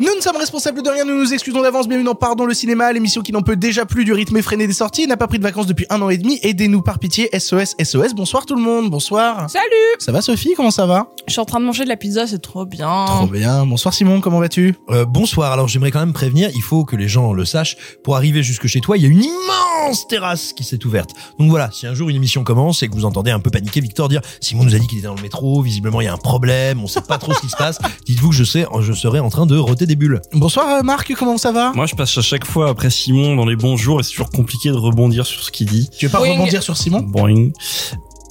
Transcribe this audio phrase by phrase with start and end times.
[0.00, 2.90] Nous ne sommes responsables de rien, nous nous excusons d'avance, bienvenue dans Pardon le cinéma,
[2.90, 5.42] l'émission qui n'en peut déjà plus du rythme effréné des sorties, n'a pas pris de
[5.42, 8.88] vacances depuis un an et demi, aidez-nous par pitié, SOS, SOS, bonsoir tout le monde,
[8.88, 9.50] bonsoir.
[9.50, 9.64] Salut
[9.98, 11.12] Ça va Sophie, comment ça va?
[11.26, 13.04] Je suis en train de manger de la pizza, c'est trop bien.
[13.08, 14.74] Trop bien, bonsoir Simon, comment vas-tu?
[14.88, 18.16] Euh, bonsoir, alors j'aimerais quand même prévenir, il faut que les gens le sachent, pour
[18.16, 21.10] arriver jusque chez toi, il y a une immense terrasse qui s'est ouverte.
[21.38, 23.82] Donc voilà, si un jour une émission commence et que vous entendez un peu paniquer
[23.82, 26.14] Victor dire Simon nous a dit qu'il était dans le métro, visiblement il y a
[26.14, 28.92] un problème, on sait pas trop ce qui se passe, dites-vous que je sais, je
[28.94, 30.22] serai en train de roter des bulles.
[30.32, 31.72] Bonsoir euh, Marc, comment ça va?
[31.74, 34.68] Moi, je passe à chaque fois après Simon dans les bonjours et c'est toujours compliqué
[34.70, 35.90] de rebondir sur ce qu'il dit.
[35.98, 36.34] Tu veux pas Boing.
[36.34, 37.00] rebondir sur Simon?
[37.00, 37.50] Boing.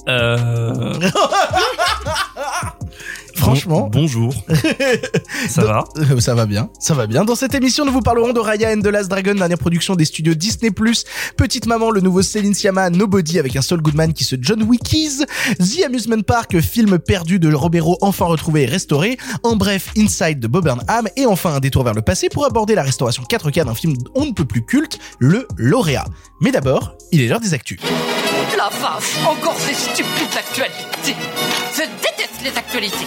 [0.08, 0.94] Euh...
[3.40, 3.88] Franchement.
[3.88, 4.34] bon- bonjour.
[5.48, 7.24] Ça va Euh, Ça va bien, ça va bien.
[7.24, 10.04] Dans cette émission, nous vous parlerons de Raya and the Last Dragon, dernière production des
[10.04, 10.70] studios Disney+,
[11.36, 15.24] Petite Maman, le nouveau Céline Sciamma, Nobody avec un Saul Goodman qui se John Wickies,
[15.58, 20.46] The Amusement Park, film perdu de Robero enfin retrouvé et restauré, en bref, Inside de
[20.46, 23.74] Bob Burnham, et enfin un détour vers le passé pour aborder la restauration 4K d'un
[23.74, 26.04] film on ne peut plus culte, le Lauréat.
[26.40, 27.78] Mais d'abord, il est l'heure des actus.
[28.56, 31.16] La vache, encore ces stupides actualités.
[31.74, 33.06] Je déteste les actualités.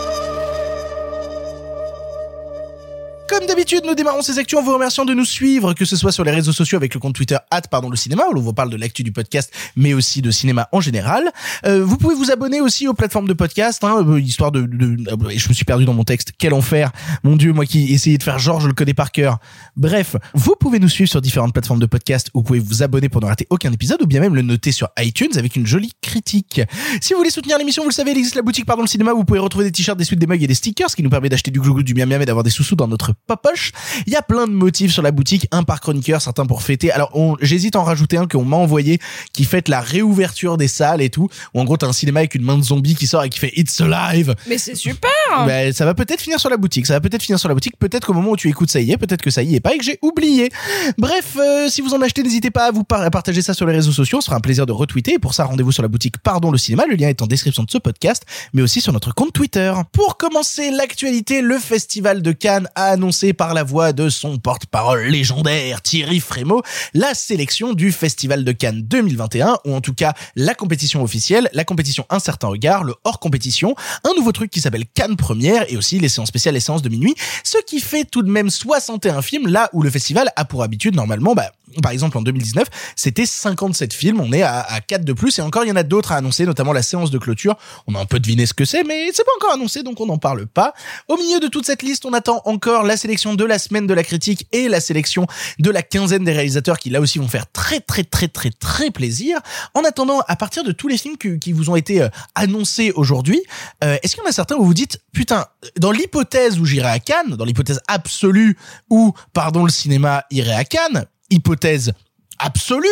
[3.31, 6.11] Comme d'habitude, nous démarrons ces actus en vous remerciant de nous suivre, que ce soit
[6.11, 7.37] sur les réseaux sociaux avec le compte Twitter
[7.69, 10.67] pardon le cinéma, où l'on vous parle de l'actu du podcast, mais aussi de cinéma
[10.73, 11.31] en général.
[11.65, 15.31] Euh, vous pouvez vous abonner aussi aux plateformes de podcast, hein, euh, histoire de, de,
[15.31, 16.33] et je me suis perdu dans mon texte.
[16.37, 16.91] Quel enfer,
[17.23, 19.37] mon dieu, moi qui essayais de faire genre, je le connais par cœur.
[19.77, 23.07] Bref, vous pouvez nous suivre sur différentes plateformes de podcast, où vous pouvez vous abonner
[23.07, 25.93] pour ne rater aucun épisode, ou bien même le noter sur iTunes avec une jolie
[26.01, 26.59] critique.
[26.99, 29.13] Si vous voulez soutenir l'émission, vous le savez, il existe la boutique Pardon le cinéma,
[29.13, 31.03] où vous pouvez retrouver des t-shirts, des suites, des mugs et des stickers, ce qui
[31.03, 33.71] nous permet d'acheter du glouglou, du miam miam et d'avoir des sous-sous dans notre poche.
[34.07, 36.91] Il y a plein de motifs sur la boutique, un par chroniqueur, certains pour fêter.
[36.91, 37.11] Alors,
[37.41, 38.99] j'hésite à en rajouter un qu'on m'a envoyé
[39.33, 41.29] qui fête la réouverture des salles et tout.
[41.53, 43.39] Où en gros, t'as un cinéma avec une main de zombie qui sort et qui
[43.39, 44.35] fait It's Alive.
[44.47, 45.09] Mais c'est super
[45.45, 46.85] Ben, ça va peut-être finir sur la boutique.
[46.85, 47.77] Ça va peut-être finir sur la boutique.
[47.79, 48.97] Peut-être qu'au moment où tu écoutes, ça y est.
[48.97, 50.49] Peut-être que ça y est pas et que j'ai oublié.
[50.97, 53.65] Bref, euh, si vous en achetez, n'hésitez pas à vous par- à partager ça sur
[53.65, 54.19] les réseaux sociaux.
[54.21, 55.13] Ce sera un plaisir de retweeter.
[55.15, 56.83] Et pour ça, rendez-vous sur la boutique Pardon le cinéma.
[56.89, 59.73] Le lien est en description de ce podcast, mais aussi sur notre compte Twitter.
[59.91, 65.03] Pour commencer l'actualité, le festival de Cannes a annoncé par la voix de son porte-parole
[65.03, 66.61] légendaire Thierry Frémaux
[66.93, 71.65] la sélection du festival de Cannes 2021, ou en tout cas la compétition officielle, la
[71.65, 75.75] compétition Un certain regard, le hors compétition, un nouveau truc qui s'appelle Cannes Première et
[75.75, 77.13] aussi les séances spéciales, les séances de minuit,
[77.43, 80.95] ce qui fait tout de même 61 films là où le festival a pour habitude
[80.95, 81.51] normalement, bah,
[81.83, 85.41] par exemple en 2019, c'était 57 films, on est à, à 4 de plus et
[85.41, 87.57] encore il y en a d'autres à annoncer, notamment la séance de clôture.
[87.87, 90.05] On a un peu deviné ce que c'est, mais c'est pas encore annoncé donc on
[90.05, 90.73] n'en parle pas.
[91.07, 93.93] Au milieu de toute cette liste, on attend encore la sélection de la semaine de
[93.93, 95.27] la critique et la sélection
[95.59, 98.91] de la quinzaine des réalisateurs qui là aussi vont faire très très très très très
[98.91, 99.39] plaisir.
[99.73, 102.91] En attendant, à partir de tous les films qui, qui vous ont été euh, annoncés
[102.95, 103.41] aujourd'hui,
[103.83, 105.45] euh, est-ce qu'il y en a certains où vous dites putain,
[105.77, 108.57] dans l'hypothèse où j'irai à Cannes, dans l'hypothèse absolue
[108.89, 111.93] où pardon le cinéma irait à Cannes, hypothèse
[112.39, 112.87] absolue,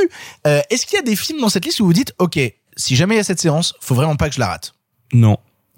[0.47, 2.39] euh, est-ce qu'il y a des films dans cette liste où vous dites ok,
[2.75, 4.73] si jamais il y a cette séance, faut vraiment pas que je la rate?
[5.11, 5.37] Non.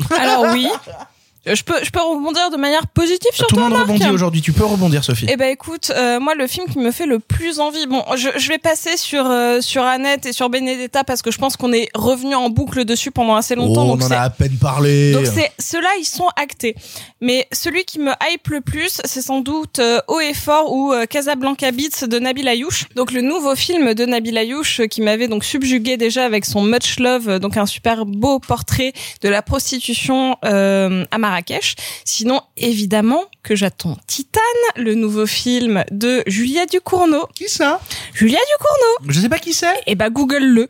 [0.09, 0.67] Alors oui.
[1.47, 3.89] Euh, Je peux, je peux rebondir de manière positive sur Tout le toi, monde Marc
[3.89, 5.25] rebondit aujourd'hui, tu peux rebondir Sophie.
[5.27, 8.29] Eh ben écoute, euh, moi le film qui me fait le plus envie, bon, je,
[8.37, 11.73] je vais passer sur euh, sur Annette et sur Benedetta parce que je pense qu'on
[11.73, 13.85] est revenu en boucle dessus pendant assez Oh, longtemps.
[13.89, 15.13] on donc en a à peine parlé.
[15.13, 16.75] Donc c'est ceux-là, ils sont actés.
[17.21, 20.93] Mais celui qui me hype le plus, c'est sans doute euh, Haut et Fort ou
[20.93, 22.85] euh, Casablanca Beats de Nabil Ayouch.
[22.95, 26.61] Donc le nouveau film de Nabil Ayouch euh, qui m'avait donc subjugué déjà avec son
[26.61, 31.75] Much Love, donc un super beau portrait de la prostitution euh, à Marrakech.
[32.03, 34.41] Sinon, évidemment que j'attends Titane,
[34.75, 37.27] le nouveau film de Julia Ducournau.
[37.35, 37.79] Qui ça?
[38.13, 39.13] Julia Ducournau.
[39.13, 39.81] Je sais pas qui c'est.
[39.87, 40.67] Eh ben Google-le.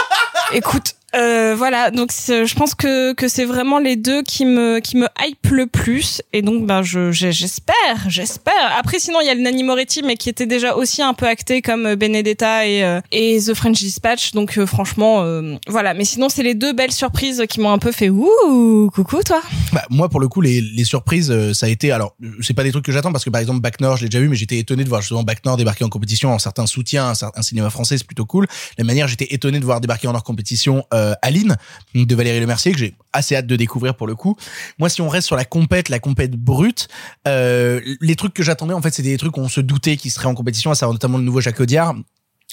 [0.52, 4.96] Écoute, euh, voilà, donc je pense que que c'est vraiment les deux qui me qui
[4.96, 7.74] me hype le plus et donc ben je j'espère,
[8.08, 8.52] j'espère.
[8.78, 11.26] Après sinon il y a le Nanny Moretti mais qui était déjà aussi un peu
[11.26, 15.24] acté comme euh, Benedetta et euh, et The French Dispatch donc franchement
[15.68, 19.20] voilà, mais sinon c'est les deux belles surprises qui m'ont un peu fait ouh coucou
[19.24, 19.40] toi.
[19.72, 21.92] Bah, moi, pour le coup, les, les surprises, ça a été.
[21.92, 24.08] Alors, c'est pas des trucs que j'attends parce que par exemple, Bac Nord, je l'ai
[24.08, 26.66] déjà vu, mais j'étais étonné de voir justement Bac Nord débarquer en compétition en certains
[26.66, 28.46] soutiens, un, cinéma français, c'est plutôt cool.
[28.78, 30.84] La manière, j'étais étonné de voir débarquer en hors compétition
[31.22, 31.56] Aline
[31.94, 34.36] de Valérie Lemercier que j'ai assez hâte de découvrir pour le coup.
[34.78, 36.88] Moi, si on reste sur la compète, la compète brute,
[37.26, 40.10] euh, les trucs que j'attendais en fait, c'était des trucs où on se doutait qu'ils
[40.10, 41.94] seraient en compétition, à savoir notamment le nouveau Jacques Audiard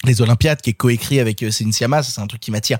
[0.04, 2.78] les Olympiades qui est coécrit avec euh, Céline Sciamma, c'est un truc qui m'attire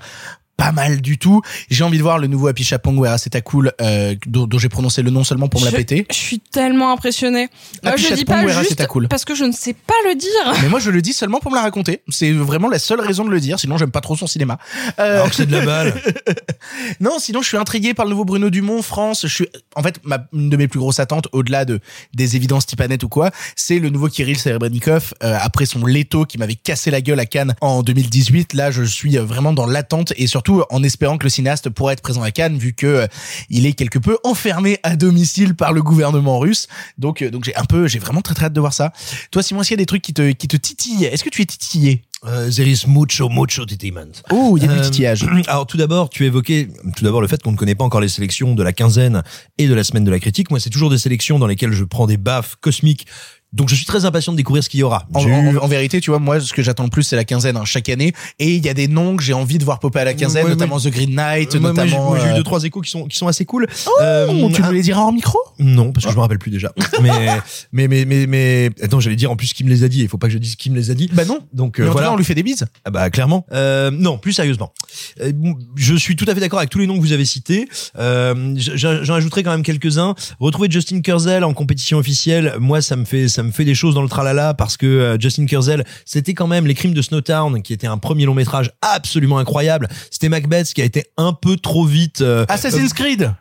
[0.59, 1.41] pas mal du tout.
[1.69, 4.69] J'ai envie de voir le nouveau Happy Chapong Where c'est cool euh, dont, dont j'ai
[4.69, 6.05] prononcé le nom seulement pour me la Je- péter.
[6.11, 7.47] Je suis tellement impressionnée.
[7.83, 9.07] Happy je le dis pas juste cool.
[9.07, 10.61] parce que je ne sais pas le dire.
[10.61, 12.01] Mais moi je le dis seulement pour me la raconter.
[12.09, 13.59] C'est vraiment la seule raison de le dire.
[13.59, 14.59] Sinon j'aime pas trop son cinéma.
[14.99, 16.01] Euh, Alors que c'est de la balle.
[16.99, 19.21] non, sinon je suis intrigué par le nouveau Bruno Dumont France.
[19.27, 21.79] Je suis, en fait, ma, une de mes plus grosses attentes, au-delà de
[22.13, 26.37] des évidences Tipanet ou quoi, c'est le nouveau Kirill Serebrennikov euh, après son Leto qui
[26.37, 28.53] m'avait cassé la gueule à Cannes en 2018.
[28.53, 31.93] Là, je suis euh, vraiment dans l'attente et surtout en espérant que le cinéaste pourra
[31.93, 33.07] être présent à Cannes vu que euh,
[33.49, 36.67] il est quelque peu enfermé à domicile par le gouvernement russe.
[36.97, 38.91] Donc, euh, donc j'ai un peu, j'ai vraiment très très hâte de voir ça.
[39.31, 41.41] Toi, Simon, s'il y a des trucs qui te qui te titillent, est-ce que tu
[41.41, 42.03] es titillé?
[42.25, 44.11] Euh, there is mucho, mucho titillement.
[44.29, 45.25] Oh, il y a du Euh, titillage.
[45.47, 46.67] Alors tout d'abord, tu évoquais
[46.97, 49.23] tout d'abord le fait qu'on ne connaît pas encore les sélections de la quinzaine
[49.57, 50.49] et de la semaine de la critique.
[50.49, 53.07] Moi, c'est toujours des sélections dans lesquelles je prends des baffes cosmiques.
[53.51, 55.07] Donc je suis très impatient de découvrir ce qu'il y aura.
[55.13, 57.89] En, vérité, tu vois, moi, ce que j'attends le plus, c'est la quinzaine hein, chaque
[57.89, 58.13] année.
[58.37, 60.43] Et il y a des noms que j'ai envie de voir popper à la quinzaine,
[60.45, 62.15] Ouais, notamment The Green Knight, Euh, notamment.
[62.15, 63.67] j'ai eu euh, deux trois échos qui sont qui sont assez cool.
[63.87, 65.39] Oh, Euh, tu nous les diras en micro?
[65.57, 66.71] Non, parce que je me rappelle plus déjà.
[67.01, 67.09] mais,
[67.71, 70.01] mais, mais, mais, mais, attends, j'allais dire en plus qui me les a dit.
[70.01, 71.09] Il faut pas que je dise qui me les a dit.
[71.11, 71.39] Bah non.
[71.53, 72.13] Donc Mais euh, en cas, voilà.
[72.13, 72.65] on lui fait des bises.
[72.85, 73.45] Ah bah clairement.
[73.51, 74.73] Euh, non, plus sérieusement.
[75.21, 75.31] Euh,
[75.75, 77.67] je suis tout à fait d'accord avec tous les noms que vous avez cités.
[77.97, 80.13] Euh, J'en ajouterai quand même quelques-uns.
[80.39, 83.95] Retrouver Justin Kurzel en compétition officielle, moi ça me fait ça me fait des choses
[83.95, 87.61] dans le tralala parce que euh, Justin Kurzel, c'était quand même Les Crimes de Snowtown
[87.61, 89.87] qui était un premier long métrage absolument incroyable.
[90.11, 92.21] C'était Macbeth qui a été un peu trop vite.
[92.21, 93.33] euh, Assassin's Creed.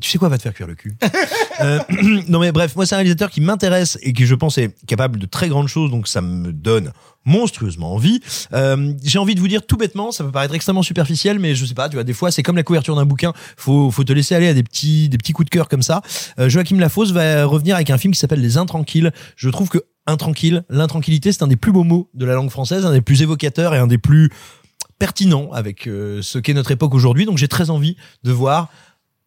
[0.00, 0.96] tu sais quoi va te faire cuire le cul
[1.60, 1.78] Euh,
[2.28, 5.18] Non mais bref, moi c'est un réalisateur qui m'intéresse et qui je pense est capable
[5.18, 6.90] de très grandes choses, donc ça me donne
[7.24, 8.20] monstrueusement envie.
[8.52, 11.64] Euh, J'ai envie de vous dire tout bêtement, ça peut paraître extrêmement superficiel, mais je
[11.64, 14.12] sais pas, tu vois, des fois c'est comme la couverture d'un bouquin, faut faut te
[14.12, 16.02] laisser aller à des petits des petits coups de cœur comme ça.
[16.38, 19.10] Euh, Joachim Lafosse va revenir avec un film qui s'appelle Les Intranquilles.
[19.36, 22.84] Je trouve que intranquille, l'intranquillité, c'est un des plus beaux mots de la langue française,
[22.84, 24.30] un des plus évocateurs et un des plus
[24.98, 27.26] pertinents avec euh, ce qu'est notre époque aujourd'hui.
[27.26, 28.68] Donc j'ai très envie de voir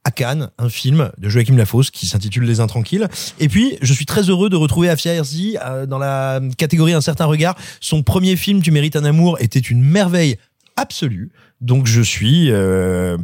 [0.05, 3.07] à Cannes un film de Joachim Lafosse qui s'intitule Les Intranquilles.
[3.39, 7.01] Et puis, je suis très heureux de retrouver Afia Herzi euh, dans la catégorie Un
[7.01, 7.55] certain regard.
[7.79, 10.38] Son premier film, Tu mérites un amour, était une merveille
[10.75, 11.31] absolue.
[11.61, 13.17] Donc, je suis euh,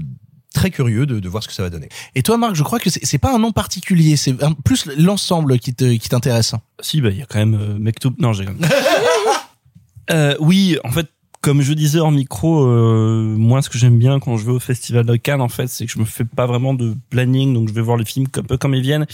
[0.53, 1.89] très curieux de, de voir ce que ça va donner.
[2.15, 5.59] Et toi, Marc, je crois que c'est pas un nom particulier, c'est un- plus l'ensemble
[5.59, 6.53] qui te qui t'intéresse.
[6.79, 8.13] Si, bah, il y a quand même euh, Mektoub.
[8.19, 8.45] Non, j'ai
[10.11, 11.07] euh, Oui, en fait,
[11.41, 14.59] comme je disais en micro, euh, moi, ce que j'aime bien quand je vais au
[14.59, 17.69] Festival de Cannes, en fait, c'est que je me fais pas vraiment de planning, donc
[17.69, 19.07] je vais voir les films un peu comme ils viennent.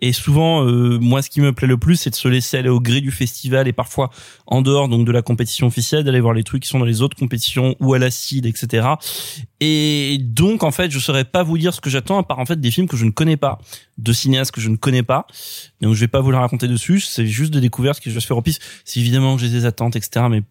[0.00, 2.68] Et souvent, euh, moi, ce qui me plaît le plus, c'est de se laisser aller
[2.68, 4.10] au gré du festival et parfois
[4.46, 7.00] en dehors donc de la compétition officielle, d'aller voir les trucs qui sont dans les
[7.00, 8.88] autres compétitions ou à l'acide, etc.
[9.60, 12.46] Et donc, en fait, je saurais pas vous dire ce que j'attends, à part en
[12.46, 13.58] fait des films que je ne connais pas,
[13.96, 15.26] de cinéastes que je ne connais pas.
[15.80, 17.00] Donc, je vais pas vous le raconter dessus.
[17.00, 18.58] C'est juste des découvertes que je vais faire au pif.
[18.84, 20.26] C'est évidemment que j'ai des attentes, etc.
[20.30, 20.42] Mais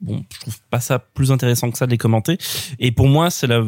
[0.00, 2.38] bon, je trouve pas ça plus intéressant que ça de les commenter.
[2.78, 3.62] Et pour moi, c'est la,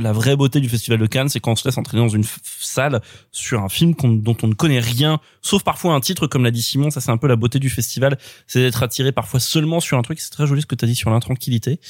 [0.00, 2.24] la vraie beauté du Festival de Cannes, c'est quand on se laisse entraîner dans une
[2.60, 3.00] salle
[3.32, 6.50] sur un film qu'on- dont on ne connaît rien, sauf parfois un titre, comme l'a
[6.50, 6.90] dit Simon.
[6.90, 10.02] Ça, c'est un peu la beauté du festival, c'est d'être attiré parfois seulement sur un
[10.02, 10.20] truc.
[10.20, 11.80] C'est très joli ce que tu as dit sur l'intranquillité.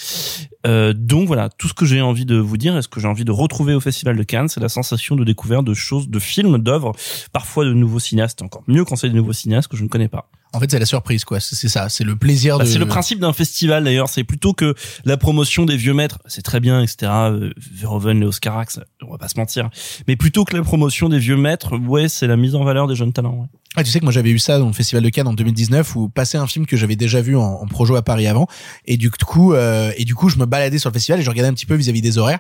[0.67, 3.09] Euh, donc voilà, tout ce que j'ai envie de vous dire et ce que j'ai
[3.09, 6.19] envie de retrouver au Festival de Cannes, c'est la sensation de découverte de choses, de
[6.19, 6.93] films, d'œuvres,
[7.33, 10.09] parfois de nouveaux cinéastes, encore mieux quand c'est des nouveaux cinéastes que je ne connais
[10.09, 10.29] pas.
[10.55, 11.41] En fait, c'est la surprise, quoi.
[11.41, 12.69] C'est ça, c'est le plaisir Bah, de.
[12.71, 16.43] c'est le principe d'un festival d'ailleurs, c'est plutôt que la promotion des vieux maîtres, c'est
[16.43, 17.11] très bien, etc.
[17.13, 19.69] Euh, Verhoeven, Léos Carax, on va pas se mentir.
[20.09, 22.95] Mais plutôt que la promotion des vieux maîtres, ouais, c'est la mise en valeur des
[22.95, 23.35] jeunes talents.
[23.41, 23.47] ouais.
[23.77, 25.97] Ah, tu sais que moi j'avais eu ça dans le festival de Cannes en 2019
[25.97, 28.47] où passait un film que j'avais déjà vu en, en projo à Paris avant
[28.85, 31.29] et du coup euh, et du coup je me baladais sur le festival et je
[31.29, 32.39] regardais un petit peu vis-à-vis des horaires.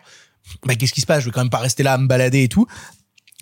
[0.64, 1.23] Bah qu'est-ce qui se passe?
[1.23, 2.68] Je vais quand même pas rester là à me balader et tout.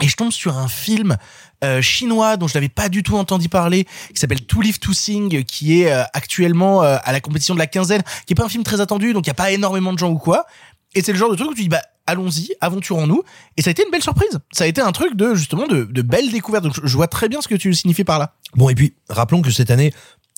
[0.02, 1.19] Et je tombe sur un film
[1.62, 4.92] euh, chinois dont je n'avais pas du tout entendu parler, qui s'appelle To Live To
[4.92, 8.45] Sing, qui est euh, actuellement euh, à la compétition de la quinzaine, qui est pas
[8.45, 10.47] un film très attendu, donc il y a pas énormément de gens ou quoi.
[10.95, 13.23] Et c'est le genre de truc où tu dis bah allons-y, aventurons-nous.
[13.57, 14.38] Et ça a été une belle surprise.
[14.52, 16.64] Ça a été un truc de justement de, de belles découvertes.
[16.64, 18.35] Donc je- vois très bien ce que tu signifies par là.
[18.57, 19.95] Bon, et puis, rappelons que cette année,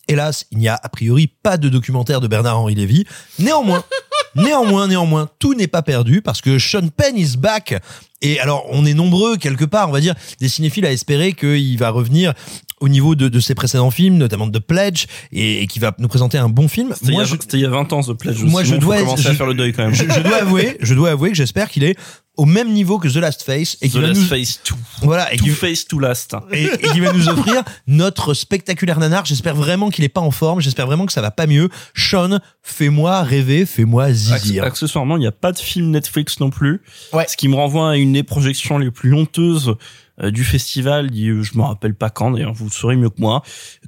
[0.08, 3.04] hélas, il n'y a a priori pas de documentaire de Bernard-Henri Lévy.
[3.38, 3.84] Néanmoins,
[4.36, 7.80] néanmoins, néanmoins, tout n'est pas perdu parce que Sean Penn is back.
[8.22, 11.76] Et alors, on est nombreux, quelque part, on va dire, des cinéphiles à espérer qu'il
[11.78, 12.32] va revenir
[12.80, 15.94] au niveau de, de ses précédents films, notamment de The Pledge, et, et qui va
[15.98, 16.92] nous présenter un bon film.
[16.94, 18.42] C'était il, il y a 20 ans, ce pledge.
[18.42, 19.94] Moi, je Simon, dois- commencer je- à faire le deuil quand même.
[19.94, 21.96] je, je dois avouer, je dois avouer que j'espère qu'il est
[22.36, 24.74] au même niveau que The Last Face et The qui va Last nous Face 2.
[25.02, 26.36] voilà et Two qui, Face to Last.
[26.52, 29.24] et, et qui va nous offrir notre spectaculaire nanar.
[29.24, 30.60] J'espère vraiment qu'il est pas en forme.
[30.60, 31.68] J'espère vraiment que ça va pas mieux.
[31.94, 34.64] Sean, fais-moi rêver, fais-moi zizir.
[34.64, 36.82] Accessoirement, il n'y a pas de film Netflix non plus.
[37.12, 37.26] Ouais.
[37.28, 39.74] Ce qui me renvoie à une des projections les plus honteuses
[40.22, 41.10] euh, du festival.
[41.12, 43.42] Je me rappelle pas quand, d'ailleurs, vous le saurez mieux que moi.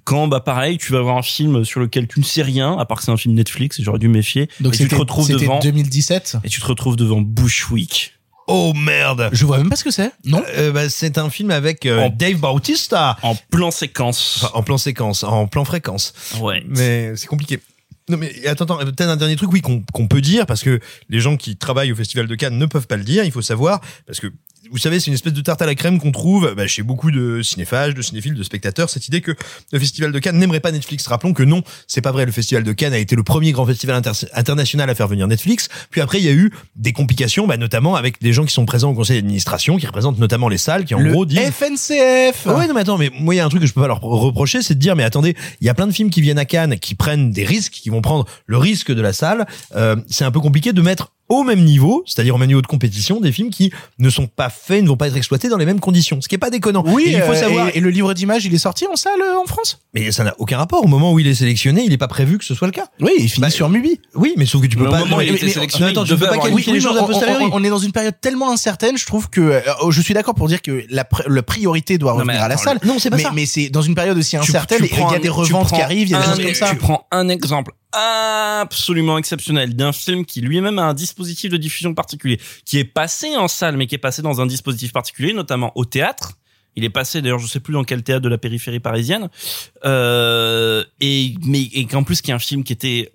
[0.04, 2.84] Quand, bah pareil, tu vas voir un film sur lequel tu ne sais rien, à
[2.84, 4.48] part que c'est un film Netflix, et j'aurais dû méfier.
[4.60, 6.38] Donc et tu te retrouves devant, 2017.
[6.42, 8.15] et tu te retrouves devant Bushwick.
[8.48, 9.28] Oh merde.
[9.32, 10.10] Je vois même pas ce que c'est.
[10.24, 10.42] Non.
[10.56, 14.38] Euh, bah, c'est un film avec euh, En- Dave Bautista En plan séquence.
[14.42, 16.12] Enfin, en plan séquence, en plan fréquence.
[16.40, 16.62] ouais.
[16.68, 17.60] Mais c'est compliqué.
[18.08, 20.78] Non mais attends, attends peut-être un dernier truc oui qu'on qu'on peut dire parce que
[21.08, 23.24] les gens qui travaillent au festival de Cannes ne peuvent pas le dire.
[23.24, 24.28] Il faut savoir parce que
[24.70, 27.10] vous savez c'est une espèce de tarte à la crème qu'on trouve bah, chez beaucoup
[27.10, 28.90] de cinéphages, de cinéphiles, de spectateurs.
[28.90, 29.32] Cette idée que
[29.72, 31.06] le festival de Cannes n'aimerait pas Netflix.
[31.06, 32.26] Rappelons que non, c'est pas vrai.
[32.26, 35.26] Le festival de Cannes a été le premier grand festival inter- international à faire venir
[35.26, 35.68] Netflix.
[35.90, 38.66] Puis après il y a eu des complications, bah, notamment avec des gens qui sont
[38.66, 42.46] présents au conseil d'administration, qui représentent notamment les salles, qui en le gros disent FNCF.
[42.46, 43.80] ah ouais, non, mais attends, mais moi, il y a un truc que je peux
[43.80, 46.20] pas leur reprocher, c'est de dire, mais attendez, il y a plein de films qui
[46.20, 49.46] viennent à Cannes, qui prennent des risques, qui vont prendre le risque de la salle.
[49.74, 52.66] Euh, c'est un peu compliqué de mettre au même niveau, c'est-à-dire au même niveau de
[52.66, 55.66] compétition, des films qui ne sont pas faits, ne vont pas être exploités dans les
[55.66, 56.20] mêmes conditions.
[56.20, 56.84] Ce qui est pas déconnant.
[56.86, 57.68] Oui, Et il faut euh, savoir.
[57.68, 59.80] et, et le livre d'images, il est sorti en salle euh, en France?
[59.94, 60.84] Mais ça n'a aucun rapport.
[60.84, 62.86] Au moment où il est sélectionné, il n'est pas prévu que ce soit le cas.
[63.00, 64.00] Oui, il finit Bah, sur Mubi.
[64.14, 65.02] Oui, mais sauf que tu peux Mais au pas.
[65.02, 66.96] où il mais- était mais- sélectionné, non, attends, tu peux pas qualifier les mais choses
[66.98, 67.44] a posteriori.
[67.44, 70.34] on- on est dans une période tellement incertaine, je trouve que euh, je suis d'accord
[70.34, 72.78] pour dire que la, pr- la priorité doit Non, revenir à la salle.
[72.84, 73.32] Non, c'est pas mais, ça.
[73.34, 76.08] mais c'est dans une période aussi incertaine il y prends a des reventes qui arrivent,
[76.08, 76.70] il y a des choses comme ça.
[76.70, 81.94] Tu prends un exemple absolument exceptionnel d'un film qui lui-même a un dispositif de diffusion
[81.94, 85.72] particulier, qui est passé en salle, mais qui est passé dans un dispositif particulier, notamment
[85.74, 86.34] au théâtre.
[86.76, 89.30] Il est passé d'ailleurs, je sais plus dans quel théâtre de la périphérie parisienne,
[89.86, 93.12] euh, et mais et qu'en plus qui est un film qui était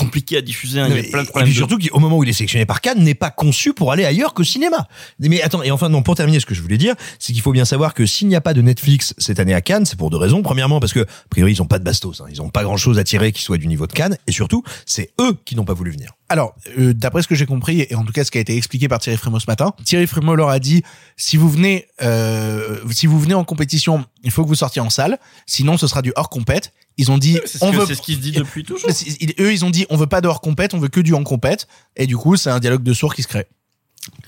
[0.00, 0.80] compliqué à diffuser.
[0.80, 1.44] hein, il y Mais- a plein de et problèmes.
[1.46, 3.92] puis de- surtout qu'au moment où il est sélectionné par Cannes, n'est pas conçu pour
[3.92, 4.88] aller ailleurs qu'au cinéma.
[5.18, 7.52] Mais attends, et enfin non, pour terminer, ce que je voulais dire, c'est qu'il faut
[7.52, 10.10] bien savoir que s'il n'y a pas de Netflix cette année à Cannes, c'est pour
[10.10, 10.42] deux raisons.
[10.42, 12.26] Premièrement, parce que a priori ils ont pas de bastos, hein.
[12.30, 14.62] ils ont pas grand chose à tirer qui soit du niveau de Cannes, et surtout,
[14.86, 16.12] c'est eux qui n'ont pas voulu venir.
[16.28, 18.56] Alors, euh, d'après ce que j'ai compris, et en tout cas ce qui a été
[18.56, 20.82] expliqué par Thierry Frémaux ce matin, Thierry Frémaux leur a dit
[21.16, 24.90] si vous venez, euh, si vous venez en compétition, il faut que vous sortiez en
[24.90, 26.72] salle, sinon ce sera du hors compète.
[27.00, 28.90] Ils ont dit ce, on que- veut c'est ce qui se dit depuis toujours.
[29.20, 31.14] Ils- eux ils ont dit on veut pas de hors compète, on veut que du
[31.14, 31.66] en compète,
[31.96, 33.46] et du coup c'est un dialogue de sourds qui se crée.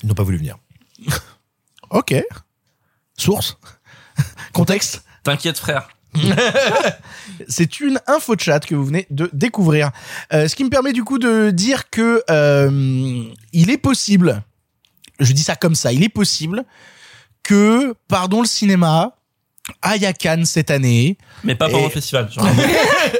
[0.02, 0.56] Ils n'ont pas voulu venir.
[1.90, 2.14] Ok.
[3.18, 3.58] Source.
[4.54, 5.04] Contexte.
[5.24, 5.88] T'inquiète frère.
[7.48, 9.90] C'est une info chat que vous venez de découvrir.
[10.32, 14.42] Euh, ce qui me permet du coup de dire que euh, il est possible,
[15.20, 16.64] je dis ça comme ça, il est possible
[17.42, 19.16] que, pardon le cinéma,
[19.80, 21.16] à Cannes cette année.
[21.44, 22.30] Mais pas pendant Et- le festival.
[22.32, 22.46] Genre,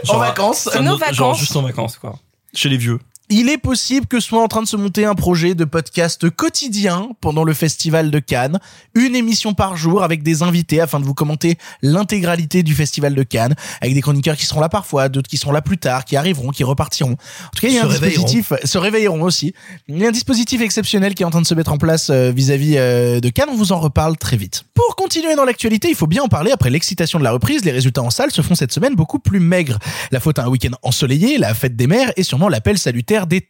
[0.09, 0.69] En vacances.
[0.77, 1.39] nos Genre vacances.
[1.41, 2.19] juste en vacances quoi.
[2.55, 2.99] Chez les vieux.
[3.35, 7.09] Il est possible que soit en train de se monter un projet de podcast quotidien
[7.23, 8.61] pendant le festival de Cannes,
[8.95, 13.23] une émission par jour avec des invités afin de vous commenter l'intégralité du festival de
[13.23, 16.15] Cannes, avec des chroniqueurs qui seront là parfois, d'autres qui seront là plus tard, qui
[16.15, 17.13] arriveront, qui repartiront.
[17.13, 19.55] En tout cas, il y a Se un dispositif, se réveilleront aussi.
[19.89, 22.11] Il y a un dispositif exceptionnel qui est en train de se mettre en place
[22.11, 23.49] euh, vis-à-vis euh, de Cannes.
[23.51, 24.65] On vous en reparle très vite.
[24.75, 26.51] Pour continuer dans l'actualité, il faut bien en parler.
[26.51, 29.41] Après l'excitation de la reprise, les résultats en salle se font cette semaine beaucoup plus
[29.41, 29.79] maigres.
[30.11, 33.43] La faute à un week-end ensoleillé, la fête des mers et sûrement l'appel salutaire des.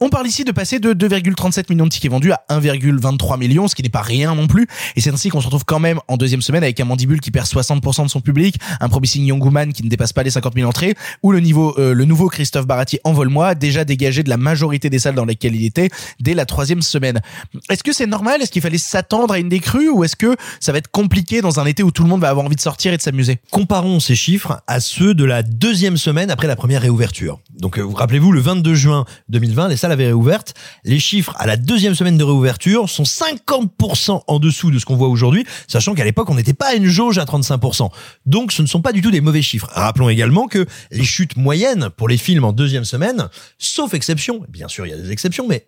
[0.00, 3.74] On parle ici de passer de 2,37 millions de tickets vendus à 1,23 million, ce
[3.74, 4.66] qui n'est pas rien non plus.
[4.96, 7.30] Et c'est ainsi qu'on se retrouve quand même en deuxième semaine avec un mandibule qui
[7.30, 10.54] perd 60% de son public, un Promising Young Woman qui ne dépasse pas les 50
[10.54, 14.36] 000 entrées, ou le niveau, euh, le nouveau Christophe Baratier Envole-moi, déjà dégagé de la
[14.36, 15.88] majorité des salles dans lesquelles il était
[16.20, 17.20] dès la troisième semaine.
[17.68, 18.42] Est-ce que c'est normal?
[18.42, 21.60] Est-ce qu'il fallait s'attendre à une décrue ou est-ce que ça va être compliqué dans
[21.60, 23.38] un été où tout le monde va avoir envie de sortir et de s'amuser?
[23.50, 27.40] Comparons ces chiffres à ceux de la deuxième semaine après la première réouverture.
[27.58, 30.54] Donc, euh, vous rappelez-vous, le 22 juin 2020, les salles avaient réouvertes.
[30.84, 34.96] Les chiffres à la deuxième semaine de réouverture sont 50% en dessous de ce qu'on
[34.96, 37.90] voit aujourd'hui, sachant qu'à l'époque, on n'était pas à une jauge à 35%.
[38.26, 39.68] Donc, ce ne sont pas du tout des mauvais chiffres.
[39.72, 44.68] Rappelons également que les chutes moyennes pour les films en deuxième semaine, sauf exception, bien
[44.68, 45.66] sûr, il y a des exceptions, mais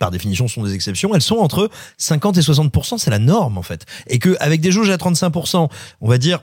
[0.00, 3.62] par définition sont des exceptions, elles sont entre 50 et 60%, c'est la norme en
[3.62, 3.84] fait.
[4.08, 5.68] Et que avec des jauges à 35%,
[6.00, 6.40] on va dire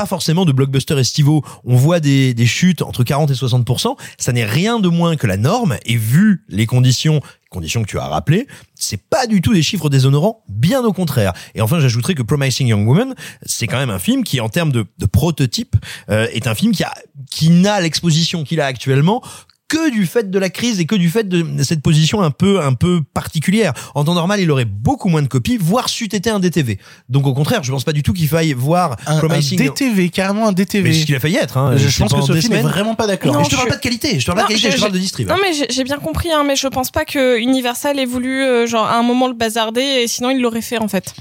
[0.00, 4.32] pas forcément de blockbusters estivaux, on voit des, des chutes entre 40 et 60%, ça
[4.32, 8.06] n'est rien de moins que la norme, et vu les conditions, conditions que tu as
[8.06, 11.34] rappelées, c'est pas du tout des chiffres déshonorants, bien au contraire.
[11.54, 13.14] Et enfin, j'ajouterais que Promising Young Woman,
[13.44, 15.76] c'est quand même un film qui, en termes de, de prototype,
[16.08, 16.94] euh, est un film qui a,
[17.30, 19.22] qui n'a l'exposition qu'il a actuellement
[19.70, 22.60] que du fait de la crise et que du fait de cette position un peu
[22.60, 23.72] un peu particulière.
[23.94, 26.78] En temps normal, il aurait beaucoup moins de copies, voire c'eût été un DTV.
[27.08, 29.58] Donc au contraire, je pense pas du tout qu'il faille voir Un, un Promising.
[29.58, 30.88] DTV, carrément un DTV.
[30.88, 31.56] Mais c'est ce qu'il a failli être.
[31.56, 31.76] Hein.
[31.76, 33.44] je C'est pense que Sophie n'est vraiment pas d'accord.
[33.44, 34.76] Je te parle je- pas de qualité, je te parle pas de Non, qualité, je,
[34.76, 35.28] je- parle de je- distrib.
[35.28, 38.42] Non mais j'ai j'ai bien compris, hein, mais je pense pas que Universal ait voulu
[38.42, 41.14] euh, genre à un moment le bazarder et sinon il l'aurait fait en fait.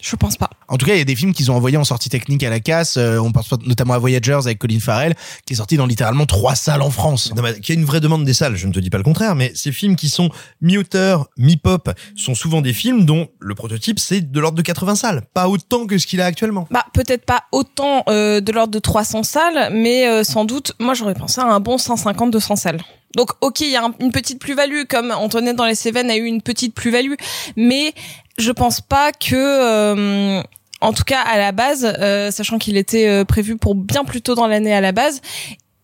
[0.00, 0.48] Je pense pas.
[0.68, 2.50] En tout cas, il y a des films qu'ils ont envoyés en sortie technique à
[2.50, 2.96] la casse.
[2.96, 5.14] Euh, on pense notamment à Voyagers avec Colin Farrell,
[5.46, 7.32] qui est sorti dans littéralement trois salles en France.
[7.36, 8.98] Non, mais qu'il y a une vraie demande des salles, je ne te dis pas
[8.98, 10.30] le contraire, mais ces films qui sont
[10.60, 15.22] mi-auteur, mi-pop, sont souvent des films dont le prototype c'est de l'ordre de 80 salles,
[15.34, 16.66] pas autant que ce qu'il a actuellement.
[16.70, 20.94] Bah peut-être pas autant euh, de l'ordre de 300 salles, mais euh, sans doute, moi
[20.94, 22.80] j'aurais pensé à un bon 150-200 salles.
[23.16, 26.16] Donc ok, il y a un- une petite plus-value, comme Antoinette dans les Cévennes a
[26.16, 27.14] eu une petite plus-value,
[27.56, 27.92] mais
[28.40, 30.42] je pense pas que, euh,
[30.80, 34.22] en tout cas à la base, euh, sachant qu'il était euh, prévu pour bien plus
[34.22, 35.20] tôt dans l'année à la base,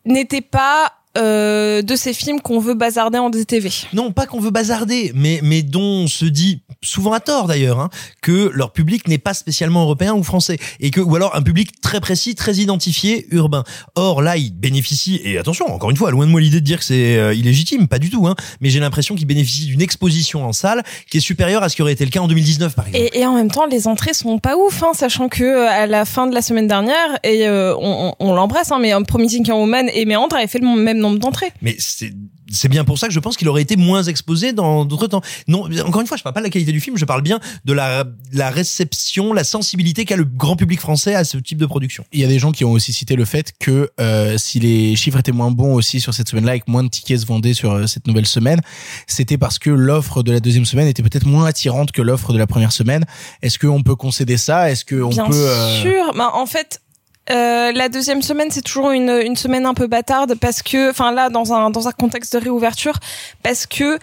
[0.05, 3.71] n'était pas euh, de ces films qu'on veut bazarder en DTV.
[3.93, 7.81] Non, pas qu'on veut bazarder, mais mais dont on se dit souvent à tort d'ailleurs
[7.81, 7.91] hein,
[8.23, 11.81] que leur public n'est pas spécialement européen ou français et que ou alors un public
[11.81, 13.65] très précis, très identifié, urbain.
[13.95, 16.79] Or là, il bénéficie et attention, encore une fois, loin de moi l'idée de dire
[16.79, 20.45] que c'est euh, illégitime, pas du tout hein, mais j'ai l'impression qu'il bénéficie d'une exposition
[20.45, 22.87] en salle qui est supérieure à ce qui aurait été le cas en 2019 par
[22.87, 23.11] exemple.
[23.13, 25.87] Et, et en même temps, les entrées sont pas ouf, hein, sachant que euh, à
[25.87, 29.05] la fin de la semaine dernière, et euh, on, on, on l'embrasse, hein, mais um,
[29.05, 31.53] Promising Young Woman et Méandre avaient fait le même nombre d'entrées.
[31.63, 35.07] Mais c'est bien pour ça que je pense qu'il aurait été moins exposé dans d'autres
[35.07, 35.23] temps.
[35.49, 37.41] Non, encore une fois, je parle pas de la qualité du film, je parle bien
[37.65, 41.67] de la la réception, la sensibilité qu'a le grand public français à ce type de
[41.67, 42.05] production.
[42.13, 44.97] Il y a des gens qui ont aussi cité le fait que euh, si les
[44.97, 47.55] chiffres étaient moins bons aussi sur cette semaine-là et que moins de tickets se vendaient
[47.55, 48.61] sur euh, cette nouvelle semaine,
[49.07, 52.39] c'était parce que l'offre de la deuxième semaine était peut-être moins attirante que l'offre de
[52.39, 53.05] la première semaine.
[53.43, 54.71] Est-ce qu'on peut concéder ça?
[54.71, 56.13] Est-ce qu'on Bien peut euh, sûr.
[56.15, 56.81] Bah, en fait,
[57.31, 61.11] euh, la deuxième semaine, c'est toujours une, une semaine un peu bâtarde parce que, enfin
[61.11, 62.99] là, dans un dans un contexte de réouverture,
[63.43, 63.99] parce que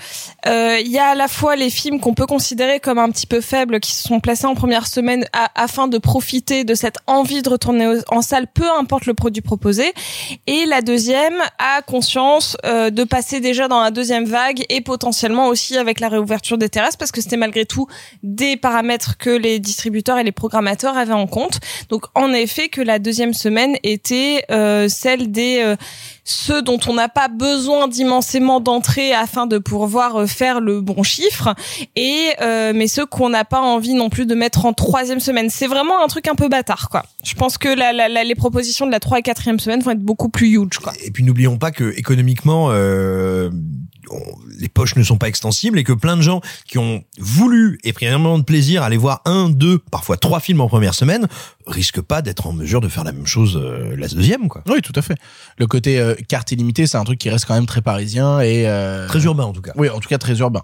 [0.45, 3.25] euh, il y a à la fois les films qu'on peut considérer comme un petit
[3.25, 5.25] peu faibles qui se sont placés en première semaine
[5.55, 9.93] afin de profiter de cette envie de retourner en salle, peu importe le produit proposé,
[10.47, 15.47] et la deuxième a conscience euh, de passer déjà dans la deuxième vague et potentiellement
[15.47, 17.87] aussi avec la réouverture des terrasses parce que c'était malgré tout
[18.21, 21.59] des paramètres que les distributeurs et les programmateurs avaient en compte.
[21.89, 25.75] Donc en effet que la deuxième semaine était euh, celle des euh,
[26.25, 31.03] ceux dont on n'a pas besoin d'immensément d'entrées afin de pouvoir euh, faire le bon
[31.03, 31.53] chiffre
[31.95, 32.29] et
[32.73, 35.49] mais ceux qu'on n'a pas envie non plus de mettre en troisième semaine.
[35.49, 37.03] C'est vraiment un truc un peu bâtard quoi.
[37.23, 37.69] Je pense que
[38.25, 40.93] les propositions de la trois et quatrième semaine vont être beaucoup plus huge quoi.
[41.03, 43.49] Et puis n'oublions pas que économiquement, on-
[44.59, 47.93] les poches ne sont pas extensibles et que plein de gens qui ont voulu et
[47.93, 51.27] pris énormément de plaisir à aller voir un, deux, parfois trois films en première semaine,
[51.67, 54.63] risquent pas d'être en mesure de faire la même chose euh, la deuxième, quoi.
[54.67, 55.15] Oui, tout à fait.
[55.57, 58.67] Le côté euh, carte illimitée, c'est un truc qui reste quand même très parisien et
[58.67, 59.71] euh, Très urbain en tout cas.
[59.75, 60.63] Oui, en tout cas très urbain.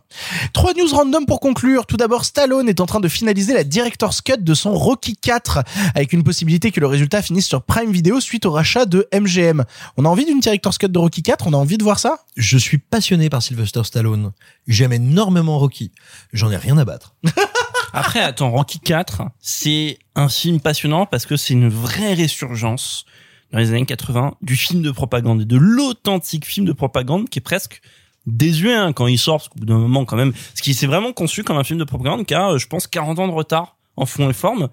[0.53, 1.85] Trois news random pour conclure.
[1.85, 5.59] Tout d'abord, Stallone est en train de finaliser la director's cut de son Rocky 4
[5.95, 9.63] avec une possibilité que le résultat finisse sur Prime Video suite au rachat de MGM.
[9.97, 12.19] On a envie d'une director's cut de Rocky 4 On a envie de voir ça?
[12.35, 14.31] Je suis passionné par Sylvester Stallone.
[14.67, 15.91] J'aime énormément Rocky.
[16.33, 17.15] J'en ai rien à battre.
[17.93, 23.05] Après, attends, Rocky 4, c'est un film passionnant parce que c'est une vraie résurgence
[23.51, 27.39] dans les années 80 du film de propagande et de l'authentique film de propagande qui
[27.39, 27.81] est presque
[28.27, 30.85] désuet hein, quand il sort parce qu'au bout d'un moment quand même ce qui s'est
[30.85, 33.33] vraiment conçu comme un film de propagande qui a euh, je pense 40 ans de
[33.33, 34.69] retard en fond et forme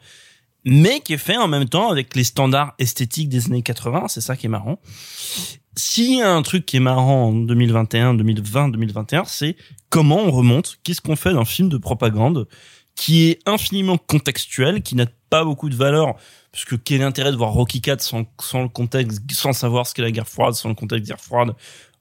[0.64, 4.20] mais qui est fait en même temps avec les standards esthétiques des années 80 c'est
[4.20, 4.80] ça qui est marrant.
[5.76, 9.56] S'il y a un truc qui est marrant en 2021 2020 2021 c'est
[9.90, 12.48] comment on remonte qu'est-ce qu'on fait d'un film de propagande
[12.96, 16.16] qui est infiniment contextuel, qui n'a pas beaucoup de valeur,
[16.50, 19.86] parce que quel est l'intérêt de voir Rocky 4 sans, sans le contexte, sans savoir
[19.86, 21.54] ce qu'est la guerre froide, sans le contexte de guerre froide?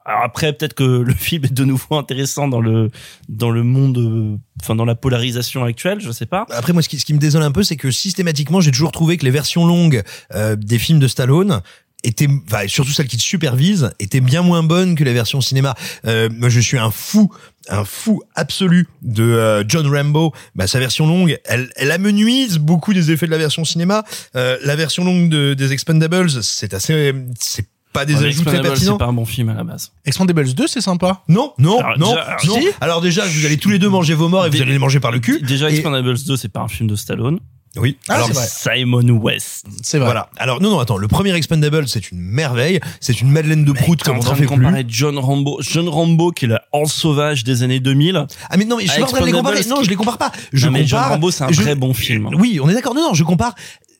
[0.06, 2.90] Alors après, peut-être que le film est de nouveau intéressant dans le
[3.28, 6.46] dans le monde, euh, enfin dans la polarisation actuelle, je sais pas.
[6.50, 8.92] Après, moi, ce qui, ce qui me désole un peu, c'est que systématiquement, j'ai toujours
[8.92, 10.02] trouvé que les versions longues
[10.34, 11.60] euh, des films de Stallone
[12.04, 15.74] étaient, enfin, surtout celles qui te supervisent, étaient bien moins bonnes que les versions cinéma.
[16.06, 17.30] Euh, moi, je suis un fou,
[17.68, 20.32] un fou absolu de euh, John Rambo.
[20.54, 24.04] Bah, sa version longue, elle, elle amenuise beaucoup des effets de la version cinéma.
[24.36, 28.68] Euh, la version longue de, des Expendables, c'est assez, c'est pas des ajouts très Expendables,
[28.68, 28.92] pertinents.
[28.94, 29.92] C'est pas un bon film à la base.
[30.04, 31.22] Expendables 2, c'est sympa.
[31.28, 32.60] Non, non, Alors, non, déjà, alors, non.
[32.60, 32.68] si.
[32.80, 35.00] Alors déjà, vous allez tous les deux manger vos morts et vous allez les manger
[35.00, 35.40] par le cul.
[35.40, 37.38] Déjà, Et- Expendables 2, c'est pas un film de Stallone.
[37.76, 37.96] Oui.
[38.08, 38.30] Ah, Alors.
[38.34, 39.64] Simon West.
[39.82, 40.06] C'est vrai.
[40.06, 40.30] Voilà.
[40.36, 44.02] Alors non non attends, le premier Expendable c'est une merveille, c'est une Madeleine de Prout
[44.02, 44.92] comme en on train n'en de fait comparer plus.
[44.92, 48.26] John Rambo, John Rambo qui est le Hans sauvage des années 2000.
[48.50, 49.64] Ah mais non mais je suis pas en train de les comparer.
[49.66, 50.32] Non, je les compare pas.
[50.52, 52.28] Je non, mais John Rambo, c'est un je- très bon film.
[52.38, 52.94] Oui, on est d'accord.
[52.94, 53.54] Non non, je compare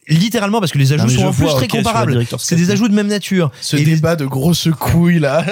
[0.08, 2.24] littéralement parce que les ajouts sont en plus vois, très comparables.
[2.38, 3.50] C'est des ajouts de même nature.
[3.60, 5.44] Ce Et les- débat de grosses couilles là.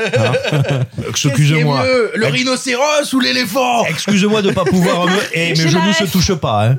[1.09, 1.85] Excusez-moi.
[2.15, 3.85] Le rhinocéros ou l'éléphant?
[3.87, 5.13] Excusez-moi de pas pouvoir me...
[5.33, 6.77] Eh, mes genoux se touchent pas, hein.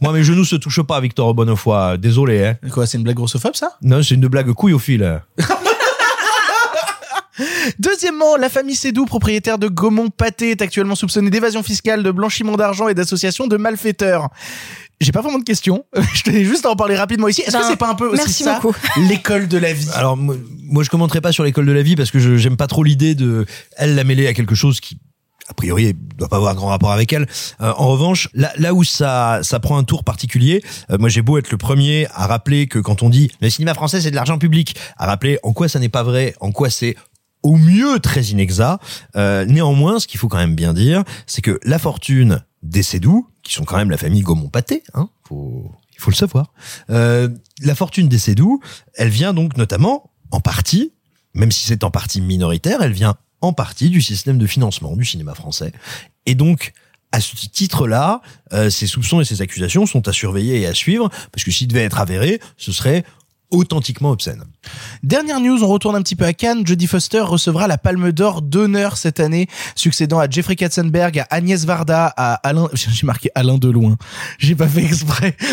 [0.00, 1.98] Moi, mes genoux se touchent pas, Victor Bonnefoy.
[1.98, 2.56] Désolé, hein.
[2.70, 3.72] Quoi, c'est une blague grossophobe ça?
[3.82, 5.20] Non, c'est une blague couille au fil.
[7.78, 12.56] Deuxièmement, la famille Sédou, propriétaire de Gaumont Pâté, est actuellement soupçonnée d'évasion fiscale, de blanchiment
[12.56, 14.28] d'argent et d'association de malfaiteurs.
[15.00, 15.84] J'ai pas vraiment de questions.
[16.14, 17.42] Je tenais juste à en parler rapidement ici.
[17.42, 18.60] Est-ce Ben, que c'est pas un peu aussi merci ça
[19.08, 19.88] l'école de la vie?
[19.94, 22.56] Alors, moi, moi, je commenterai pas sur l'école de la vie parce que je j'aime
[22.56, 24.98] pas trop l'idée de elle la mêler à quelque chose qui
[25.48, 27.26] a priori doit pas avoir grand rapport avec elle.
[27.60, 31.22] Euh, en revanche, là, là où ça ça prend un tour particulier, euh, moi j'ai
[31.22, 34.16] beau être le premier à rappeler que quand on dit le cinéma français c'est de
[34.16, 36.96] l'argent public, à rappeler en quoi ça n'est pas vrai, en quoi c'est
[37.42, 38.82] au mieux très inexact.
[39.16, 43.28] Euh, néanmoins, ce qu'il faut quand même bien dire, c'est que la fortune des Sédou,
[43.42, 46.52] qui sont quand même la famille Gaumont-Pâté, hein, faut, il faut le savoir,
[46.90, 47.28] euh,
[47.60, 48.60] la fortune des Sédou,
[48.94, 50.92] elle vient donc notamment, en partie,
[51.34, 55.04] même si c'est en partie minoritaire, elle vient en partie du système de financement du
[55.04, 55.72] cinéma français.
[56.26, 56.72] Et donc,
[57.12, 58.20] à ce titre-là,
[58.52, 61.68] euh, ces soupçons et ces accusations sont à surveiller et à suivre, parce que s'ils
[61.68, 63.04] devaient être avérés, ce serait
[63.50, 64.44] authentiquement obscène.
[65.02, 66.66] Dernière news, on retourne un petit peu à Cannes.
[66.66, 71.64] Jodie Foster recevra la Palme d'Or d'honneur cette année, succédant à Jeffrey Katzenberg, à Agnès
[71.64, 72.68] Varda, à Alain.
[72.72, 73.96] J'ai marqué Alain Deloin.
[74.38, 75.36] J'ai pas fait exprès.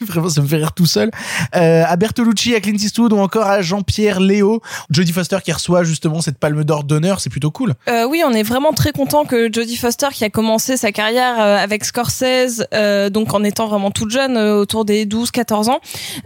[0.00, 1.10] Vraiment, ça me fait rire tout seul.
[1.54, 4.60] Euh, à Bertolucci, à Clint Eastwood ou encore à Jean-Pierre Léo.
[4.90, 7.74] Jodie Foster qui reçoit justement cette Palme d'Or d'honneur, c'est plutôt cool.
[7.88, 11.40] Euh, oui, on est vraiment très content que Jodie Foster, qui a commencé sa carrière
[11.40, 15.80] euh, avec Scorsese, euh, donc en étant vraiment toute jeune, euh, autour des 12-14 ans,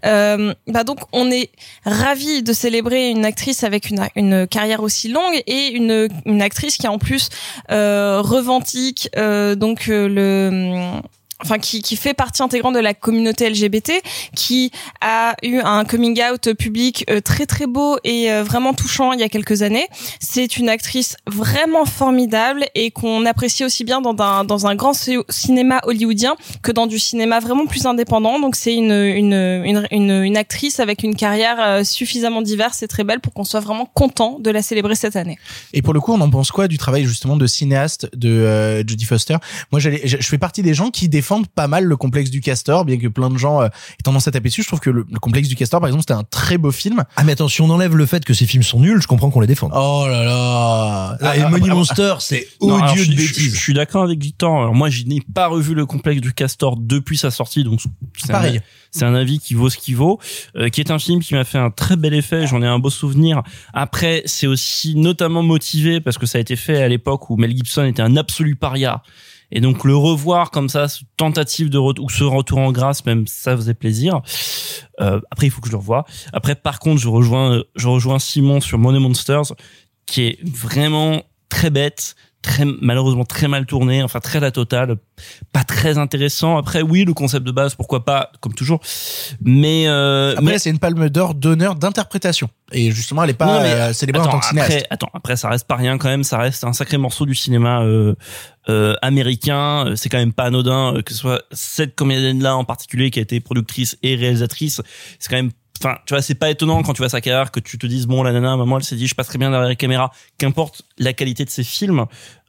[0.05, 1.51] euh, bah donc on est
[2.15, 6.87] de célébrer une actrice avec une, une carrière aussi longue et une, une actrice qui
[6.87, 7.31] en plus
[7.73, 11.01] euh, revendique euh, donc euh, le
[11.43, 13.93] enfin qui, qui fait partie intégrante de la communauté LGBT,
[14.35, 14.71] qui
[15.01, 19.21] a eu un coming out public euh, très très beau et euh, vraiment touchant il
[19.21, 19.87] y a quelques années.
[20.21, 24.93] C'est une actrice vraiment formidable et qu'on apprécie aussi bien dans un, dans un grand
[24.95, 28.41] ci- cinéma hollywoodien que dans du cinéma vraiment plus indépendant.
[28.41, 29.33] Donc c'est une, une,
[29.65, 33.45] une, une, une actrice avec une carrière euh, suffisamment diverse et très belle pour qu'on
[33.45, 35.39] soit vraiment content de la célébrer cette année.
[35.73, 38.79] Et pour le coup, on en pense quoi du travail justement de cinéaste de euh,
[38.87, 39.37] Jodie Foster?
[39.73, 41.09] Moi, je fais partie des gens qui
[41.55, 44.31] pas mal le complexe du castor, bien que plein de gens euh, aient tendance à
[44.31, 44.63] taper dessus.
[44.63, 47.05] Je trouve que le, le complexe du castor, par exemple, c'était un très beau film.
[47.17, 49.31] Ah mais attends, si on enlève le fait que ces films sont nuls, je comprends
[49.31, 49.73] qu'on les défende.
[49.75, 53.55] Oh là là Ah, et Money Monster, c'est odieux de bêtises.
[53.55, 54.57] je suis d'accord avec Victor.
[54.57, 57.81] Alors, moi, je n'ai pas revu le complexe du Castor depuis sa sortie, donc
[58.17, 58.61] c'est Pareil.
[58.93, 60.19] C'est un avis qui vaut ce qu'il vaut,
[60.57, 62.47] euh, qui est un film qui m'a fait un très bel effet.
[62.47, 63.43] J'en ai un beau souvenir.
[63.75, 67.55] Après, c'est aussi notamment motivé parce que ça a été fait à l'époque où Mel
[67.55, 69.03] Gibson était un absolu paria.
[69.53, 73.05] Et donc le revoir comme ça, ce tentative de retour ou ce retour en grâce,
[73.05, 74.21] même ça faisait plaisir.
[75.01, 76.05] Euh, après, il faut que je le revoie.
[76.33, 79.53] Après, par contre, je rejoins, je rejoins Simon sur Money Monsters,
[80.07, 84.97] qui est vraiment très bête, très malheureusement très mal tourné, enfin très la totale,
[85.53, 86.57] pas très intéressant.
[86.57, 88.81] Après, oui, le concept de base, pourquoi pas, comme toujours.
[89.43, 92.49] Mais euh, Après, mais- c'est une palme d'or d'honneur d'interprétation.
[92.73, 94.71] Et justement, elle est pas non, mais euh, célébrée en tant que cinéaste.
[94.73, 96.25] Après, attends, après, ça reste pas rien quand même.
[96.25, 98.15] Ça reste un sacré morceau du cinéma euh,
[98.69, 99.87] euh, américain.
[99.89, 103.19] Euh, C'est quand même pas anodin euh, que ce soit cette comédienne-là en particulier qui
[103.19, 104.81] a été productrice et réalisatrice.
[105.19, 107.61] C'est quand même Enfin, tu vois, c'est pas étonnant quand tu vois sa carrière que
[107.61, 109.69] tu te dises bon, la nana, maman, elle s'est dit, je passe très bien derrière
[109.69, 110.11] la caméra.
[110.39, 112.07] Qu'importe la qualité de ses films,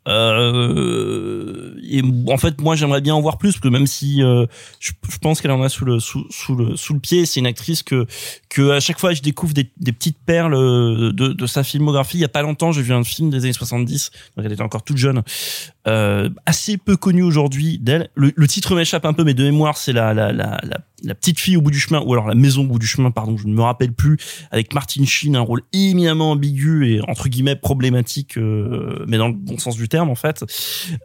[0.08, 4.46] euh, et en fait, moi, j'aimerais bien en voir plus, parce que même si euh,
[4.80, 7.84] je, pense qu'elle en a sous le sous, le sous le pied, c'est une actrice
[7.84, 8.06] que
[8.50, 12.18] que à chaque fois je découvre des, des petites perles euh, de, de sa filmographie.
[12.18, 14.62] Il y a pas longtemps, j'ai vu un film des années 70, donc elle était
[14.62, 15.24] encore toute jeune,
[15.88, 18.10] euh, assez peu connu aujourd'hui d'elle.
[18.16, 21.16] Le, le titre m'échappe un peu, mais de mémoire, c'est la, la la la la
[21.16, 23.38] petite fille au bout du chemin, ou alors la maison au bout du chemin, pardon,
[23.38, 24.18] je ne me rappelle plus,
[24.52, 29.34] avec Martin Sheen, un rôle éminemment ambigu et entre guillemets problématique, euh, mais dans le
[29.34, 30.44] bon sens du terme en fait,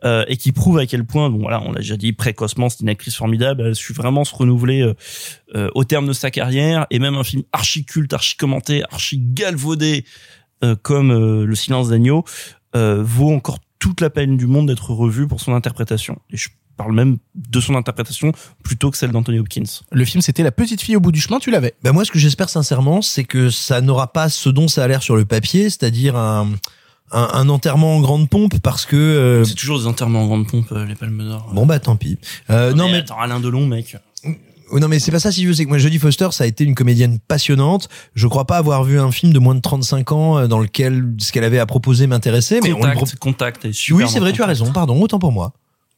[0.04, 2.80] euh, et qui prouve à quel point, bon voilà, on l'a déjà dit précocement, c'est
[2.80, 4.94] une actrice formidable, elle a su vraiment se renouveler euh,
[5.54, 9.18] euh, au terme de sa carrière, et même un film archi culte, archi commenté, archi
[9.20, 10.04] galvaudé,
[10.64, 12.24] euh, comme euh, Le Silence d'agneau,
[12.74, 16.18] vaut encore toute la peine du monde d'être revu pour son interprétation.
[16.82, 19.62] Parle même de son interprétation plutôt que celle d'Anthony Hopkins.
[19.90, 21.74] Le film, c'était La petite fille au bout du chemin, tu l'avais.
[21.82, 24.88] Ben moi, ce que j'espère sincèrement, c'est que ça n'aura pas ce dont ça a
[24.88, 26.48] l'air sur le papier, c'est-à-dire un,
[27.12, 30.46] un, un enterrement en grande pompe, parce que euh, C'est toujours des enterrements en grande
[30.48, 31.50] pompe, euh, les Palmes d'Or.
[31.52, 32.18] bon bah tant pis.
[32.50, 33.96] Euh, non mais attends, Alain Delon, mec.
[34.72, 36.46] Non mais c'est pas ça si je veux, c'est que moi Jodie Foster ça a
[36.46, 37.90] été une comédienne passionnante.
[38.14, 41.30] Je crois pas avoir vu un film de moins de 35 ans dans lequel ce
[41.30, 43.64] qu'elle avait à proposer m'intéressait, mais on lui Contact, contact.
[43.66, 44.60] est super Oui, c'est vrai, tu as contact.
[44.60, 45.52] raison, pardon, autant pour moi.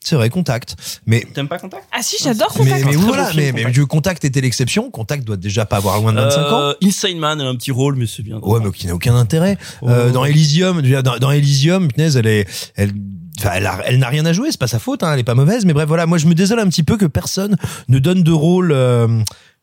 [0.04, 0.76] C'est vrai, Contact.
[1.06, 1.84] Mais T'aimes pas Contact?
[1.90, 2.84] Ah si, j'adore mais, Contact.
[2.84, 4.24] mais Très voilà, film, mais, mais Contact.
[4.24, 4.90] Était l'exception.
[4.90, 6.60] Contact doit déjà pas avoir loin de 25 ans.
[6.60, 8.38] Euh, Insane Man, elle a un petit rôle, mais c'est bien.
[8.42, 9.56] Ouais, mais qui n'a aucun intérêt.
[9.82, 12.92] Euh, dans Elysium, dans, dans Elysium, punaise, elle est, elle,
[13.38, 14.48] enfin, elle, a- elle n'a rien à jouer.
[14.50, 15.64] C'est pas sa faute, hein, elle est pas mauvaise.
[15.64, 16.04] Mais bref, voilà.
[16.06, 17.56] Moi, je me désole un petit peu que personne
[17.88, 19.08] ne donne de rôle, euh,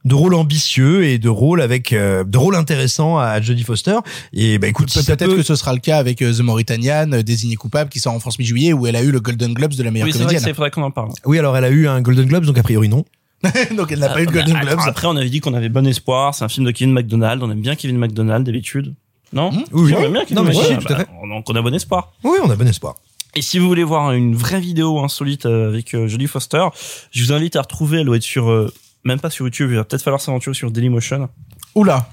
[0.05, 3.97] de rôle ambitieux et de rôle avec, euh, de rôle intéressant à Jodie Foster.
[4.33, 7.11] Et bah écoute, si Peut-être peut- que ce sera le cas avec euh, The Mauritanian,
[7.13, 9.73] euh, désignée coupable, qui sort en France mi-juillet, où elle a eu le Golden Globes
[9.75, 10.39] de la meilleure Oui, comédienne.
[10.41, 11.09] c'est faudrait qu'on en parle.
[11.25, 13.05] Oui, alors elle a eu un Golden Globes, donc a priori non.
[13.75, 14.79] Donc elle n'a pas eu de Ah, Golden Globes.
[14.85, 16.35] Après, on avait dit qu'on avait bon espoir.
[16.35, 17.41] C'est un film de Kevin McDonald.
[17.41, 18.93] On aime bien Kevin McDonald d'habitude.
[19.33, 19.93] Non oui, oui.
[19.97, 20.85] On aime bien Kevin Non, mais si, McDonald.
[20.85, 21.05] tout à fait.
[21.05, 22.11] Bah, Donc on a bon espoir.
[22.23, 22.95] Oui, on a bon espoir.
[23.33, 26.65] Et si vous voulez voir une vraie vidéo insolite euh, avec Jodie Foster,
[27.11, 28.01] je vous invite à retrouver.
[28.01, 28.71] Elle doit être sur, euh,
[29.03, 29.69] même pas sur YouTube.
[29.71, 31.29] Il va peut-être falloir s'aventurer sur Dailymotion.
[31.75, 32.09] Oula.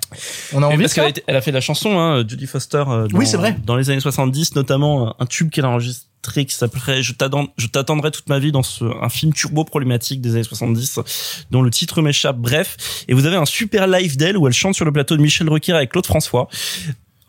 [0.52, 2.24] On a envie de parce qu'elle a, été- elle a fait de la chanson, hein,
[2.26, 2.84] Jodie Foster.
[2.88, 3.56] euh, dans, Oui, c'est vrai.
[3.66, 6.56] Dans les années 70, notamment euh, un tube qu'elle a enregistré qui
[7.16, 10.98] t'attends- je t'attendrai toute ma vie dans ce, un film turbo problématique des années 70
[11.50, 12.36] dont le titre m'échappe.
[12.36, 12.76] Bref.
[13.08, 15.46] Et vous avez un super live d'elle où elle chante sur le plateau de Michel
[15.46, 16.48] Drucker avec Claude François.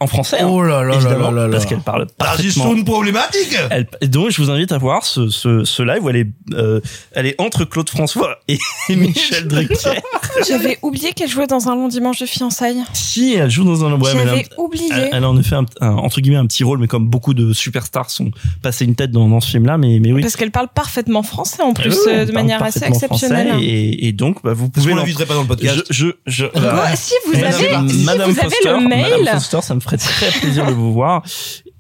[0.02, 0.40] En français.
[0.40, 1.52] hein, Oh là là là évidemment, là là là.
[1.52, 2.74] Parce qu'elle parle c'est parfaitement.
[2.74, 3.56] une problématique.
[3.70, 6.28] Elle, et donc, je vous invite à voir ce, ce, ce live où elle est,
[6.54, 6.80] euh,
[7.12, 8.58] elle est entre Claude François et,
[8.90, 10.00] Michel Drucker.
[10.48, 12.82] J'avais oublié qu'elle jouait dans un long dimanche de fiançailles.
[12.94, 14.90] si, elle joue dans un, ouais, elle a- J'avais oublié.
[14.94, 17.34] elle, elle a en effet un, un- entre guillemets un petit rôle, mais comme beaucoup
[17.34, 18.32] de superstars sont
[18.62, 20.22] passés une tête dans, dans ce film-là, mais, mais oui.
[20.22, 23.48] Parce qu'elle parle parfaitement français en plus, Oui, euh, de manière assez parfaitement exceptionnelle.
[23.50, 25.84] français, et, et donc, bah, vous pouvez qu'on l'en- l'inviterait pas dans le podcast.
[25.90, 26.46] Je, je, je,
[26.96, 29.80] si vous Madame- avez, si Madame vous avez Foster, le mail, Madame Foster, ça me
[29.98, 31.24] ferait très plaisir de vous voir.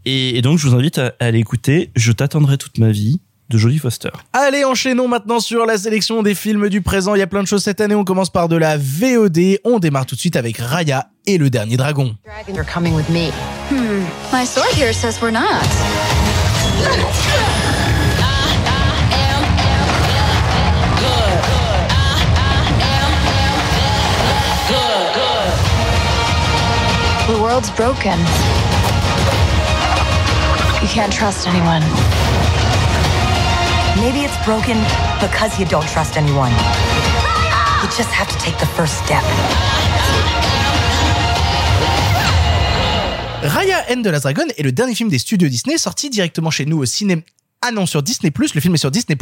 [0.06, 3.20] Et, et donc, je vous invite à, à aller écouter Je t'attendrai toute ma vie
[3.50, 4.10] de Jodie Foster.
[4.34, 7.16] Allez, enchaînons maintenant sur la sélection des films du présent.
[7.16, 7.96] Il y a plein de choses cette année.
[7.96, 9.60] On commence par de la VOD.
[9.64, 12.16] On démarre tout de suite avec Raya et le dernier dragon.
[12.48, 13.32] You're coming with me.
[13.72, 14.04] Hmm.
[14.32, 15.66] My sword here says we're not.
[27.50, 28.20] world's broken.
[30.84, 31.82] You can't trust anyone.
[34.04, 34.78] Maybe it's broken
[35.20, 36.52] because you don't trust anyone.
[37.82, 39.24] You just have to take the first step.
[43.42, 46.68] Raya and the Last Dragon est le dernier film des studios Disney sorti directement chez
[46.68, 47.24] nous au cinéma.
[47.62, 49.18] Ah non, sur Disney+, le film est sur Disney+,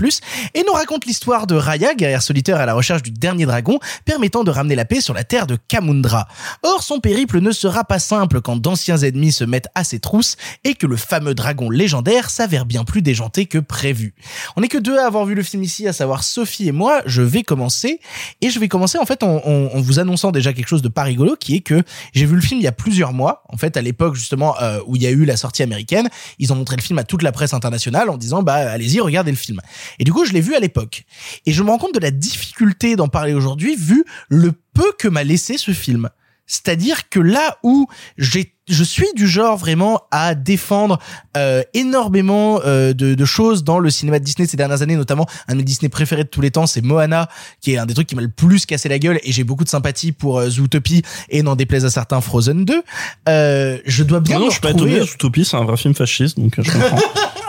[0.53, 4.43] et nous raconte l'histoire de Raya, guerrière solitaire à la recherche du dernier dragon, permettant
[4.43, 6.27] de ramener la paix sur la terre de Kamundra.
[6.61, 10.35] Or, son périple ne sera pas simple quand d'anciens ennemis se mettent à ses trousses
[10.63, 14.13] et que le fameux dragon légendaire s'avère bien plus déjanté que prévu.
[14.55, 17.01] On n'est que deux à avoir vu le film ici, à savoir Sophie et moi.
[17.07, 17.99] Je vais commencer,
[18.41, 19.41] et je vais commencer en fait en,
[19.81, 21.81] vous annonçant déjà quelque chose de pas rigolo, qui est que
[22.13, 24.79] j'ai vu le film il y a plusieurs mois, en fait à l'époque justement euh,
[24.85, 27.23] où il y a eu la sortie américaine, ils ont montré le film à toute
[27.23, 28.11] la presse internationale
[28.43, 29.59] bah allez-y regardez le film.
[29.99, 31.05] Et du coup je l'ai vu à l'époque,
[31.45, 35.07] et je me rends compte de la difficulté d'en parler aujourd'hui vu le peu que
[35.07, 36.09] m'a laissé ce film.
[36.45, 37.87] C'est-à-dire que là où
[38.17, 40.99] j'ai je suis du genre vraiment à défendre
[41.35, 45.25] euh, énormément euh, de, de choses dans le cinéma de Disney ces dernières années, notamment
[45.47, 47.29] un de mes Disney préférés de tous les temps, c'est Moana,
[47.61, 49.63] qui est un des trucs qui m'a le plus cassé la gueule, et j'ai beaucoup
[49.63, 52.83] de sympathie pour euh, Zootopie et n'en déplaise à certains Frozen 2.
[53.29, 54.99] Euh, je dois bien Non, non, je suis pas étonné.
[55.01, 56.99] Zootopie, c'est un vrai film fasciste, donc je comprends.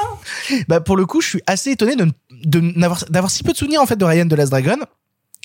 [0.68, 2.06] bah pour le coup, je suis assez étonné de,
[2.44, 4.78] de n'avoir d'avoir si peu de souvenirs en fait de Ryan de Last Dragon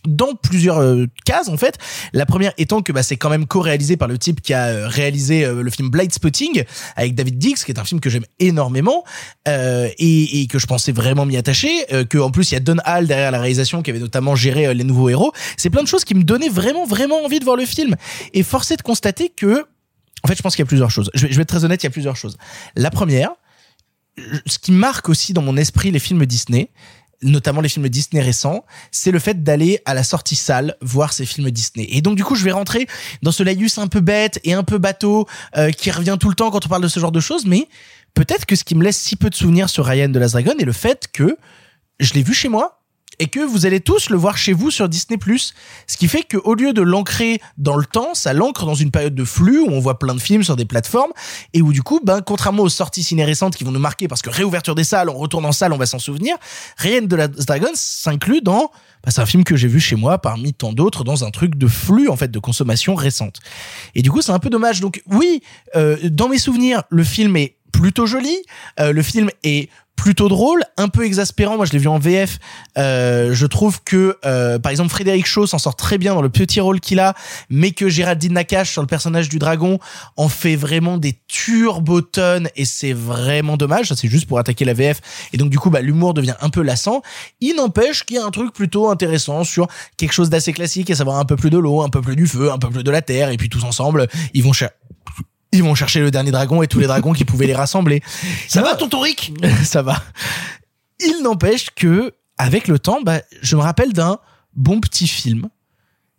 [0.08, 1.78] dans plusieurs euh, cases en fait.
[2.14, 4.88] La première étant que bah, c'est quand même co-réalisé par le type qui a euh,
[4.88, 6.64] réalisé euh, le film Blind Spotting
[6.96, 9.04] avec David Dix, qui est un film que j'aime énormément
[9.48, 11.86] euh, et, et que je pensais vraiment m'y attacher.
[12.10, 14.74] Que en plus il y a Don Hall derrière la réalisation qui avait notamment géré
[14.74, 15.32] les nouveaux héros.
[15.58, 17.96] C'est plein de choses qui me donnaient vraiment vraiment envie de voir le film.
[18.34, 19.66] Et forcé de constater que
[20.24, 21.10] en fait je pense qu'il y a plusieurs choses.
[21.14, 22.38] Je vais, je vais être très honnête, il y a plusieurs choses.
[22.76, 23.32] La première,
[24.46, 26.70] ce qui marque aussi dans mon esprit les films Disney,
[27.24, 31.26] notamment les films Disney récents, c'est le fait d'aller à la sortie salle voir ces
[31.26, 31.88] films Disney.
[31.90, 32.88] Et donc du coup, je vais rentrer
[33.22, 36.36] dans ce laïus un peu bête et un peu bateau euh, qui revient tout le
[36.36, 37.68] temps quand on parle de ce genre de choses, mais
[38.14, 40.54] peut-être que ce qui me laisse si peu de souvenirs sur Ryan de Last Dragon
[40.60, 41.38] est le fait que
[42.00, 42.83] je l'ai vu chez moi
[43.20, 45.18] et que vous allez tous le voir chez vous sur Disney+.
[45.88, 48.92] Ce qui fait que au lieu de l'ancrer dans le temps, ça l'ancre dans une
[48.92, 51.12] période de flux où on voit plein de films sur des plateformes
[51.54, 54.22] et où du coup, ben, contrairement aux sorties ciné récentes qui vont nous marquer parce
[54.22, 56.36] que réouverture des salles, on retourne en salle, on va s'en souvenir,
[56.78, 58.72] Ryan de Last Dragon s'inclut dans,
[59.04, 61.56] bah, c'est un film que j'ai vu chez moi parmi tant d'autres dans un truc
[61.56, 63.40] de flux, en fait, de consommation récente.
[63.96, 64.80] Et du coup, c'est un peu dommage.
[64.80, 65.42] Donc oui,
[65.76, 68.38] euh, dans mes souvenirs, le film est plutôt joli.
[68.80, 71.56] Euh, le film est plutôt drôle, un peu exaspérant.
[71.56, 72.40] Moi, je l'ai vu en VF.
[72.78, 76.30] Euh, je trouve que, euh, par exemple, Frédéric Shaw s'en sort très bien dans le
[76.30, 77.14] petit rôle qu'il a,
[77.50, 79.78] mais que Géraldine Nakache sur le personnage du dragon
[80.18, 83.90] en fait vraiment des turbotonnes et c'est vraiment dommage.
[83.90, 85.00] Ça, c'est juste pour attaquer la VF.
[85.32, 87.02] Et donc, du coup, bah, l'humour devient un peu lassant.
[87.40, 90.96] Il n'empêche qu'il y a un truc plutôt intéressant sur quelque chose d'assez classique, à
[90.96, 92.92] savoir un peu plus de l'eau, un peu plus du feu, un peu plus de
[92.92, 94.72] la terre, et puis tous ensemble, ils vont cher-
[95.54, 98.02] ils vont chercher le dernier dragon et tous les dragons qui pouvaient les rassembler.
[98.48, 99.34] Ça va, tonton Rick?
[99.64, 100.04] Ça va.
[101.00, 104.20] Il n'empêche que, avec le temps, bah, je me rappelle d'un
[104.56, 105.48] bon petit film,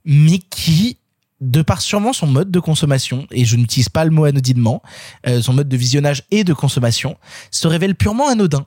[0.05, 0.99] mais qui,
[1.41, 4.83] de par sûrement son mode de consommation, et je n'utilise pas le mot anodinement,
[5.27, 7.17] euh, son mode de visionnage et de consommation,
[7.51, 8.67] se révèle purement anodin.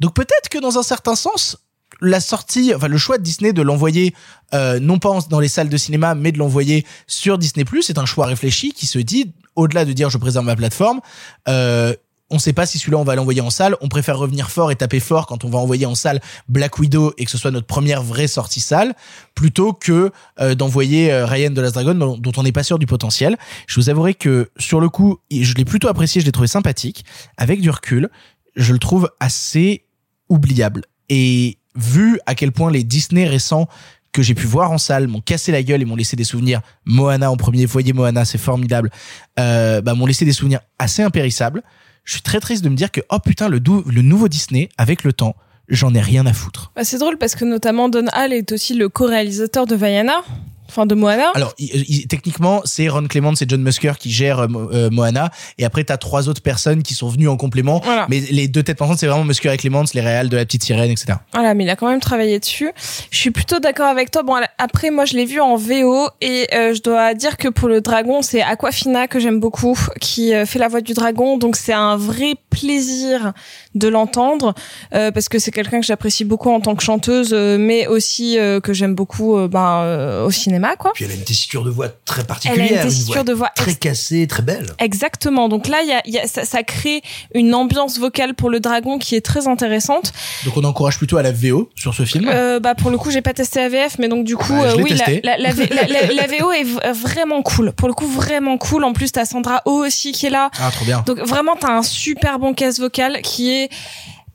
[0.00, 1.58] Donc peut-être que dans un certain sens,
[2.00, 4.14] la sortie, enfin le choix de Disney de l'envoyer
[4.54, 7.98] euh, non pas dans les salles de cinéma, mais de l'envoyer sur Disney Plus, est
[7.98, 11.00] un choix réfléchi qui se dit, au-delà de dire je préserve ma plateforme,
[11.48, 11.94] euh,
[12.28, 13.76] on sait pas si celui-là on va l'envoyer en salle.
[13.80, 17.12] On préfère revenir fort et taper fort quand on va envoyer en salle Black Widow
[17.18, 18.94] et que ce soit notre première vraie sortie salle,
[19.34, 22.78] plutôt que euh, d'envoyer euh, Ryan de Last Dragon dont, dont on n'est pas sûr
[22.78, 23.36] du potentiel.
[23.66, 27.04] Je vous avouerai que sur le coup, je l'ai plutôt apprécié, je l'ai trouvé sympathique.
[27.36, 28.10] Avec du recul,
[28.56, 29.84] je le trouve assez
[30.28, 30.82] oubliable.
[31.08, 33.68] Et vu à quel point les Disney récents
[34.16, 36.62] que j'ai pu voir en salle m'ont cassé la gueule et m'ont laissé des souvenirs.
[36.86, 38.90] Moana en premier, voyez Moana, c'est formidable.
[39.38, 41.62] Euh, bah, m'ont laissé des souvenirs assez impérissables.
[42.04, 45.04] Je suis très triste de me dire que oh putain le, le nouveau Disney avec
[45.04, 45.36] le temps,
[45.68, 46.72] j'en ai rien à foutre.
[46.74, 50.22] Bah, c'est drôle parce que notamment Don Hall est aussi le co-réalisateur de Vaiana,
[50.68, 51.30] enfin de Moana.
[51.34, 55.30] Alors il- il- techniquement c'est Ron Clements et John Musker qui gèrent euh, euh, Moana
[55.58, 57.80] et après t'as trois autres personnes qui sont venues en complément.
[57.84, 58.06] Voilà.
[58.08, 60.62] Mais les deux têtes pensantes c'est vraiment Musker et Clements, les réals de la petite
[60.64, 61.18] sirène, etc.
[61.32, 62.70] Voilà, mais il a quand même travaillé dessus.
[63.10, 64.22] Je suis plutôt d'accord avec toi.
[64.22, 67.68] Bon, après, moi, je l'ai vu en VO et euh, je dois dire que pour
[67.68, 71.38] le dragon, c'est Aquafina que j'aime beaucoup, qui euh, fait la voix du dragon.
[71.38, 73.32] Donc, c'est un vrai plaisir
[73.74, 74.54] de l'entendre
[74.94, 78.38] euh, parce que c'est quelqu'un que j'apprécie beaucoup en tant que chanteuse, euh, mais aussi
[78.38, 80.92] euh, que j'aime beaucoup euh, ben, euh, au cinéma, quoi.
[80.94, 82.66] Puis elle a une tessiture de voix très particulière.
[82.70, 84.66] Elle a une tessiture de voix très cassée, très belle.
[84.78, 85.48] Exactement.
[85.48, 87.02] Donc là, il y a, il y a- ça, ça crée
[87.34, 90.12] une ambiance vocale pour le dragon qui est très intéressante.
[90.44, 92.28] Donc on encourage plutôt à la VO sur ce film.
[92.28, 94.76] Euh, bah pour le coup j'ai pas testé AVF mais donc du coup Bah, je
[94.76, 97.94] euh, oui la, la, la, la- la- la VO est v- vraiment cool pour le
[97.94, 101.02] coup vraiment cool en plus t'as Sandra Oh aussi qui est là Ah trop bien.
[101.06, 103.68] donc vraiment t'as un super bon casse vocal qui est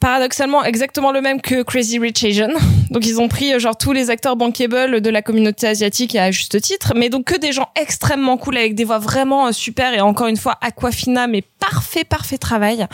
[0.01, 2.49] paradoxalement exactement le même que Crazy Rich Asian.
[2.89, 6.31] Donc ils ont pris euh, genre tous les acteurs bankable de la communauté asiatique à
[6.31, 9.93] juste titre, mais donc que des gens extrêmement cool avec des voix vraiment euh, super
[9.93, 12.87] et encore une fois Aquafina mais parfait parfait travail.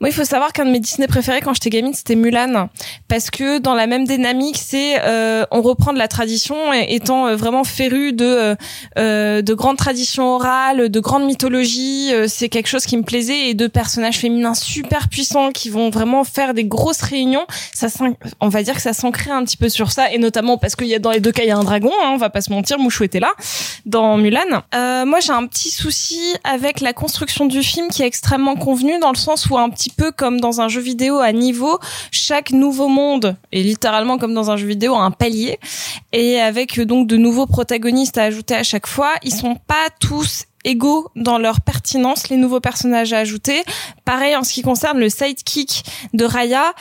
[0.00, 2.68] Moi, il faut savoir qu'un de mes Disney préférés quand j'étais gamine, c'était Mulan,
[3.08, 7.36] parce que dans la même dynamique, c'est euh, on reprend de la tradition, étant euh,
[7.36, 8.56] vraiment féru de
[8.98, 12.12] euh, de grandes traditions orales, de grandes mythologies.
[12.28, 16.23] c'est quelque chose qui me plaisait et de personnages féminins super puissants qui vont vraiment
[16.24, 17.46] faire des grosses réunions.
[17.72, 17.88] Ça,
[18.40, 20.86] on va dire que ça s'ancrait un petit peu sur ça, et notamment parce qu'il
[20.86, 21.92] y a dans les deux cas il y a un dragon.
[22.02, 23.32] Hein, on va pas se mentir, Mouchou était là
[23.86, 24.62] dans Mulan.
[24.74, 28.98] Euh, moi, j'ai un petit souci avec la construction du film qui est extrêmement convenue
[28.98, 31.78] dans le sens où un petit peu comme dans un jeu vidéo à niveau,
[32.10, 35.58] chaque nouveau monde est littéralement comme dans un jeu vidéo un palier
[36.12, 39.12] et avec euh, donc de nouveaux protagonistes à ajouter à chaque fois.
[39.22, 43.62] Ils sont pas tous égaux dans leur pertinence, les nouveaux personnages à ajouter.
[44.04, 46.72] Pareil en ce qui concerne le sidekick de Raya,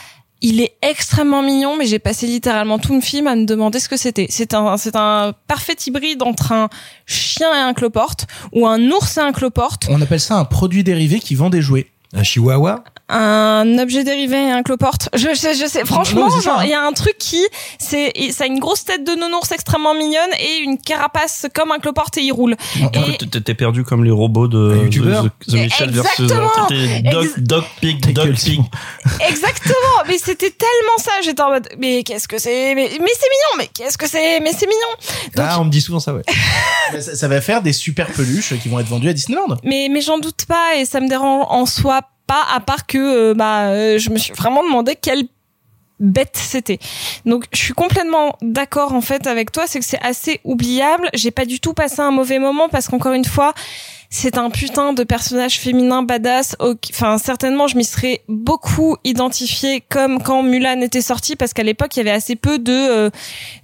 [0.43, 3.87] il est extrêmement mignon, mais j'ai passé littéralement tout le film à me demander ce
[3.87, 4.27] que c'était.
[4.29, 6.69] C'est un, c'est un parfait hybride entre un
[7.05, 10.83] chien et un cloporte, ou un ours et un cloporte, On appelle ça un produit
[10.83, 11.87] dérivé qui vend des jouets.
[12.13, 12.83] Un chihuahua?
[13.09, 15.09] Un objet dérivé et un cloporte.
[15.13, 15.85] Je sais, je sais.
[15.85, 16.61] Franchement, hein.
[16.63, 17.43] il y a un truc qui,
[17.79, 21.79] c'est, ça a une grosse tête de nounours extrêmement mignonne et une carapace comme un
[21.79, 22.55] cloporte et il roule.
[22.93, 25.25] Et- T'es- perdu comme les robots de youtubeur.
[25.25, 28.59] The, The Michel versus Dog, dog Pig, Dog Pig.
[29.27, 31.11] Exactement, mais c'était tellement ça.
[31.23, 32.73] J'étais en mode, mais qu'est-ce que c'est?
[32.75, 34.39] Mais, mais c'est mignon, mais qu'est-ce que c'est?
[34.39, 34.79] Mais c'est mignon.
[35.35, 36.23] Donc, Ah, on me dit souvent ça, ouais.
[37.01, 39.57] Ça, ça va faire des super peluches qui vont être vendues à Disneyland.
[39.63, 42.01] Mais mais j'en doute pas et ça me dérange en soi
[42.33, 45.25] pas à part que euh, bah euh, je me suis vraiment demandé quelle
[45.99, 46.79] bête c'était.
[47.25, 51.09] Donc je suis complètement d'accord en fait avec toi, c'est que c'est assez oubliable.
[51.13, 53.53] J'ai pas du tout passé un mauvais moment parce qu'encore une fois,
[54.15, 56.55] c'est un putain de personnage féminin badass.
[56.59, 61.95] Enfin, certainement, je m'y serais beaucoup identifié comme quand Mulan était sortie, parce qu'à l'époque,
[61.95, 63.09] il y avait assez peu de euh,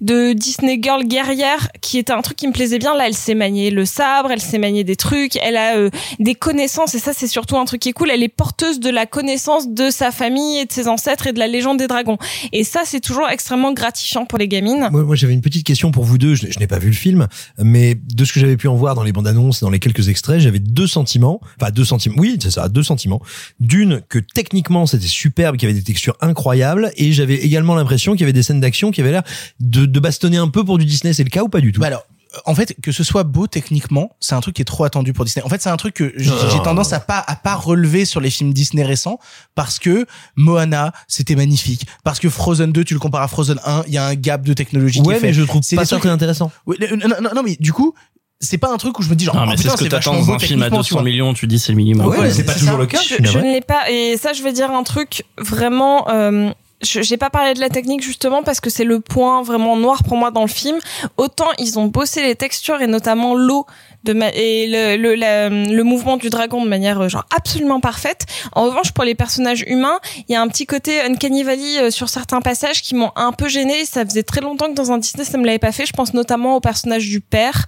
[0.01, 2.95] de Disney girl guerrière, qui était un truc qui me plaisait bien.
[2.95, 6.33] Là, elle sait manier le sabre, elle sait manier des trucs, elle a euh, des
[6.33, 8.09] connaissances, et ça, c'est surtout un truc qui est cool.
[8.09, 11.39] Elle est porteuse de la connaissance de sa famille et de ses ancêtres et de
[11.39, 12.17] la légende des dragons.
[12.53, 14.89] Et ça, c'est toujours extrêmement gratifiant pour les gamines.
[14.91, 16.33] Moi, j'avais une petite question pour vous deux.
[16.33, 17.27] Je, n'ai pas vu le film,
[17.59, 20.09] mais de ce que j'avais pu en voir dans les bandes annonces, dans les quelques
[20.09, 23.21] extraits, j'avais deux sentiments, enfin deux sentiments, oui, c'est ça, deux sentiments.
[23.59, 28.13] D'une, que techniquement c'était superbe, qu'il y avait des textures incroyables, et j'avais également l'impression
[28.13, 29.23] qu'il y avait des scènes d'action qui avaient l'air
[29.59, 31.13] de, de bastonner un peu pour du Disney.
[31.13, 31.81] C'est le cas ou pas du tout?
[31.81, 32.05] Bah alors,
[32.45, 35.25] en fait, que ce soit beau techniquement, c'est un truc qui est trop attendu pour
[35.25, 35.43] Disney.
[35.43, 38.21] En fait, c'est un truc que j'ai j'ai tendance à pas à pas relever sur
[38.21, 39.19] les films Disney récents
[39.55, 41.87] parce que Moana, c'était magnifique.
[42.03, 44.43] Parce que Frozen 2, tu le compares à Frozen 1, il y a un gap
[44.43, 45.27] de technologie qui Ouais, est fait.
[45.27, 46.51] mais je trouve C'est pas ça très intéressant.
[46.67, 46.75] Non,
[47.21, 47.95] non, non, mais du coup,
[48.39, 49.85] c'est pas un truc où je me dis genre, Non, oh, mais c'est ce que
[49.89, 51.03] t'attends dans un film à techniquement, tu 200 vois.
[51.03, 52.07] millions, tu dis c'est le minimum.
[52.07, 52.77] Ouais, Ouais, c'est pas toujours ça.
[52.77, 52.99] le cas.
[53.01, 56.49] je, ne l'ai pas et ça je vais dire un truc vraiment euh,
[56.81, 60.03] je j'ai pas parlé de la technique justement parce que c'est le point vraiment noir
[60.03, 60.77] pour moi dans le film
[61.17, 63.65] autant ils ont bossé les textures et notamment l'eau
[64.03, 67.79] de ma- et le, le, la- le mouvement du dragon de manière euh, genre absolument
[67.79, 71.79] parfaite en revanche pour les personnages humains il y a un petit côté uncanny valley
[71.79, 74.91] euh, sur certains passages qui m'ont un peu gêné ça faisait très longtemps que dans
[74.91, 77.65] un Disney ça me l'avait pas fait je pense notamment au personnage du père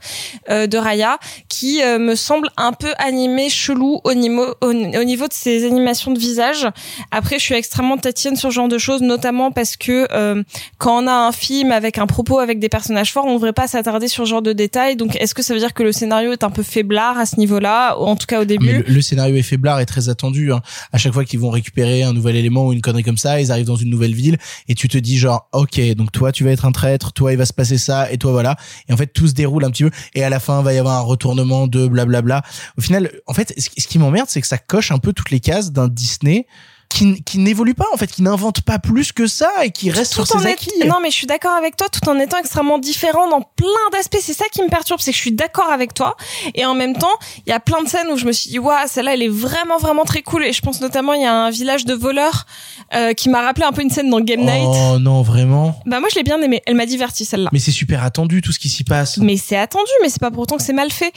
[0.49, 1.17] euh, de Raya
[1.49, 5.65] qui euh, me semble un peu animé chelou au niveau au, au niveau de ses
[5.65, 6.67] animations de visage.
[7.11, 10.43] Après, je suis extrêmement tatillonne sur ce genre de choses, notamment parce que euh,
[10.77, 13.53] quand on a un film avec un propos avec des personnages forts, on ne devrait
[13.53, 14.95] pas s'attarder sur ce genre de détails.
[14.95, 17.37] Donc, est-ce que ça veut dire que le scénario est un peu faiblard à ce
[17.37, 20.51] niveau-là, en tout cas au Mais début le, le scénario est faiblard et très attendu.
[20.51, 20.61] Hein.
[20.91, 23.51] À chaque fois qu'ils vont récupérer un nouvel élément ou une connerie comme ça, ils
[23.51, 26.51] arrivent dans une nouvelle ville et tu te dis genre, ok, donc toi tu vas
[26.51, 28.57] être un traître, toi il va se passer ça et toi voilà.
[28.89, 30.77] Et en fait tout se déroule un petit peu et à la fin va y
[30.77, 32.41] avoir un retournement de blablabla.
[32.77, 35.39] Au final, en fait, ce qui m'emmerde, c'est que ça coche un peu toutes les
[35.39, 36.45] cases d'un Disney
[36.93, 40.13] qui, qui n'évolue pas en fait, qui n'invente pas plus que ça et qui reste
[40.13, 40.71] sur tout en ses est- acquis.
[40.85, 44.17] Non, mais je suis d'accord avec toi, tout en étant extrêmement différent dans plein d'aspects.
[44.21, 46.15] C'est ça qui me perturbe, c'est que je suis d'accord avec toi.
[46.55, 47.11] Et en même temps,
[47.45, 49.27] il y a plein de scènes où je me suis dit, waouh, celle-là, elle est
[49.29, 50.43] vraiment, vraiment très cool.
[50.45, 52.45] Et je pense notamment, il y a un village de voleurs
[52.93, 54.67] euh, qui m'a rappelé un peu une scène dans Game Night.
[54.67, 55.79] Oh non, vraiment?
[55.85, 56.61] Bah moi, je l'ai bien aimée.
[56.65, 57.49] Elle m'a diverti celle-là.
[57.53, 59.17] Mais c'est super attendu tout ce qui s'y passe.
[59.17, 61.13] Mais c'est attendu, mais c'est pas pour autant que c'est mal fait.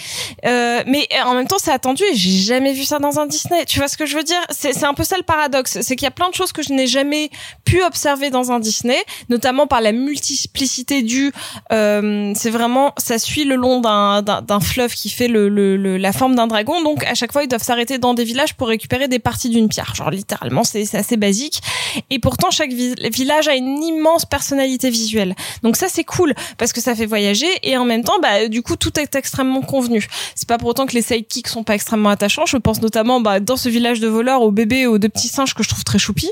[0.46, 3.64] Euh, mais en même temps, c'est attendu et j'ai jamais vu ça dans un Disney.
[3.66, 4.40] Tu vois ce que je veux dire?
[4.50, 6.62] C'est c'est un peu ça le paradoxe, c'est qu'il y a plein de choses que
[6.62, 7.30] je n'ai jamais
[7.64, 8.96] pu observer dans un Disney,
[9.28, 11.32] notamment par la multiplicité du.
[11.72, 15.96] Euh, c'est vraiment, ça suit le long d'un d'un fleuve qui fait le, le, le-
[15.96, 16.82] la forme d'un dragon.
[16.82, 19.68] Donc à chaque fois, ils doivent s'arrêter dans des villages pour récupérer des parties d'une
[19.68, 19.94] pierre.
[19.94, 21.60] Genre littéralement, c'est assez basique.
[22.10, 25.34] Et pourtant, chaque vi- village a une immense personnalité visuelle.
[25.62, 28.62] Donc ça, c'est cool parce que ça fait voyager et en même temps, bah, du
[28.62, 30.06] coup, tout est extrêmement convenu.
[30.34, 32.46] C'est pas pour autant que les sidekicks sont pas extrêmement attachants.
[32.46, 35.28] Je pense notamment, bah, dans ce village de voleurs, aux bébés et aux deux petits
[35.28, 36.30] singes que je trouve très choupis.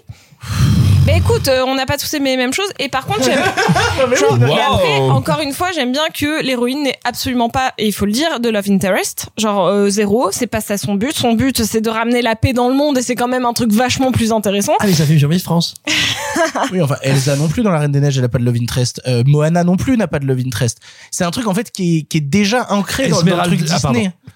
[1.07, 2.69] Mais écoute, euh, on n'a pas tous aimé les mêmes choses.
[2.79, 3.41] Et par contre, j'aime.
[4.17, 8.07] Genre, après, encore une fois, j'aime bien que l'héroïne n'est absolument pas, et il faut
[8.07, 9.27] le dire, de love interest.
[9.37, 11.13] Genre euh, zéro, c'est pas ça son but.
[11.13, 13.53] Son but, c'est de ramener la paix dans le monde, et c'est quand même un
[13.53, 14.75] truc vachement plus intéressant.
[14.81, 15.75] Ah, mais ça fait Miss France.
[16.73, 18.57] Oui, enfin, Elsa non plus dans la Reine des Neiges, elle a pas de love
[18.61, 19.03] interest.
[19.07, 20.79] Euh, Moana non plus n'a pas de love interest.
[21.11, 23.61] C'est un truc en fait qui est, qui est déjà ancré dans, dans le truc
[23.69, 23.75] ah.
[23.75, 24.07] Disney.
[24.07, 24.32] Ouais,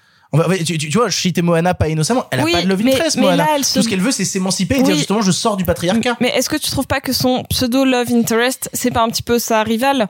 [0.65, 2.81] tu, tu- tu vois, je citais Moana pas innocemment, elle Oui, a pas de love
[2.85, 3.45] interest, mais Moana.
[3.57, 6.17] là, se- Tout ce qu'elle veut, c'est s'émanciper et dire justement, je sors du patriarcat.
[6.19, 9.23] Mais est-ce que tu trouves pas que son pseudo love interest, c'est pas un petit
[9.23, 10.07] peu sa rivale?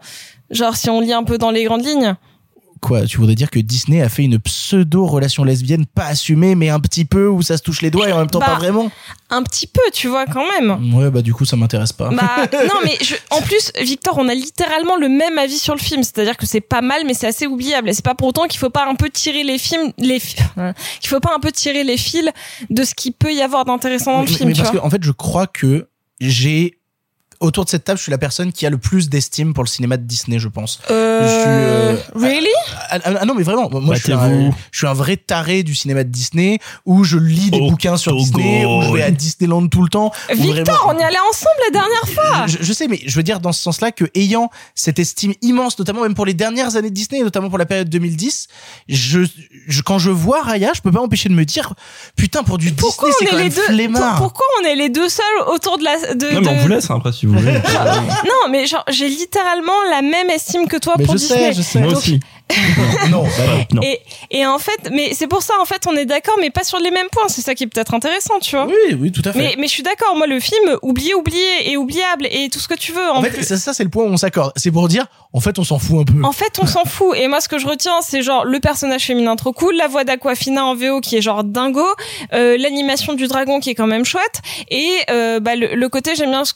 [0.50, 2.16] Genre si on lit un peu dans les grandes lignes.
[2.82, 6.70] Quoi, tu voudrais dire que Disney a fait une pseudo relation lesbienne pas assumée, mais
[6.70, 8.56] un petit peu où ça se touche les doigts et en même temps Bah, pas
[8.56, 8.92] vraiment.
[9.30, 10.94] Un petit peu, tu vois quand même.
[10.94, 12.10] Ouais, bah du coup, ça m'intéresse pas.
[12.10, 15.80] Bah non mais je- en plus Victor on a littéralement le même avis sur le
[15.82, 18.48] film c'est-à-dire que c'est pas mal mais c'est assez oubliable et c'est pas pour autant
[18.48, 20.36] qu'il faut pas un peu tirer les films les fi-
[21.02, 22.30] qu'il faut pas un peu tirer les fils
[22.70, 24.82] de ce qu'il peut y avoir d'intéressant dans le film mais tu parce vois.
[24.82, 26.77] que en fait, je crois que j'ai
[27.40, 29.70] autour de cette table, je suis la personne qui a le plus d'estime pour le
[29.70, 30.80] cinéma de Disney, je pense.
[30.90, 31.96] Euh, Je suis, euh,
[32.30, 32.48] really?
[32.90, 34.56] Ah, ah, ah non mais vraiment moi je suis, un, Battez-vous.
[34.72, 37.70] je suis un vrai taré du cinéma de Disney où je lis des Octogone.
[37.70, 41.04] bouquins sur Disney où je vais à Disneyland tout le temps Victor vraiment- on y
[41.04, 42.48] allait ensemble la dernière fois.
[42.48, 45.78] je, je sais mais je veux dire dans ce sens-là que ayant cette estime immense
[45.80, 48.48] notamment même pour les dernières années de Disney et notamment pour la période 2010
[48.88, 49.20] je,
[49.68, 51.74] je quand je vois Raya je peux pas m'empêcher de me dire
[52.16, 54.76] putain pour du Pourquoi Disney c'est quand les même deux flemmard pour- Pourquoi on est
[54.76, 57.12] les deux seuls autour de la de, Non, mais on de- vous laisse hein, après
[57.12, 57.54] si vous voulez.
[58.26, 61.40] Non, mais genre, j'ai littéralement la même estime que toi mais pour je Disney.
[61.40, 62.20] sais je sais Moi Donc, aussi.
[63.12, 63.66] non bah non.
[63.74, 63.82] Non.
[63.82, 64.00] Et,
[64.32, 66.80] et en fait, mais c'est pour ça, en fait, on est d'accord, mais pas sur
[66.80, 67.28] les mêmes points.
[67.28, 68.66] C'est ça qui est peut-être intéressant, tu vois.
[68.68, 71.70] oui oui tout à fait Mais, mais je suis d'accord, moi, le film, oublié, oublié
[71.72, 73.10] et oubliable et tout ce que tu veux.
[73.12, 73.44] En, en fait plus.
[73.44, 75.78] ça, ça c'est le point où on s'accorde c'est pour dire en fait on s'en
[75.78, 77.16] fout un peu En fait, on s'en fout.
[77.18, 80.04] Et moi, ce que je retiens, c'est genre le personnage féminin trop cool, la voix
[80.06, 81.86] d'Aquafina en VO qui est genre dingo,
[82.34, 86.16] euh, l'animation du dragon qui est quand même chouette, et euh, bah, le, le côté
[86.16, 86.54] j'aime bien ce-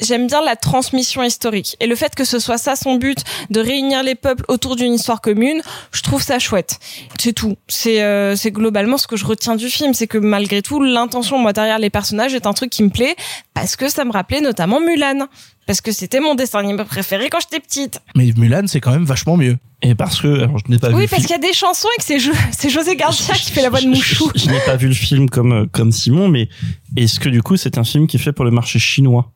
[0.00, 1.76] j'aime bien la transmission historique.
[1.80, 3.18] Et le fait que ce soit ça son but
[3.50, 6.78] de réunir les peuples autour d'une histoire commune je trouve ça chouette.
[7.18, 7.56] C'est tout.
[7.68, 9.94] C'est euh, c'est globalement ce que je retiens du film.
[9.94, 13.16] C'est que malgré tout l'intention moi derrière les personnages est un truc qui me plaît
[13.54, 15.26] parce que ça me rappelait notamment Mulan.
[15.66, 17.98] Parce que c'était mon dessin animé préféré quand j'étais petite.
[18.14, 19.56] Mais Mulan, c'est quand même vachement mieux.
[19.82, 21.88] Et parce que, alors je n'ai pas vu oui parce qu'il y a des chansons
[21.96, 24.48] et que c'est Jo- c'est José Garcia qui fait la voix de Mouchou Je, je
[24.50, 26.48] n'ai pas vu le film comme euh, comme Simon, mais
[26.96, 29.32] est-ce que du coup c'est un film qui est fait pour le marché chinois?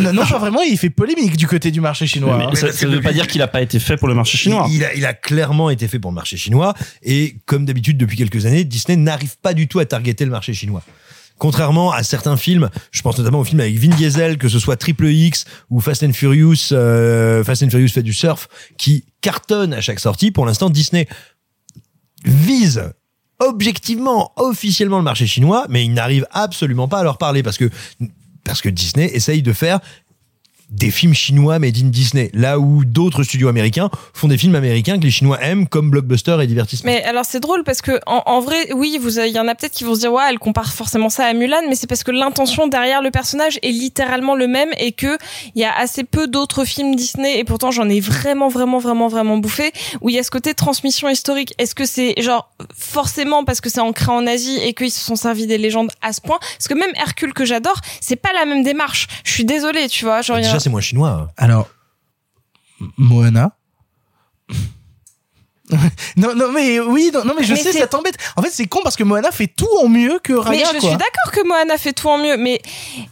[0.00, 2.36] Non, non, pas vraiment, il fait polémique du côté du marché chinois.
[2.38, 2.54] Mais hein.
[2.54, 4.66] ça, ça veut pas dire qu'il a pas été fait pour le marché chinois.
[4.68, 6.74] Il, il a, il a clairement été fait pour le marché chinois.
[7.02, 10.54] Et comme d'habitude, depuis quelques années, Disney n'arrive pas du tout à targeter le marché
[10.54, 10.82] chinois.
[11.40, 14.76] Contrairement à certains films, je pense notamment au film avec Vin Diesel, que ce soit
[14.76, 18.46] Triple X ou Fast and Furious, euh, Fast and Furious fait du surf,
[18.76, 20.32] qui cartonnent à chaque sortie.
[20.32, 21.08] Pour l'instant, Disney
[22.26, 22.92] vise
[23.38, 27.70] objectivement, officiellement le marché chinois, mais il n'arrive absolument pas à leur parler parce que
[28.50, 29.78] parce que Disney essaye de faire
[30.70, 34.98] des films chinois made in Disney, là où d'autres studios américains font des films américains
[34.98, 36.90] que les Chinois aiment comme blockbuster et divertissement.
[36.90, 39.72] Mais alors c'est drôle parce que en, en vrai, oui, il y en a peut-être
[39.72, 42.10] qui vont se dire ouais, elle compare forcément ça à Mulan, mais c'est parce que
[42.10, 45.18] l'intention derrière le personnage est littéralement le même et que
[45.54, 49.08] il y a assez peu d'autres films Disney et pourtant j'en ai vraiment, vraiment, vraiment,
[49.08, 51.54] vraiment bouffé où il y a ce côté transmission historique.
[51.58, 55.16] Est-ce que c'est genre forcément parce que c'est ancré en Asie et qu'ils se sont
[55.16, 56.38] servis des légendes à ce point?
[56.40, 59.08] Parce que même Hercule que j'adore, c'est pas la même démarche.
[59.24, 60.22] Je suis désolée, tu vois.
[60.22, 61.28] Genre, c'est moins chinois.
[61.36, 61.68] Alors,
[62.96, 63.56] Moana?
[66.16, 68.16] non, non, mais oui, non, non, mais je Mais sais, ça t'embête.
[68.36, 70.70] En fait, c'est con parce que Moana fait tout en mieux que Raya, Mais je
[70.80, 70.88] quoi.
[70.90, 72.60] suis d'accord que Moana fait tout en mieux, mais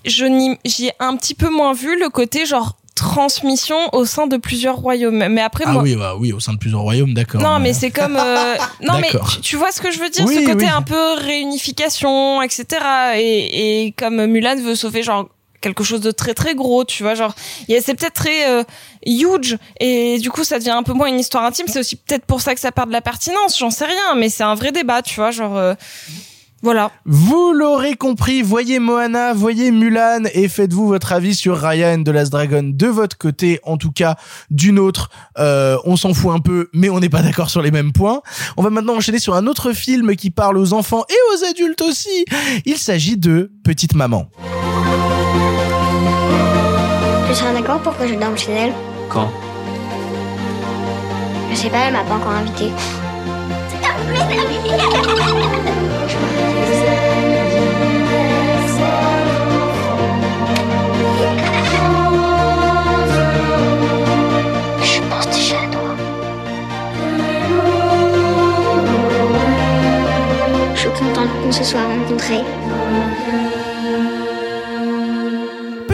[0.04, 4.36] je j'y ai un petit peu moins vu le côté genre transmission au sein de
[4.38, 5.24] plusieurs royaumes.
[5.28, 7.40] Mais après, Ah moi, oui, bah oui, au sein de plusieurs royaumes, d'accord.
[7.40, 10.24] non, mais c'est comme euh, non, mais tu, tu vois ce que je veux dire,
[10.26, 10.70] Oui, ce côté oui.
[10.74, 12.66] un peu réunification, etc.
[13.14, 15.28] Et, et comme Mulan veut sauver genre
[15.60, 17.34] quelque chose de très très gros, tu vois, genre
[17.68, 18.62] c'est peut-être très euh,
[19.06, 21.66] huge et du coup ça devient un peu moins une histoire intime.
[21.68, 24.28] C'est aussi peut-être pour ça que ça perd de la pertinence, j'en sais rien, mais
[24.28, 25.74] c'est un vrai débat, tu vois, genre euh,
[26.62, 26.90] voilà.
[27.04, 32.08] Vous l'aurez compris, voyez Moana, voyez Mulan et faites-vous votre avis sur Raya and the
[32.08, 34.16] Last Dragon de votre côté, en tout cas
[34.50, 35.08] d'une autre.
[35.38, 38.22] Euh, on s'en fout un peu, mais on n'est pas d'accord sur les mêmes points.
[38.56, 41.82] On va maintenant enchaîner sur un autre film qui parle aux enfants et aux adultes
[41.82, 42.24] aussi.
[42.64, 44.28] Il s'agit de Petite Maman.
[47.28, 48.72] Tu seras d'accord pour que je dorme chez elle?
[49.10, 49.30] Quand?
[51.50, 52.72] Je sais pas, elle m'a pas encore invité.
[64.82, 65.90] Je pense déjà à toi.
[70.74, 72.44] Je suis contente qu'on se soit rencontrés.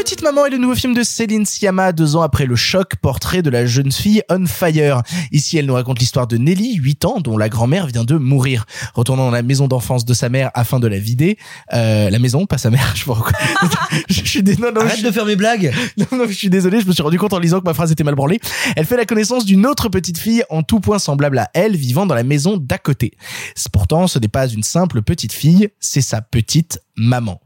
[0.04, 3.40] Petite Maman est le nouveau film de Céline Sciamma, deux ans après le choc, portrait
[3.40, 5.00] de la jeune fille on fire.
[5.32, 8.66] Ici, elle nous raconte l'histoire de Nelly, 8 ans, dont la grand-mère vient de mourir.
[8.92, 11.38] Retournant dans la maison d'enfance de sa mère afin de la vider,
[11.72, 13.24] euh, la maison, pas sa mère, je vois.
[14.10, 15.72] je suis dé- non, non, Arrête je- de faire mes blagues.
[15.96, 17.90] non, non, je suis désolé, je me suis rendu compte en lisant que ma phrase
[17.90, 18.40] était mal branlée.
[18.76, 22.04] Elle fait la connaissance d'une autre petite fille en tout point semblable à elle, vivant
[22.04, 23.12] dans la maison d'à côté.
[23.72, 27.40] Pourtant, ce n'est pas une simple petite fille, c'est sa petite maman.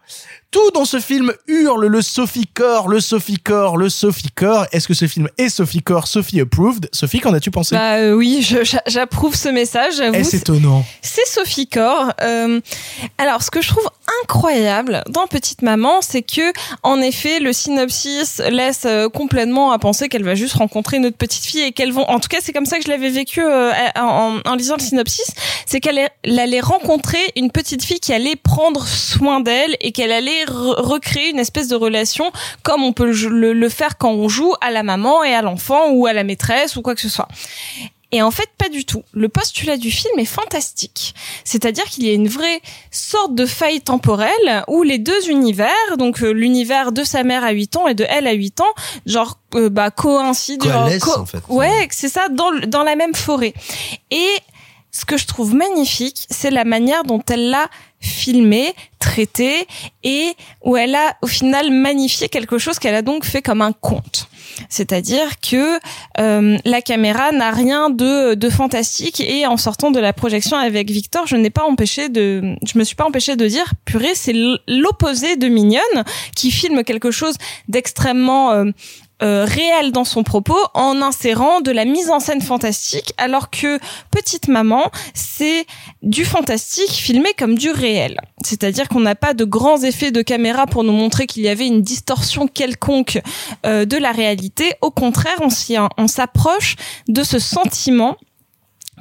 [0.51, 4.65] Tout dans ce film hurle le Sophie Core, le Sophie Core, le Sophie Core.
[4.73, 6.89] Est-ce que ce film est Sophie Core, Sophie approved?
[6.91, 7.75] Sophie, qu'en as-tu pensé?
[7.77, 8.43] Bah euh, oui,
[8.87, 9.97] j'approuve ce message.
[9.99, 10.15] j'avoue.
[10.15, 10.87] Est-ce étonnant?
[11.03, 12.13] C'est Sophie Cor.
[12.23, 12.61] Euh,
[13.19, 13.87] alors, ce que je trouve
[14.23, 16.51] incroyable dans Petite Maman, c'est que,
[16.83, 21.19] en effet, le synopsis laisse euh, complètement à penser qu'elle va juste rencontrer une autre
[21.19, 22.09] petite fille et qu'elles vont.
[22.09, 24.83] En tout cas, c'est comme ça que je l'avais vécu euh, en, en lisant le
[24.83, 25.31] synopsis.
[25.67, 29.93] C'est qu'elle allait- elle allait rencontrer une petite fille qui allait prendre soin d'elle et
[29.93, 32.31] qu'elle allait re- recréer une espèce de relation
[32.63, 36.07] comme on peut le- faire quand on joue à la maman et à l'enfant ou
[36.07, 37.29] à la maîtresse ou quoi que ce soit.
[38.11, 39.03] Et en fait, pas du tout.
[39.13, 41.15] Le postulat du film est fantastique.
[41.45, 45.69] C'est-à-dire qu'il y a une vraie sorte de faille temporelle où les deux univers,
[45.99, 48.73] donc euh, l'univers de sa mère à 8 ans et de elle à 8 ans,
[49.05, 50.87] genre euh, bah coïncident.
[51.19, 51.43] en fait.
[51.51, 53.53] Ouais, c'est ça, dans, dans la même forêt.
[54.11, 54.31] Et
[54.91, 57.69] ce que je trouve magnifique, c'est la manière dont elle l'a
[58.01, 59.67] filmé, traité,
[60.03, 60.35] et
[60.65, 64.29] où elle a au final magnifié quelque chose qu'elle a donc fait comme un conte.
[64.69, 65.79] C'est-à-dire que
[66.19, 70.91] euh, la caméra n'a rien de, de fantastique et en sortant de la projection avec
[70.91, 74.35] Victor, je n'ai pas empêché de, je me suis pas empêché de dire, purée, c'est
[74.67, 77.37] l'opposé de Mignonne qui filme quelque chose
[77.69, 78.65] d'extrêmement euh,
[79.23, 83.79] euh, réel dans son propos en insérant de la mise en scène fantastique alors que
[84.11, 85.67] Petite Maman c'est
[86.03, 88.21] du fantastique filmé comme du réel.
[88.45, 91.67] C'est-à-dire qu'on n'a pas de grands effets de caméra pour nous montrer qu'il y avait
[91.67, 93.21] une distorsion quelconque
[93.67, 94.73] euh, de la réalité.
[94.83, 96.77] Au contraire, on s'y- on s'approche
[97.09, 98.17] de ce sentiment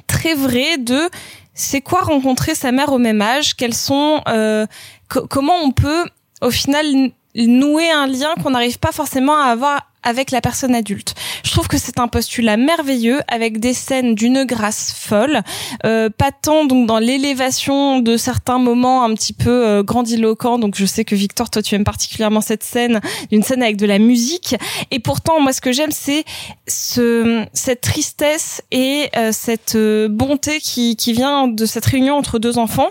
[0.08, 1.08] très vrai de
[1.54, 3.54] c'est quoi rencontrer sa mère au même âge?
[3.54, 4.66] Quels sont euh,
[5.08, 6.04] co- comment on peut
[6.40, 6.86] au final
[7.34, 11.14] nouer un lien qu'on n'arrive pas forcément à avoir avec la personne adulte.
[11.44, 15.42] Je trouve que c'est un postulat merveilleux avec des scènes d'une grâce folle,
[15.84, 20.58] euh, pas tant donc dans l'élévation de certains moments un petit peu euh, grandiloquents.
[20.58, 23.00] Donc je sais que Victor, toi tu aimes particulièrement cette scène,
[23.30, 24.56] d'une scène avec de la musique.
[24.90, 26.24] Et pourtant moi ce que j'aime c'est
[26.66, 32.38] ce cette tristesse et euh, cette euh, bonté qui qui vient de cette réunion entre
[32.38, 32.88] deux enfants.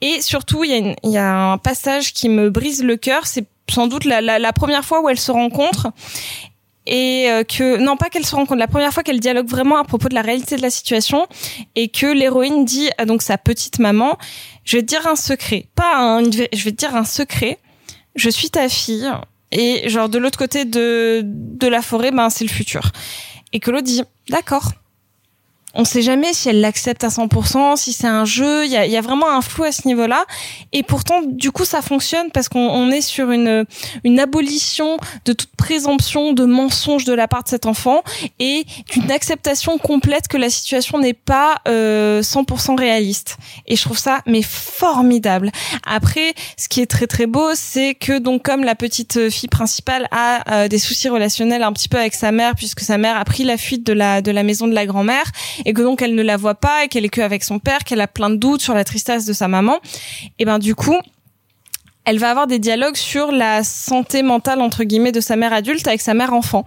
[0.00, 3.26] Et surtout il y a il y a un passage qui me brise le cœur.
[3.26, 5.92] C'est sans doute la, la première fois où elles se rencontrent
[6.86, 9.84] et euh, que non pas qu'elles se rencontrent la première fois qu'elles dialoguent vraiment à
[9.84, 11.26] propos de la réalité de la situation
[11.76, 14.18] et que l'héroïne dit à donc sa petite maman
[14.64, 17.58] je vais te dire un secret pas un je vais te dire un secret.
[18.14, 19.10] Je suis ta fille
[19.52, 22.92] et genre de l'autre côté de de la forêt ben c'est le futur.
[23.52, 24.72] Et que l'autre dit d'accord
[25.74, 28.66] on sait jamais si elle l'accepte à 100%, si c'est un jeu.
[28.66, 30.24] Il y a, vraiment un flou à ce niveau-là.
[30.72, 33.64] Et pourtant, du coup, ça fonctionne parce qu'on on est sur une,
[34.04, 38.02] une abolition de toute présomption de mensonge de la part de cet enfant
[38.38, 43.36] et d'une acceptation complète que la situation n'est pas euh, 100% réaliste.
[43.66, 45.50] Et je trouve ça mais formidable.
[45.86, 50.08] Après, ce qui est très très beau, c'est que donc comme la petite fille principale
[50.10, 53.24] a euh, des soucis relationnels un petit peu avec sa mère puisque sa mère a
[53.24, 55.30] pris la fuite de la de la maison de la grand-mère
[55.64, 57.84] et que donc elle ne la voit pas et qu'elle est que avec son père,
[57.84, 59.78] qu'elle a plein de doutes sur la tristesse de sa maman,
[60.38, 60.98] et ben du coup,
[62.04, 65.86] elle va avoir des dialogues sur la santé mentale entre guillemets de sa mère adulte
[65.86, 66.64] avec sa mère enfant.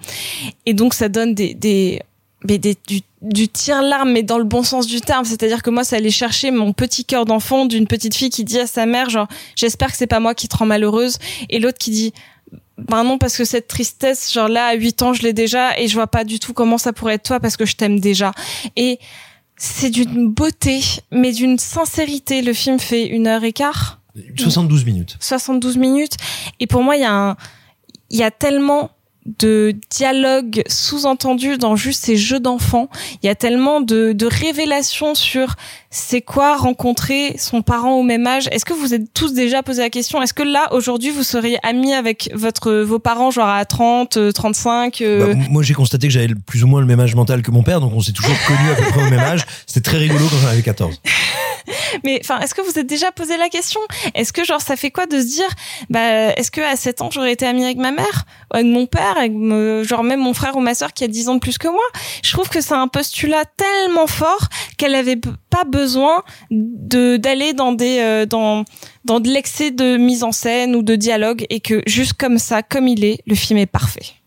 [0.66, 2.02] Et donc ça donne des des
[2.88, 5.26] du, du tire-larme, mais dans le bon sens du terme.
[5.26, 8.60] C'est-à-dire que moi, ça allait chercher mon petit cœur d'enfant d'une petite fille qui dit
[8.60, 11.18] à sa mère, genre, j'espère que c'est pas moi qui te rend malheureuse.
[11.50, 12.14] Et l'autre qui dit,
[12.78, 15.88] ben non, parce que cette tristesse, genre là, à 8 ans, je l'ai déjà et
[15.88, 18.34] je vois pas du tout comment ça pourrait être toi parce que je t'aime déjà.
[18.76, 19.00] Et
[19.58, 22.42] c'est d'une beauté, mais d'une sincérité.
[22.42, 24.02] Le film fait une heure et quart.
[24.38, 25.18] 72 minutes.
[25.20, 26.18] 72 minutes.
[26.60, 27.38] Et pour moi, il y a un,
[28.10, 28.92] il y a tellement
[29.26, 32.90] de dialogue sous-entendu dans juste ces jeux d'enfants.
[33.24, 35.56] Il y a tellement de, de révélations sur
[35.98, 38.50] c'est quoi rencontrer son parent au même âge?
[38.52, 40.22] Est-ce que vous êtes tous déjà posé la question?
[40.22, 44.32] Est-ce que là, aujourd'hui, vous seriez amis avec votre vos parents, genre à 30, euh,
[44.34, 47.42] 35 euh, Bah, moi, j'ai constaté que j'avais plus ou moins le même âge mental
[47.42, 49.46] que mon père, donc on s'est toujours connus à peu près au même âge.
[49.66, 51.00] C'était très rigolo quand j'en avais 14.
[52.04, 53.80] Mais enfin, est-ce que vous êtes déjà posé la question?
[54.14, 55.48] Est-ce que genre ça fait quoi de se dire
[55.90, 59.18] bah est-ce que à 7 ans j'aurais été amie avec ma mère, avec mon père,
[59.18, 61.58] avec me- genre même mon frère ou ma sœur qui a 10 ans de plus
[61.58, 61.84] que moi
[62.24, 65.16] Je trouve que c'est un postulat tellement fort qu'elle avait
[65.56, 70.96] pas besoin d'aller dans des euh, dans de l'excès de mise en scène ou de
[70.96, 74.25] dialogue et que juste comme ça, comme il est, le film est parfait.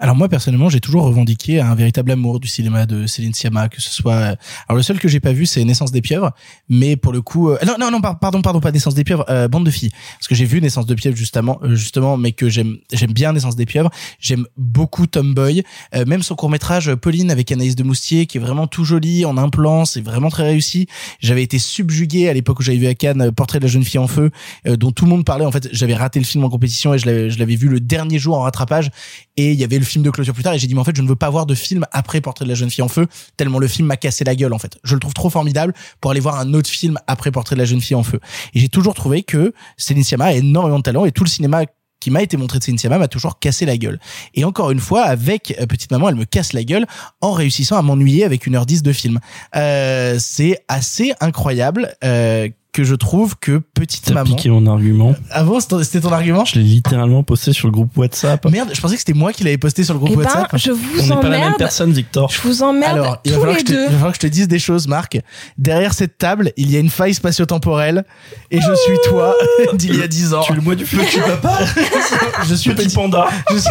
[0.00, 3.80] Alors moi personnellement, j'ai toujours revendiqué un véritable amour du cinéma de Céline Sciamma, que
[3.82, 4.12] ce soit.
[4.14, 4.36] euh,
[4.68, 6.30] Alors le seul que j'ai pas vu, c'est Naissance des pieuvres,
[6.68, 9.24] mais pour le coup, euh, non non non, par- pardon pardon pas Naissance des pieuvres,
[9.28, 12.30] euh, Bande de filles, parce que j'ai vu Naissance de pieuvres justement euh, justement, mais
[12.32, 13.90] que j'aime j'aime bien Naissance des pieuvres,
[14.20, 15.64] j'aime beaucoup Tomboy,
[15.96, 19.24] euh, même son court métrage Pauline avec Anaïs de Moustier, qui est vraiment tout joli
[19.24, 20.86] en un plan, c'est vraiment très réussi.
[21.20, 23.84] J'avais été subjugué à l'époque où j'avais vu à Cannes euh, Portrait de la jeune
[23.84, 24.30] fille en feu,
[24.68, 25.44] euh, dont tout le monde parlait.
[25.44, 27.06] En fait, j'avais raté le film en compétition et je
[27.38, 28.90] l'avais vu le dernier jour en rattrapage
[29.38, 30.84] et il y avait le film de clôture plus tard et j'ai dit mais en
[30.84, 32.88] fait je ne veux pas voir de film après Portrait de la jeune fille en
[32.88, 35.72] feu tellement le film m'a cassé la gueule en fait je le trouve trop formidable
[36.00, 38.20] pour aller voir un autre film après Portrait de la jeune fille en feu
[38.54, 41.64] et j'ai toujours trouvé que Céline Sciamma a énormément de talent et tout le cinéma
[42.00, 43.98] qui m'a été montré de Céline Sciamma m'a toujours cassé la gueule.
[44.34, 46.86] Et encore une fois, avec euh, Petite Maman, elle me casse la gueule
[47.20, 49.18] en réussissant à m'ennuyer avec une heure 10 de film.
[49.56, 54.36] Euh, c'est assez incroyable euh, que je trouve que Petite T'as Maman...
[54.36, 55.14] piqué mon argument.
[55.30, 58.44] Ah bon, c'était ton argument Je l'ai littéralement posté sur le groupe WhatsApp.
[58.50, 60.50] Merde, je pensais que c'était moi qui l'avais posté sur le groupe Eh ben, WhatsApp.
[60.56, 62.30] je vous On n'est pas la même personne, Victor.
[62.30, 63.80] Je vous emmerde Alors, il va, tous falloir que les je te, deux.
[63.80, 65.18] il va falloir que je te dise des choses, Marc.
[65.56, 68.04] Derrière cette table, il y a une faille spatio-temporelle
[68.50, 69.34] et je suis toi
[69.74, 70.42] d'il y a 10 ans.
[70.42, 71.58] Tu es le moi du petit papa
[72.48, 73.28] Je suis Petit petit panda.
[73.50, 73.70] je suis-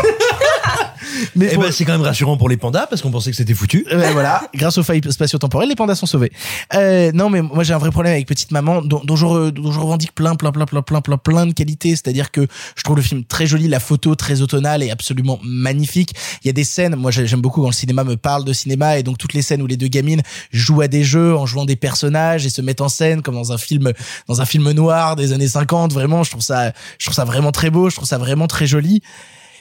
[1.35, 3.37] Mais Eh pour- ben, c'est quand même rassurant pour les pandas parce qu'on pensait que
[3.37, 3.85] c'était foutu.
[3.91, 6.31] Ouais, voilà, grâce aux failles spatio-temporelles, les pandas sont sauvés.
[6.73, 9.51] Euh, non, mais moi j'ai un vrai problème avec Petite Maman, dont, dont, je, re-
[9.51, 11.91] dont je revendique plein, plein, plein, plein, plein, plein, plein de qualités.
[11.91, 16.13] C'est-à-dire que je trouve le film très joli, la photo très automnale et absolument magnifique.
[16.43, 18.53] Il y a des scènes, moi j'ai- j'aime beaucoup quand le cinéma me parle de
[18.53, 21.45] cinéma et donc toutes les scènes où les deux gamines jouent à des jeux en
[21.45, 23.91] jouant des personnages et se mettent en scène comme dans un film,
[24.27, 25.93] dans un film noir des années 50.
[25.93, 28.67] Vraiment, je trouve ça, je trouve ça vraiment très beau, je trouve ça vraiment très
[28.67, 29.01] joli.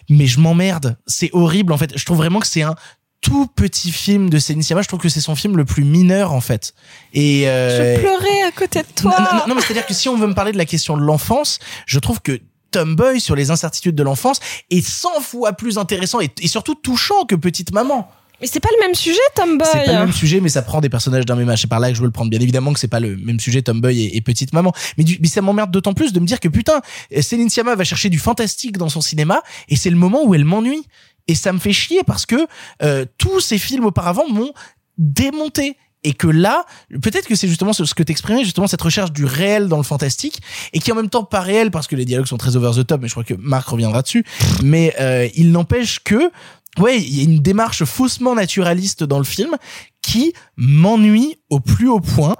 [0.09, 0.96] Mais je m'emmerde.
[1.07, 1.96] C'est horrible en fait.
[1.96, 2.74] Je trouve vraiment que c'est un
[3.20, 4.82] tout petit film de Céline Sciamma.
[4.82, 6.74] Je trouve que c'est son film le plus mineur en fait.
[7.12, 9.16] Et euh, Je pleurais à côté de toi.
[9.18, 11.02] non, non, non, mais c'est-à-dire que si on veut me parler de la question de
[11.02, 12.40] l'enfance, je trouve que
[12.70, 14.38] Tomboy sur les incertitudes de l'enfance
[14.70, 18.09] est 100 fois plus intéressant et, et surtout touchant que Petite Maman.
[18.41, 19.66] Mais c'est pas le même sujet, Tomboy.
[19.72, 21.62] C'est pas le même sujet, mais ça prend des personnages d'un même âge.
[21.62, 22.30] C'est par là que je veux le prendre.
[22.30, 24.72] Bien évidemment que c'est pas le même sujet, Tomboy et, et Petite Maman.
[24.99, 26.80] Mais, du, mais ça m'emmerde d'autant plus de me dire que putain,
[27.20, 30.45] Céline Sciamma va chercher du fantastique dans son cinéma et c'est le moment où elle
[30.45, 30.87] m'ennuie.
[31.28, 32.37] Et ça me fait chier parce que
[32.82, 34.53] euh, tous ces films auparavant m'ont
[34.99, 35.76] démonté.
[36.05, 36.64] Et que là,
[37.03, 40.41] peut-être que c'est justement ce que t'exprimais, justement cette recherche du réel dans le fantastique,
[40.72, 42.87] et qui en même temps pas réel parce que les dialogues sont très over the
[42.87, 44.24] top, mais je crois que Marc reviendra dessus.
[44.62, 46.30] Mais euh, il n'empêche que,
[46.79, 49.57] ouais, il y a une démarche faussement naturaliste dans le film
[50.03, 52.37] qui m'ennuie au plus haut point,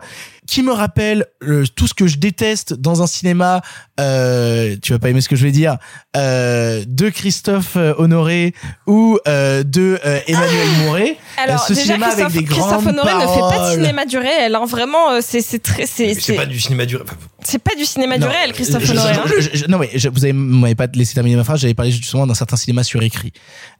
[0.47, 3.63] qui me rappelle euh, tout ce que je déteste dans un cinéma.
[3.99, 5.77] Euh, tu vas pas aimer ce que je vais dire.
[6.17, 8.55] Euh, de Christophe euh, Honoré
[8.87, 11.17] ou euh, de euh, Emmanuel Mouret.
[11.43, 14.19] Alors, ce déjà, cinéma Christophe, avec des Christophe Honoré ne fait pas de cinéma du
[14.19, 14.55] réel.
[14.55, 14.65] hein.
[14.67, 16.97] Vraiment, c'est c'est très, c'est Mais C'est c'est pas du cinéma du.
[17.43, 19.15] c'est pas du cinéma du Non, réel, Christophe je- Honoré.
[19.15, 19.25] je- hein.
[19.53, 21.61] je- je- non mais je- vous avez m'avez pas laissé terminer ma phrase.
[21.61, 23.33] J'avais parlé justement d'un certain cinéma surécrit.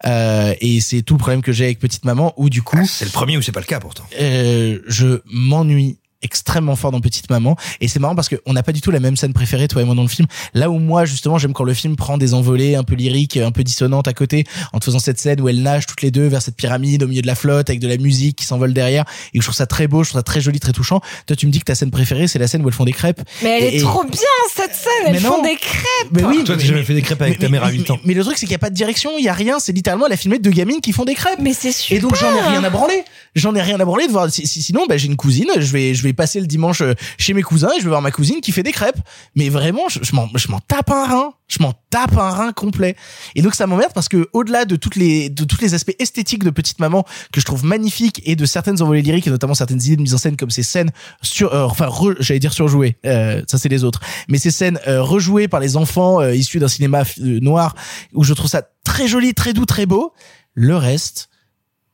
[0.07, 3.05] Euh, et c'est tout le problème que j'ai avec Petite Maman, où du coup, C'est
[3.05, 4.05] le premier où c'est pas le cas pourtant?
[4.21, 8.63] euh, je m'ennuie extrêmement fort dans Petite Maman et c'est marrant parce que on n'a
[8.63, 10.79] pas du tout la même scène préférée toi et moi dans le film là où
[10.79, 14.09] moi justement j'aime quand le film prend des envolées un peu lyriques un peu dissonantes
[14.09, 16.57] à côté en te faisant cette scène où elles nagent toutes les deux vers cette
[16.57, 19.43] pyramide au milieu de la flotte avec de la musique qui s'envole derrière et que
[19.43, 21.53] je trouve ça très beau je trouve ça très joli très touchant toi tu me
[21.53, 23.65] dis que ta scène préférée c'est la scène où elles font des crêpes Mais elle
[23.65, 24.21] Et- est et- trop bien
[24.55, 24.91] cette scène.
[25.07, 25.43] Elles Mais font non.
[25.43, 26.11] des crêpes.
[26.13, 27.91] mais oui Toi, t'as jamais fait des crêpes avec mais- ta mère à mais- 8
[27.91, 27.97] ans.
[28.05, 29.59] mais, mais le truc c'est qu'il y a pas de direction il y a rien
[29.61, 31.97] c'est littéralement elle a filmé deux gamines qui font des crêpes Mais c'est super.
[31.99, 33.05] et donc j'en ai rien à branler.
[33.35, 34.31] J'en ai rien à branler de voir.
[34.31, 35.49] si- si- sinon, bah, j'ai une cousine.
[35.59, 38.03] Je vais, je vais passer le dimanche euh, chez mes cousins et je vais voir
[38.03, 38.99] ma cousine qui fait des crêpes.
[39.35, 41.33] Mais vraiment, je, m'en, je m'en tape un rein.
[41.49, 42.97] Je m'en tape un rein complet.
[43.37, 46.43] Et donc ça m'emmerde parce que au-delà de toutes les, de tous les aspects esthétiques
[46.43, 49.81] de Petite Maman que je trouve magnifiques et de certaines envolées lyriques et notamment certaines
[49.81, 50.91] idées de mise en scène comme ces scènes
[51.23, 51.89] sur, euh, enfin,
[52.19, 52.97] j'allais dire surjouées.
[53.07, 54.01] Euh, ça c'est les autres.
[54.29, 57.77] Mais ces scènes rejouées par les enfants issus d'un cinéma noir
[58.13, 60.13] où je trouve ça très joli, très doux, très beau.
[60.55, 61.29] Le reste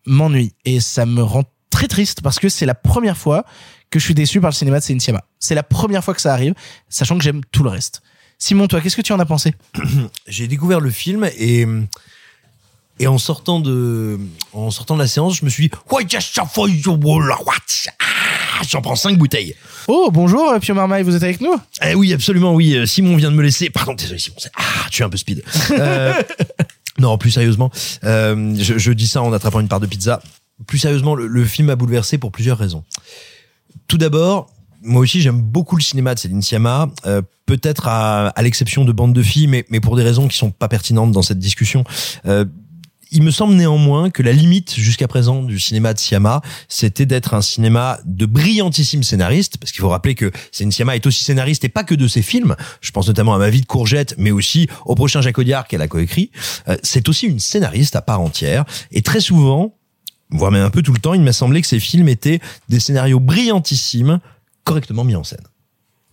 [0.06, 3.44] m'ennuie et ça me rend très triste parce que c'est la première fois
[3.92, 5.22] que je suis déçu par le cinéma de Céline Sciamma.
[5.38, 6.54] C'est la première fois que ça arrive,
[6.88, 8.02] sachant que j'aime tout le reste.
[8.38, 9.54] Simon, toi, qu'est-ce que tu en as pensé?
[10.26, 11.66] J'ai découvert le film et
[12.98, 14.18] et en sortant de
[14.52, 17.54] en sortant de la séance, je me suis dit Ouais, just a for you, what?
[18.00, 19.54] Ah, J'en prends cinq bouteilles.
[19.88, 21.54] Oh, bonjour, euh, Pio Marmaille, vous êtes avec nous?
[21.84, 22.74] Eh oui, absolument, oui.
[22.76, 23.70] Euh, Simon vient de me laisser.
[23.70, 24.36] Pardon, désolé, Simon.
[24.56, 25.42] Ah, tu es un peu speed.
[25.72, 26.14] Euh,
[26.98, 27.70] non, plus sérieusement,
[28.04, 30.22] euh, je, je dis ça en attrapant une part de pizza.
[30.66, 32.84] Plus sérieusement, le, le film m'a bouleversé pour plusieurs raisons.
[33.92, 34.46] Tout d'abord,
[34.80, 36.88] moi aussi, j'aime beaucoup le cinéma de Céline Sciamma.
[37.04, 40.38] euh, Peut-être à, à l'exception de Bande de filles, mais, mais pour des raisons qui
[40.38, 41.84] sont pas pertinentes dans cette discussion.
[42.24, 42.46] Euh,
[43.10, 47.34] il me semble néanmoins que la limite jusqu'à présent du cinéma de Siama, c'était d'être
[47.34, 51.62] un cinéma de brillantissimes scénaristes, parce qu'il faut rappeler que Céline Sciamma est aussi scénariste
[51.64, 52.56] et pas que de ses films.
[52.80, 55.82] Je pense notamment à Ma vie de courgette, mais aussi au prochain Jacques Audiard qu'elle
[55.82, 56.30] a coécrit.
[56.68, 59.74] Euh, c'est aussi une scénariste à part entière, et très souvent,
[60.32, 62.80] voire même un peu tout le temps, il m'a semblé que ces films étaient des
[62.80, 64.20] scénarios brillantissimes,
[64.64, 65.44] correctement mis en scène.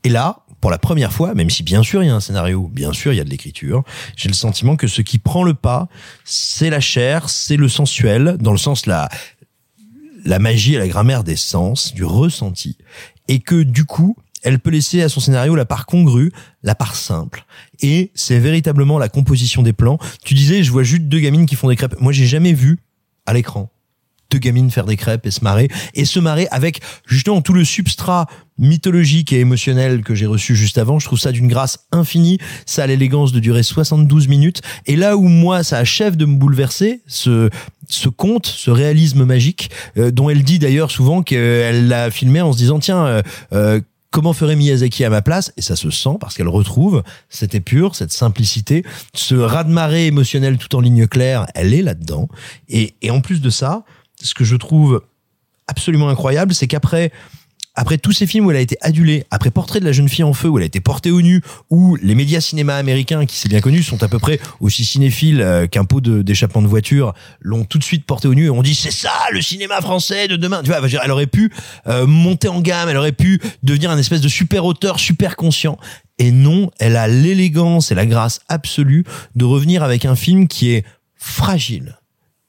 [0.04, 2.70] Et là, pour la première fois, même si bien sûr il y a un scénario,
[2.74, 3.84] bien sûr il y a de l'écriture,
[4.16, 5.88] j'ai le sentiment que ce qui prend le pas,
[6.24, 9.10] c'est la chair, c'est le sensuel, dans le sens la
[10.26, 12.78] la magie et la grammaire des sens, du ressenti,
[13.30, 16.32] et que du coup, elle peut laisser à son scénario la part congrue,
[16.64, 17.46] la part simple.
[17.82, 19.98] Et c'est véritablement la composition des plans.
[20.24, 22.00] Tu disais, je vois juste deux gamines qui font des crêpes.
[22.00, 22.80] Moi, j'ai jamais vu
[23.26, 23.72] à l'écran
[24.30, 27.66] deux gamines faire des crêpes et se marrer et se marrer avec justement tout le
[27.66, 28.28] substrat
[28.60, 31.00] mythologique et émotionnel que j'ai reçu juste avant.
[31.00, 32.38] Je trouve ça d'une grâce infinie.
[32.66, 34.62] Ça a l'élégance de durer 72 minutes.
[34.86, 37.50] Et là où moi, ça achève de me bouleverser, ce,
[37.88, 42.52] ce conte, ce réalisme magique, euh, dont elle dit d'ailleurs souvent qu'elle l'a filmé en
[42.52, 43.22] se disant, tiens, euh,
[43.54, 45.54] euh, Comment ferait Miyazaki à ma place?
[45.56, 50.76] Et ça se sent parce qu'elle retrouve cette épure, cette simplicité, ce raz-de-marée émotionnel tout
[50.76, 51.46] en ligne claire.
[51.54, 52.28] Elle est là-dedans.
[52.70, 53.84] Et, et en plus de ça,
[54.22, 55.02] ce que je trouve
[55.68, 57.12] absolument incroyable, c'est qu'après
[57.76, 60.26] après tous ces films où elle a été adulée, après Portrait de la jeune fille
[60.26, 63.38] en feu où elle a été portée au nu, où les médias cinéma américains, qui
[63.38, 66.68] c'est bien connu, sont à peu près aussi cinéphiles euh, qu'un pot de- d'échappement de,
[66.68, 69.80] voiture, l'ont tout de suite portée au nu et on dit c'est ça le cinéma
[69.80, 70.62] français de demain.
[70.62, 71.54] Tu vois, elle aurait pu
[71.88, 75.78] euh, monter en gamme, elle aurait pu devenir un espèce de super auteur, super conscient.
[76.18, 79.06] Et non, elle a l'élégance et la grâce absolue
[79.38, 80.84] de revenir avec un film qui est
[81.16, 81.98] fragile,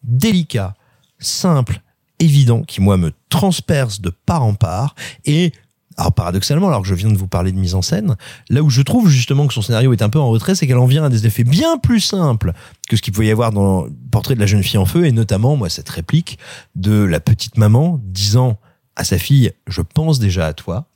[0.02, 0.74] délicat,
[1.20, 1.80] simple,
[2.18, 4.94] évident, qui moi me transperce de part en part
[5.24, 5.52] et
[5.96, 8.16] Alors paradoxalement, alors que je viens de vous parler de mise en scène,
[8.48, 10.78] là où je trouve justement que son scénario est un peu en retrait, c'est qu'elle
[10.78, 12.52] en vient à des effets bien plus simples
[12.88, 15.12] que ce qu'il pouvait y avoir dans Portrait de la jeune fille en feu, et
[15.12, 16.38] notamment, moi, cette réplique
[16.74, 18.58] de la petite maman disant
[18.96, 20.86] à sa fille, je pense déjà à toi,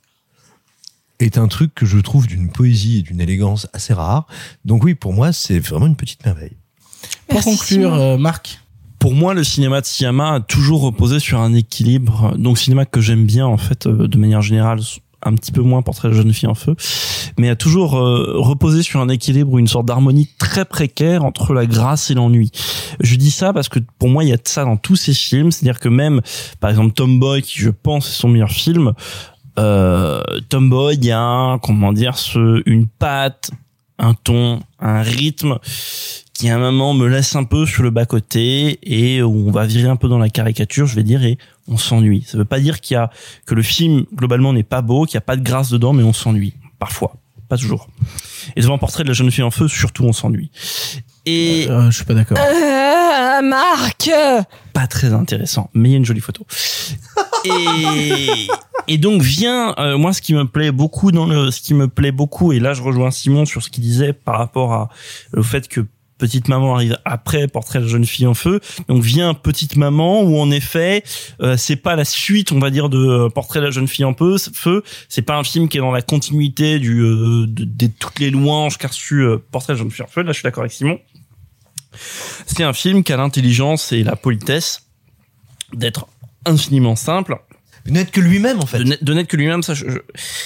[1.19, 4.27] est un truc que je trouve d'une poésie et d'une élégance assez rare.
[4.65, 6.57] Donc oui, pour moi, c'est vraiment une petite merveille.
[7.27, 8.59] Pour conclure, euh, Marc.
[9.05, 12.33] Pour moi, le cinéma de Siama a toujours reposé sur un équilibre.
[12.39, 14.79] Donc, cinéma que j'aime bien, en fait, euh, de manière générale,
[15.21, 16.75] un petit peu moins Portrait de jeune fille en feu,
[17.37, 21.53] mais a toujours euh, reposé sur un équilibre ou une sorte d'harmonie très précaire entre
[21.53, 22.49] la grâce et l'ennui.
[22.99, 25.13] Je dis ça parce que pour moi, il y a de ça dans tous ces
[25.13, 25.51] films.
[25.51, 26.21] C'est-à-dire que même,
[26.59, 28.93] par exemple, Tomboy, qui je pense est son meilleur film,
[29.59, 33.51] euh, Tomboy, il y a, comment dire, ce, une patte,
[33.99, 35.59] un ton, un rythme
[36.35, 39.51] qui à un moment me laisse un peu sur le bas côté et où on
[39.51, 42.25] va virer un peu dans la caricature, je vais dire, et on s'ennuie.
[42.27, 43.09] Ça veut pas dire qu'il y a
[43.45, 46.03] que le film globalement n'est pas beau, qu'il y a pas de grâce dedans, mais
[46.03, 47.15] on s'ennuie parfois,
[47.47, 47.87] pas toujours.
[48.55, 50.51] Et devant Portrait de la jeune fille en feu, surtout on s'ennuie.
[51.25, 52.37] Et Euh, je suis pas d'accord.
[52.37, 54.11] Euh, Marc
[54.73, 56.45] pas très intéressant, mais il y a une jolie photo.
[57.45, 58.47] Et,
[58.89, 61.87] et donc vient euh, moi ce qui me plaît beaucoup dans le ce qui me
[61.87, 64.89] plaît beaucoup et là je rejoins Simon sur ce qu'il disait par rapport à
[65.33, 65.85] au fait que
[66.25, 68.59] Petite maman arrive après Portrait de la jeune fille en feu.
[68.87, 71.03] Donc vient Petite maman où en effet
[71.41, 74.05] euh, c'est pas la suite on va dire de euh, Portrait de la jeune fille
[74.05, 74.81] en peu, feu.
[75.07, 78.31] C'est pas un film qui est dans la continuité du euh, de, de toutes les
[78.31, 80.23] louanges qu'a reçu euh, Portrait de la jeune fille en feu.
[80.23, 80.99] Là je suis d'accord avec Simon.
[82.47, 84.81] C'est un film qui a l'intelligence et la politesse
[85.73, 86.07] d'être
[86.45, 87.37] infiniment simple.
[87.85, 88.79] De n'être que lui-même en fait.
[88.79, 89.99] De n'être- que lui-même, ça je, je-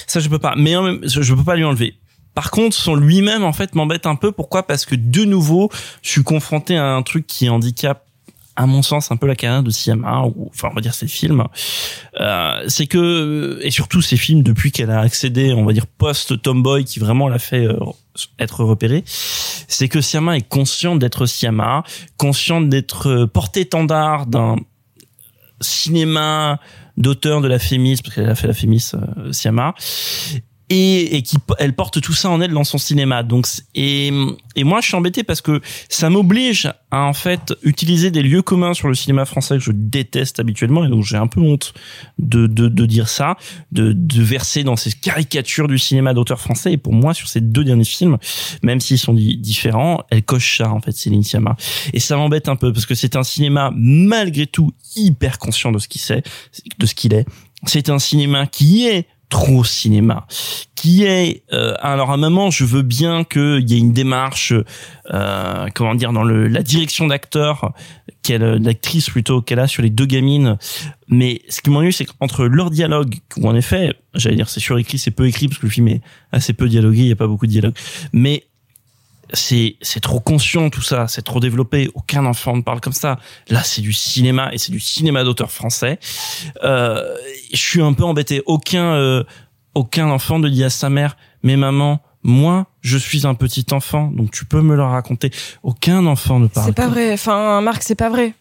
[0.08, 0.56] ça je peux pas.
[0.58, 1.96] Mais en même, je, je peux pas lui enlever.
[2.34, 4.32] Par contre, son lui-même en fait m'embête un peu.
[4.32, 4.64] Pourquoi?
[4.64, 5.70] Parce que de nouveau,
[6.02, 8.06] je suis confronté à un truc qui handicape
[8.60, 11.08] à mon sens un peu la carrière de Siama ou enfin on va dire ses
[11.08, 11.46] films
[12.20, 16.42] euh, c'est que et surtout ses films depuis qu'elle a accédé on va dire post
[16.42, 17.80] Tomboy qui vraiment l'a fait euh,
[18.38, 21.84] être repérée c'est que Siama est consciente d'être Siama
[22.18, 24.58] consciente d'être euh, porte-étendard d'un
[25.62, 26.60] cinéma
[26.98, 29.74] d'auteur de la Fémis parce qu'elle a fait la Fémis euh, Siama
[30.70, 33.24] et, et qui elle porte tout ça en elle dans son cinéma.
[33.24, 34.12] Donc et
[34.56, 38.42] et moi je suis embêté parce que ça m'oblige à en fait utiliser des lieux
[38.42, 40.86] communs sur le cinéma français que je déteste habituellement.
[40.86, 41.74] Et donc j'ai un peu honte
[42.18, 43.36] de de, de dire ça
[43.72, 46.74] de de verser dans ces caricatures du cinéma d'auteur français.
[46.74, 48.18] Et pour moi sur ces deux derniers films
[48.64, 51.56] même s'ils sont di- différents elle coche ça en fait Céline Sciamma.
[51.94, 55.80] Et ça m'embête un peu parce que c'est un cinéma malgré tout hyper conscient de
[55.80, 56.24] ce qu'il sait
[56.78, 57.26] de ce qu'il est.
[57.66, 60.26] C'est un cinéma qui est trop cinéma.
[60.76, 64.54] Qui est euh, alors à un moment je veux bien qu'il y ait une démarche
[65.14, 67.74] euh, comment dire dans le la direction d'acteur
[68.24, 70.58] qu'elle d'actrice plutôt qu'elle a sur les deux gamines.
[71.08, 74.98] Mais ce qui m'ennuie c'est qu'entre leur dialogue où en effet j'allais dire c'est surécrit
[74.98, 76.02] c'est peu écrit parce que le film est
[76.32, 77.76] assez peu dialogué il y a pas beaucoup de dialogue
[78.14, 78.46] mais
[79.34, 81.90] c'est c'est trop conscient tout ça, c'est trop développé.
[81.94, 83.20] Aucun enfant ne parle comme ça.
[83.50, 86.00] Là, c'est du cinéma et c'est du cinéma d'auteur français.
[86.64, 87.16] Euh,
[87.52, 88.42] je suis un peu embêté.
[88.46, 89.24] Aucun euh,
[89.76, 94.12] aucun enfant ne dit à sa mère "Mais maman, moi, je suis un petit enfant,
[94.12, 95.32] donc tu peux me le raconter."
[95.64, 96.68] Aucun enfant ne parle.
[96.68, 97.14] C'est pas vrai.
[97.14, 98.34] Enfin, Marc, c'est pas vrai.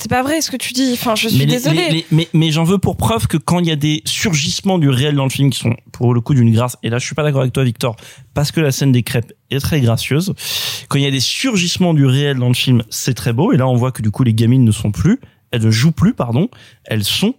[0.00, 0.90] C'est pas vrai ce que tu dis.
[0.94, 1.76] Enfin, je suis mais les- désolée.
[1.88, 4.78] les- les- mais mais j'en veux pour preuve que quand il y a des surgissements
[4.78, 7.04] du réel dans le film qui sont pour le coup d'une grâce, et là je
[7.04, 7.96] suis pas d'accord avec toi Victor,
[8.32, 10.32] parce que la scène des crêpes est très gracieuse.
[10.88, 13.52] Quand il y a des surgissements du réel dans le film, c'est très beau.
[13.52, 15.20] Et là on voit que du coup les gamines ne sont plus,
[15.50, 16.48] elles ne jouent plus, pardon,
[16.86, 17.34] elles sont.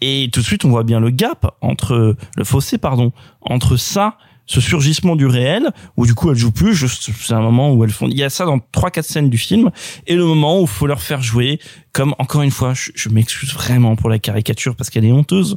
[0.00, 4.16] Et tout de suite on voit bien le gap entre le fossé, pardon, entre ça
[4.48, 7.90] ce surgissement du réel où du coup elles jouent plus c'est un moment où elles
[7.90, 9.70] font il y a ça dans trois quatre scènes du film
[10.06, 11.60] et le moment où faut leur faire jouer
[11.92, 15.56] comme encore une fois je, je m'excuse vraiment pour la caricature parce qu'elle est honteuse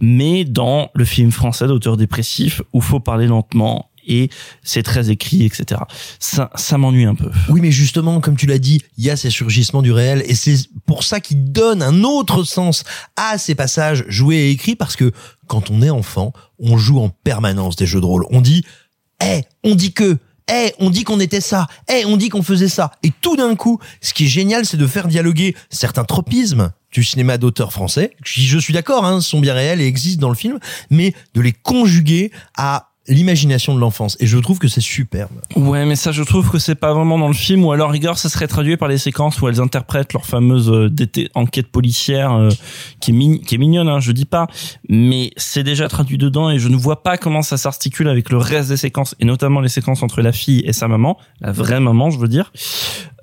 [0.00, 4.30] mais dans le film français d'auteur dépressif où faut parler lentement et
[4.62, 5.80] c'est très écrit etc
[6.18, 9.16] ça ça m'ennuie un peu Oui, mais justement, comme tu l'as dit, il y a
[9.16, 10.56] ces surgissements du réel et c'est
[10.86, 12.84] pour ça qu'il donne un autre sens
[13.16, 15.12] à ces passages joués et écrits parce que
[15.46, 18.26] quand on est enfant, on joue en permanence des jeux de rôle.
[18.30, 18.64] On dit,
[19.24, 20.18] eh, on dit que,
[20.50, 22.92] eh, on dit qu'on était ça, eh, on dit qu'on faisait ça.
[23.02, 27.04] Et tout d'un coup, ce qui est génial, c'est de faire dialoguer certains tropismes du
[27.04, 30.34] cinéma d'auteur français, qui, je suis d'accord, hein, sont bien réels et existent dans le
[30.34, 30.58] film,
[30.90, 34.16] mais de les conjuguer à l'imagination de l'enfance.
[34.20, 35.30] Et je trouve que c'est superbe.
[35.56, 38.18] Ouais, mais ça, je trouve que c'est pas vraiment dans le film, ou alors rigueur,
[38.18, 40.90] ça serait traduit par les séquences où elles interprètent leur fameuse euh,
[41.34, 42.50] enquête policière, euh,
[43.00, 44.46] qui est qui est mignonne, hein, je dis pas,
[44.88, 48.38] mais c'est déjà traduit dedans et je ne vois pas comment ça s'articule avec le
[48.38, 51.80] reste des séquences, et notamment les séquences entre la fille et sa maman, la vraie
[51.80, 52.52] maman, je veux dire.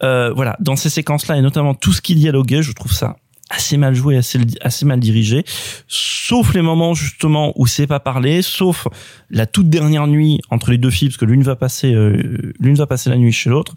[0.04, 3.16] Euh, voilà, dans ces séquences-là, et notamment tout ce qui dialoguait, je trouve ça
[3.50, 5.44] assez mal joué, assez assez mal dirigé,
[5.88, 8.88] sauf les moments justement où c'est pas parlé, sauf
[9.30, 12.76] la toute dernière nuit entre les deux filles, parce que l'une va passer euh, l'une
[12.76, 13.74] va passer la nuit chez l'autre,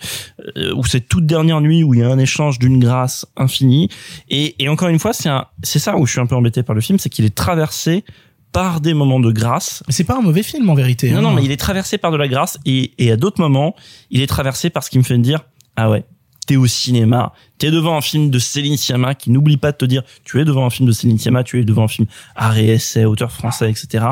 [0.56, 3.90] euh, où c'est toute dernière nuit où il y a un échange d'une grâce infinie.
[4.30, 6.62] Et, et encore une fois, c'est un c'est ça où je suis un peu embêté
[6.62, 8.04] par le film, c'est qu'il est traversé
[8.52, 9.82] par des moments de grâce.
[9.86, 11.10] Mais c'est pas un mauvais film en vérité.
[11.10, 11.22] Non, hein.
[11.22, 13.74] non, mais il est traversé par de la grâce et, et à d'autres moments,
[14.10, 15.44] il est traversé par ce qui me fait me dire,
[15.76, 16.04] ah ouais,
[16.48, 19.84] t'es au cinéma, t'es devant un film de Céline Sciamma qui n'oublie pas de te
[19.84, 22.56] dire, tu es devant un film de Céline Sciamma, tu es devant un film art
[22.56, 24.06] et essai, auteur français, etc.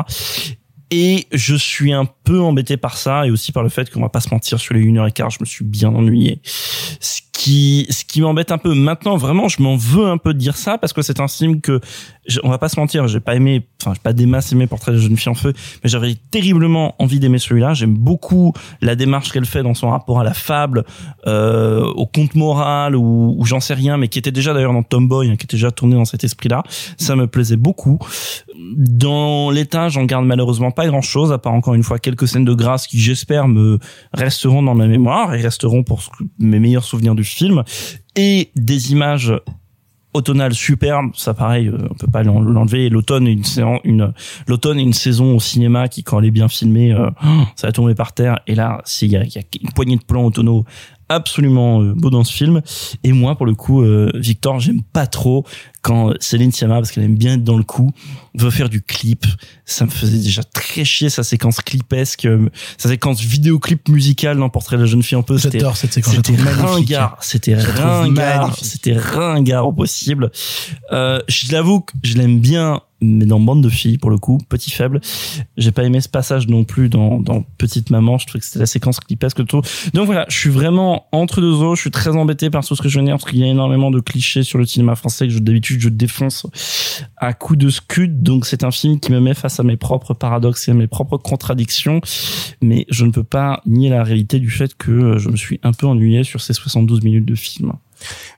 [0.89, 4.09] Et je suis un peu embêté par ça et aussi par le fait qu'on va
[4.09, 6.41] pas se mentir sur les 1h15, je me suis bien ennuyé.
[6.99, 10.39] Ce qui, ce qui m'embête un peu maintenant, vraiment, je m'en veux un peu de
[10.39, 11.79] dire ça parce que c'est un film que,
[12.43, 14.91] on va pas se mentir, j'ai pas aimé, enfin, j'ai pas des masses aimé Portrait
[14.91, 17.73] de jeune fille en feu, mais j'avais terriblement envie d'aimer celui-là.
[17.73, 20.83] J'aime beaucoup la démarche qu'elle fait dans son rapport à la fable,
[21.27, 24.83] euh, au conte moral ou, ou j'en sais rien, mais qui était déjà d'ailleurs dans
[24.83, 26.63] Tomboy, hein, qui était déjà tourné dans cet esprit-là.
[26.97, 27.99] Ça me plaisait beaucoup.
[28.57, 32.53] Dans l'état, j'en garde malheureusement pas grand-chose, à part encore une fois quelques scènes de
[32.53, 33.77] grâce qui, j'espère, me
[34.13, 36.01] resteront dans ma mémoire et resteront pour
[36.39, 37.63] mes meilleurs souvenirs du film,
[38.15, 39.33] et des images
[40.17, 42.89] automnales superbes, ça pareil, euh, on peut pas l'en- l'enlever.
[42.89, 44.13] L'automne, une séance, une
[44.47, 47.09] l'automne une saison au cinéma qui, quand elle est bien filmée, euh,
[47.55, 48.39] ça va tomber par terre.
[48.47, 50.65] Et là, il y a, une poignée de plans au tonneau
[51.09, 52.61] absolument euh, beau dans ce film.
[53.03, 53.83] Et moi, pour le coup,
[54.15, 55.45] Victor, j'aime pas trop
[55.87, 57.91] quand Céline Sciamma, parce qu'elle aime bien être dans le coup,
[58.35, 59.25] veut faire du clip.
[59.63, 64.49] Ça me faisait déjà très chier sa séquence clipesque, euh, sa séquence vidéoclip musical dans
[64.49, 65.37] Portrait de la jeune fille un peu.
[65.37, 67.17] C'était J'adore cette séquence, C'était ringard.
[67.21, 68.57] C'était ringard.
[68.61, 70.29] C'était ringard au possible.
[70.91, 74.39] Euh, je l'avoue que je l'aime bien, mais dans Bande de filles, pour le coup,
[74.49, 75.01] petit faible.
[75.57, 78.17] J'ai pas aimé ce passage non plus dans, dans Petite Maman.
[78.17, 79.61] Je trouvais que c'était la séquence clipesque tout.
[79.93, 81.75] Donc voilà, je suis vraiment entre deux eaux.
[81.75, 83.91] Je suis très embêté par tout ce que je viens parce qu'il y a énormément
[83.91, 85.39] de clichés sur le cinéma français que je,
[85.79, 86.45] je défonce
[87.17, 88.23] à coups de scud.
[88.23, 90.87] Donc c'est un film qui me met face à mes propres paradoxes et à mes
[90.87, 92.01] propres contradictions.
[92.61, 95.59] Mais je ne peux pas nier la réalité du fait que euh, je me suis
[95.63, 97.73] un peu ennuyé sur ces 72 minutes de film.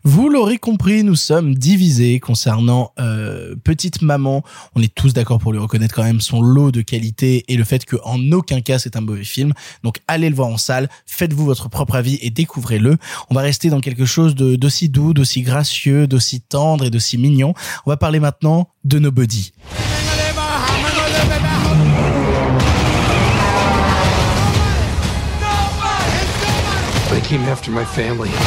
[0.03, 4.43] Vous l'aurez compris, nous sommes divisés concernant euh, Petite Maman.
[4.75, 7.63] On est tous d'accord pour lui reconnaître quand même son lot de qualité et le
[7.63, 9.53] fait que en aucun cas c'est un mauvais film.
[9.83, 12.97] Donc allez le voir en salle, faites-vous votre propre avis et découvrez-le.
[13.29, 17.53] On va rester dans quelque chose d'aussi doux, d'aussi gracieux, d'aussi tendre et d'aussi mignon.
[17.85, 19.51] On va parler maintenant de Nobody.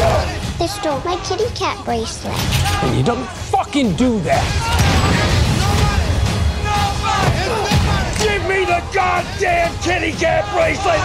[0.03, 0.42] They.
[0.63, 2.39] They stole my kitty cat bracelet.
[2.85, 4.47] And you don't fucking do that.
[8.23, 11.01] Give me the goddamn kitty cat bracelet!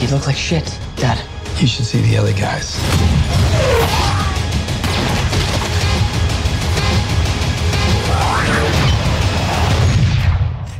[0.00, 1.18] You look like shit, Dad.
[1.60, 4.13] You should see the other guys.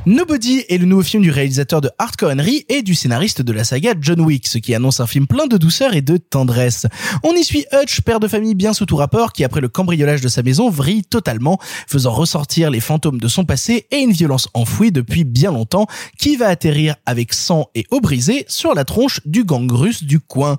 [0.06, 3.64] Nobody est le nouveau film du réalisateur de Hardcore Henry et du scénariste de la
[3.64, 6.86] saga John Wick, ce qui annonce un film plein de douceur et de tendresse.
[7.22, 10.20] On y suit Hutch, père de famille bien sous tout rapport, qui après le cambriolage
[10.20, 14.50] de sa maison vrille totalement, faisant ressortir les fantômes de son passé et une violence
[14.52, 15.86] enfouie depuis bien longtemps,
[16.18, 20.20] qui va atterrir avec sang et eau brisée sur la tronche du gang russe du
[20.20, 20.58] coin.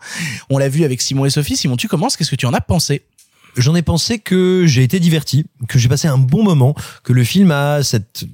[0.49, 1.55] On l'a vu avec Simon et Sophie.
[1.55, 3.03] Simon, tu commences, qu'est-ce que tu en as pensé?
[3.57, 6.73] J'en ai pensé que j'ai été diverti, que j'ai passé un bon moment,
[7.03, 8.25] que le film a cette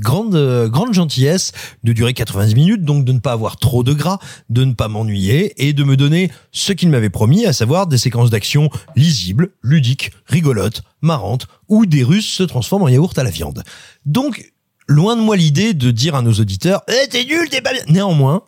[0.00, 1.52] grande euh, grande gentillesse
[1.84, 4.18] de durer 90 minutes donc de ne pas avoir trop de gras
[4.48, 7.98] de ne pas m'ennuyer et de me donner ce qu'il m'avait promis à savoir des
[7.98, 13.30] séquences d'action lisibles ludiques rigolotes marrantes où des Russes se transforment en yaourt à la
[13.30, 13.62] viande
[14.06, 14.52] donc
[14.86, 17.84] loin de moi l'idée de dire à nos auditeurs eh, t'es nul t'es pas bien
[17.88, 18.42] néanmoins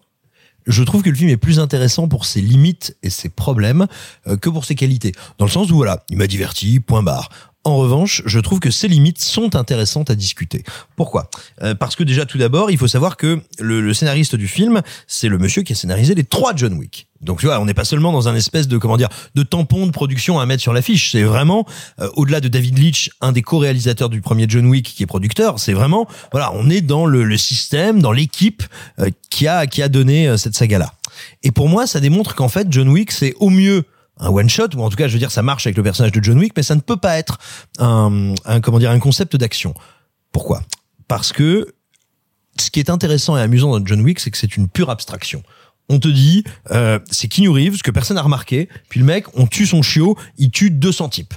[0.67, 3.87] je trouve que le film est plus intéressant pour ses limites et ses problèmes
[4.27, 5.13] euh, que pour ses qualités.
[5.39, 7.31] Dans le sens où voilà, il m'a diverti, point barre.
[7.65, 10.65] En revanche, je trouve que ces limites sont intéressantes à discuter.
[10.97, 11.29] Pourquoi?
[11.63, 14.81] Euh, Parce que déjà tout d'abord, il faut savoir que le, le scénariste du film,
[15.07, 17.07] c'est le monsieur qui a scénarisé les trois John Wick.
[17.21, 19.85] Donc tu vois, on n'est pas seulement dans un espèce de comment dire de tampon
[19.87, 21.13] de production à mettre sur l'affiche.
[21.13, 21.67] C'est vraiment
[22.01, 25.59] euh, au-delà de David Leitch, un des co-réalisateurs du premier John Wick qui est producteur.
[25.59, 28.63] C'est vraiment voilà, on est dans le, le système, dans l'équipe
[29.01, 30.95] euh, qui a qui a donné euh, cette saga là.
[31.43, 33.85] Et pour moi, ça démontre qu'en fait John Wick c'est au mieux
[34.21, 36.13] un one shot ou en tout cas je veux dire ça marche avec le personnage
[36.13, 37.39] de John Wick mais ça ne peut pas être
[37.79, 39.75] un, un comment dire un concept d'action.
[40.33, 40.63] Pourquoi?
[41.09, 41.75] Parce que
[42.59, 45.43] ce qui est intéressant et amusant dans John Wick c'est que c'est une pure abstraction.
[45.89, 49.47] On te dit euh, c'est Keanu Reeves que personne n'a remarqué puis le mec on
[49.47, 51.35] tue son chiot il tue 200 types.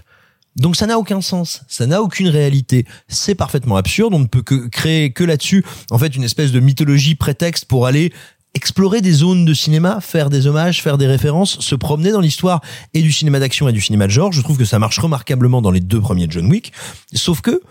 [0.55, 4.43] Donc ça n'a aucun sens, ça n'a aucune réalité, c'est parfaitement absurde, on ne peut
[4.43, 8.13] que créer que là-dessus en fait une espèce de mythologie prétexte pour aller
[8.53, 12.61] explorer des zones de cinéma, faire des hommages, faire des références, se promener dans l'histoire
[12.93, 14.31] et du cinéma d'action et du cinéma de genre.
[14.31, 16.71] Je trouve que ça marche remarquablement dans les deux premiers John Wick.
[17.13, 17.61] Sauf que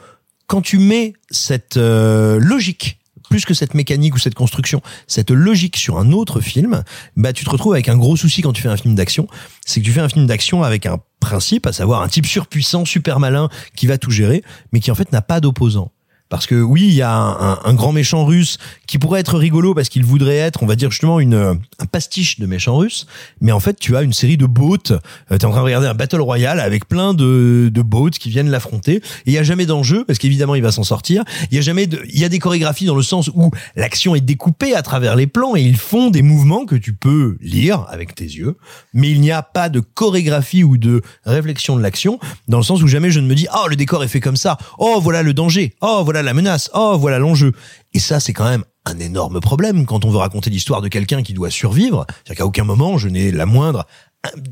[0.46, 2.98] quand tu mets cette euh, logique
[3.30, 6.82] plus que cette mécanique ou cette construction, cette logique sur un autre film,
[7.16, 9.26] bah tu te retrouves avec un gros souci quand tu fais un film d'action,
[9.64, 12.84] c'est que tu fais un film d'action avec un principe, à savoir un type surpuissant,
[12.84, 15.91] super malin, qui va tout gérer, mais qui en fait n'a pas d'opposant.
[16.32, 18.56] Parce que oui, il y a un, grand méchant russe
[18.86, 22.40] qui pourrait être rigolo parce qu'il voudrait être, on va dire justement, une, un pastiche
[22.40, 23.06] de méchant russe.
[23.42, 24.78] Mais en fait, tu as une série de boats.
[24.92, 28.30] Euh, T'es en train de regarder un battle royal avec plein de, de boats qui
[28.30, 28.94] viennent l'affronter.
[28.94, 31.22] Et il y a jamais d'enjeu parce qu'évidemment, il va s'en sortir.
[31.50, 34.14] Il y a jamais de, il y a des chorégraphies dans le sens où l'action
[34.14, 37.84] est découpée à travers les plans et ils font des mouvements que tu peux lire
[37.90, 38.56] avec tes yeux.
[38.94, 42.18] Mais il n'y a pas de chorégraphie ou de réflexion de l'action
[42.48, 44.36] dans le sens où jamais je ne me dis, oh, le décor est fait comme
[44.36, 44.56] ça.
[44.78, 45.74] Oh, voilà le danger.
[45.82, 46.70] Oh, voilà la menace.
[46.74, 47.52] Oh, voilà l'enjeu.
[47.92, 51.22] Et ça, c'est quand même un énorme problème quand on veut raconter l'histoire de quelqu'un
[51.22, 52.06] qui doit survivre.
[52.08, 53.86] C'est-à-dire qu'à aucun moment, je n'ai la moindre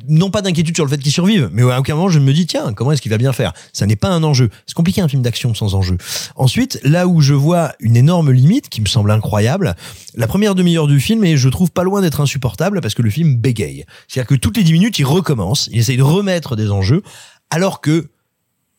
[0.08, 2.46] non pas d'inquiétude sur le fait qu'il survive, mais à aucun moment je me dis
[2.46, 3.52] tiens comment est-ce qu'il va bien faire?
[3.72, 4.50] Ça n'est pas un enjeu.
[4.66, 5.96] C'est compliqué un film d'action sans enjeu.
[6.34, 9.76] Ensuite, là où je vois une énorme limite qui me semble incroyable,
[10.14, 13.10] la première demi-heure du film et je trouve pas loin d'être insupportable parce que le
[13.10, 13.84] film bégaye.
[14.08, 17.02] C'est-à-dire que toutes les dix minutes il recommence, il essaye de remettre des enjeux,
[17.50, 18.10] alors que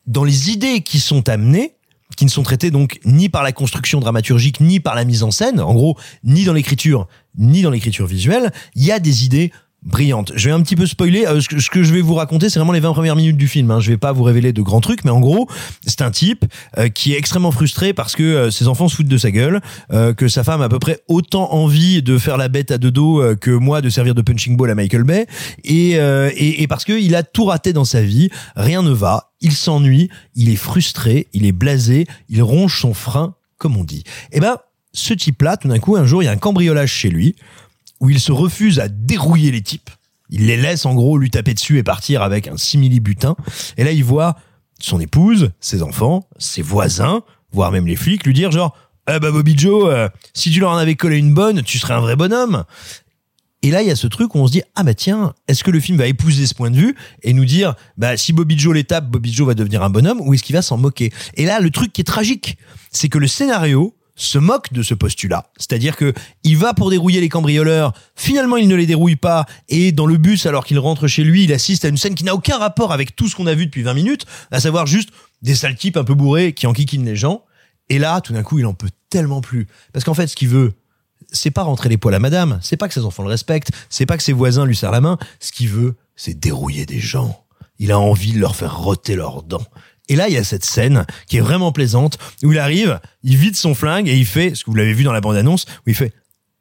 [0.06, 1.76] dans les idées qui sont amenées,
[2.16, 5.30] qui ne sont traitées donc ni par la construction dramaturgique, ni par la mise en
[5.30, 9.52] scène, en gros, ni dans l'écriture, ni dans l'écriture visuelle, il y a des idées
[9.82, 10.32] brillantes.
[10.36, 12.72] Je vais un petit peu spoiler, euh, ce, que, je vais vous raconter, c'est vraiment
[12.72, 13.70] les 20 premières minutes du film.
[13.70, 13.80] Hein.
[13.80, 15.48] Je vais pas vous révéler de grands trucs, mais en gros,
[15.86, 16.44] c'est un type
[16.78, 19.60] euh, qui est extrêmement frustré parce que euh, ses enfants se foutent de sa gueule,
[20.16, 22.90] que sa femme a à peu près autant envie de faire la bête à deux
[22.90, 25.26] dos que moi de servir de punching ball à Michael Bay,
[25.64, 29.52] et, et, parce que il a tout raté dans sa vie, rien ne va, il
[29.52, 34.04] s'ennuie, il est frustré, il est blasé, il ronge son frein, comme on dit.
[34.32, 34.56] Et ben,
[34.92, 37.34] ce type-là, tout d'un coup, un jour, il y a un cambriolage chez lui
[38.02, 39.88] où il se refuse à dérouiller les types.
[40.28, 43.36] Il les laisse en gros lui taper dessus et partir avec un simili butin.
[43.76, 44.36] Et là, il voit
[44.80, 47.22] son épouse, ses enfants, ses voisins,
[47.52, 48.76] voire même les flics, lui dire genre,
[49.08, 51.94] eh bah Bobby Joe, euh, si tu leur en avais collé une bonne, tu serais
[51.94, 52.64] un vrai bonhomme.
[53.62, 55.62] Et là, il y a ce truc où on se dit, ah bah tiens, est-ce
[55.62, 58.58] que le film va épouser ce point de vue et nous dire, bah si Bobby
[58.58, 61.12] Joe les tape, Bobby Joe va devenir un bonhomme, ou est-ce qu'il va s'en moquer?
[61.34, 62.58] Et là, le truc qui est tragique,
[62.90, 65.46] c'est que le scénario se moque de ce postulat.
[65.56, 66.12] C'est-à-dire que
[66.44, 70.16] il va pour dérouiller les cambrioleurs, finalement il ne les dérouille pas, et dans le
[70.16, 72.92] bus, alors qu'il rentre chez lui, il assiste à une scène qui n'a aucun rapport
[72.92, 75.10] avec tout ce qu'on a vu depuis 20 minutes, à savoir juste
[75.42, 77.44] des sales types un peu bourrés qui enquiquinent les gens.
[77.88, 79.66] Et là, tout d'un coup, il en peut tellement plus.
[79.92, 80.72] Parce qu'en fait, ce qu'il veut,
[81.32, 84.06] c'est pas rentrer les poils à madame, c'est pas que ses enfants le respectent, c'est
[84.06, 87.44] pas que ses voisins lui serrent la main, ce qu'il veut, c'est dérouiller des gens.
[87.78, 89.66] Il a envie de leur faire roter leurs dents.
[90.08, 93.36] Et là, il y a cette scène qui est vraiment plaisante, où il arrive, il
[93.36, 95.90] vide son flingue et il fait, ce que vous l'avez vu dans la bande-annonce, où
[95.90, 96.12] il fait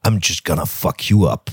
[0.05, 1.49] I'm just gonna fuck you up.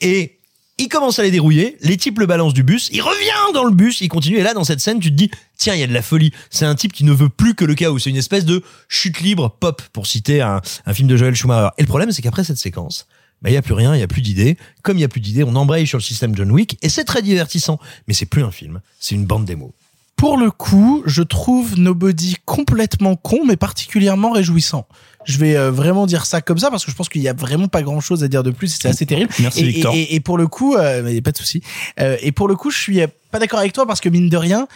[0.00, 0.38] Et
[0.76, 3.70] il commence à les dérouiller, les types le balancent du bus, il revient dans le
[3.70, 5.86] bus, il continue, et là, dans cette scène, tu te dis, tiens, il y a
[5.86, 6.32] de la folie.
[6.50, 7.98] C'est un type qui ne veut plus que le chaos.
[7.98, 10.60] C'est une espèce de chute libre pop, pour citer un,
[10.92, 11.68] film de Joel Schumacher.
[11.78, 13.06] Et le problème, c'est qu'après cette séquence,
[13.40, 14.56] bah, il y a plus rien, il y a plus d'idées.
[14.82, 17.04] Comme il y a plus d'idées, on embraye sur le système John Wick, et c'est
[17.04, 17.78] très divertissant.
[18.08, 19.72] Mais c'est plus un film, c'est une bande démo.
[20.16, 24.86] Pour le coup, je trouve Nobody complètement con, mais particulièrement réjouissant.
[25.26, 27.32] Je vais euh, vraiment dire ça comme ça parce que je pense qu'il y a
[27.32, 29.30] vraiment pas grand chose à dire de plus c'est assez terrible.
[29.40, 29.94] Merci, et, Victor.
[29.94, 31.62] Et, et- et pour le coup, euh, mais pas de souci.
[31.98, 34.28] Euh, et pour le coup, je suis euh, pas d'accord avec toi parce que mine
[34.28, 34.68] de rien.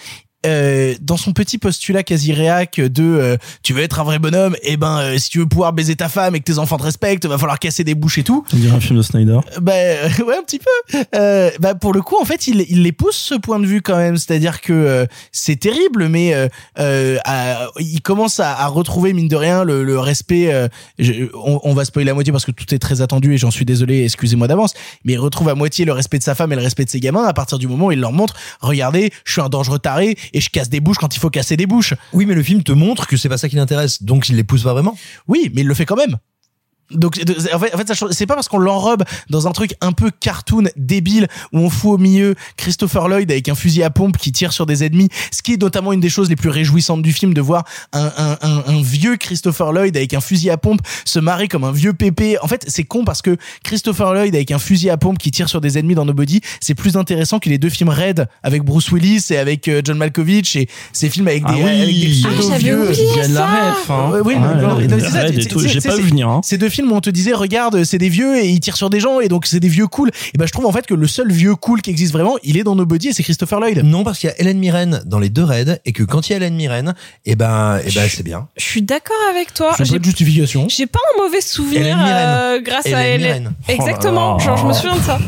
[0.47, 4.57] Euh, dans son petit postulat quasi réac de euh, tu veux être un vrai bonhomme
[4.63, 6.85] et ben euh, si tu veux pouvoir baiser ta femme et que tes enfants te
[6.85, 9.39] respectent va falloir casser des bouches et tout On dirait un film de Snyder.
[9.61, 10.99] bah euh, ouais un petit peu.
[11.17, 13.83] Euh, bah pour le coup en fait il il les pousse ce point de vue
[13.83, 18.67] quand même, c'est-à-dire que euh, c'est terrible mais euh, euh, à- il commence à, à
[18.69, 20.53] retrouver mine de rien le, le respect.
[20.53, 20.69] euh,
[20.99, 23.51] je- on, on va spoiler la moitié parce que tout est très attendu et j'en
[23.51, 24.75] suis désolé, excusez-moi d'avance,
[25.05, 27.01] mais il retrouve à moitié le respect de sa femme et le respect de ses
[27.01, 30.17] gamins à partir du moment où il leur montre regardez je suis un dangereux taré
[30.33, 31.95] et je casse des bouches quand il faut casser des bouches.
[32.13, 34.45] Oui, mais le film te montre que c'est pas ça qui l'intéresse, donc il les
[34.45, 34.97] pousse pas vraiment.
[35.27, 36.17] Oui, mais il le fait quand même.
[36.91, 37.19] Donc
[37.53, 39.93] en fait, en fait ça change- c'est pas parce qu'on l'enrobe dans un truc un
[39.93, 44.17] peu cartoon débile où on fout au milieu Christopher Lloyd avec un fusil à pompe
[44.17, 47.03] qui tire sur des ennemis, ce qui est notamment une des choses les plus réjouissantes
[47.03, 50.57] du film de voir un, un, un, un vieux Christopher Lloyd avec un fusil à
[50.57, 52.39] pompe se marrer comme un vieux pépé.
[52.41, 55.49] En fait, c'est con parce que Christopher Lloyd avec un fusil à pompe qui tire
[55.49, 58.91] sur des ennemis dans Nobody, c'est plus intéressant que les deux films Red avec Bruce
[58.93, 61.83] Willis et avec euh, John Malkovich et ces films avec des, Ah oui.
[61.83, 62.23] avec des
[62.53, 62.83] Ah, vieux.
[62.89, 63.47] oublié Il y a de la ça.
[63.73, 64.11] ref, hein.
[64.13, 66.41] Ouais, oui, Ouais, ouais, J'ai pas c'est- vu venir, hein.
[66.45, 68.89] Ces deux film où on te disait regarde c'est des vieux et ils tirent sur
[68.89, 70.11] des gens et donc c'est des vieux cool.
[70.33, 72.57] Et ben je trouve en fait que le seul vieux cool qui existe vraiment, il
[72.57, 73.83] est dans Nobody et c'est Christopher Lloyd.
[73.85, 76.31] Non, parce qu'il y a Hélène Mirren dans les deux raids et que quand il
[76.31, 76.95] y a Hélène Mirren,
[77.27, 78.47] et ben, et ben c'est bien.
[78.57, 79.75] Je suis d'accord avec toi.
[79.79, 80.67] J'ai pas de justification.
[80.69, 83.53] J'ai pas un mauvais souvenir euh, grâce à Hélène.
[83.67, 84.37] Exactement.
[84.37, 85.19] Oh Genre je me souviens de ça.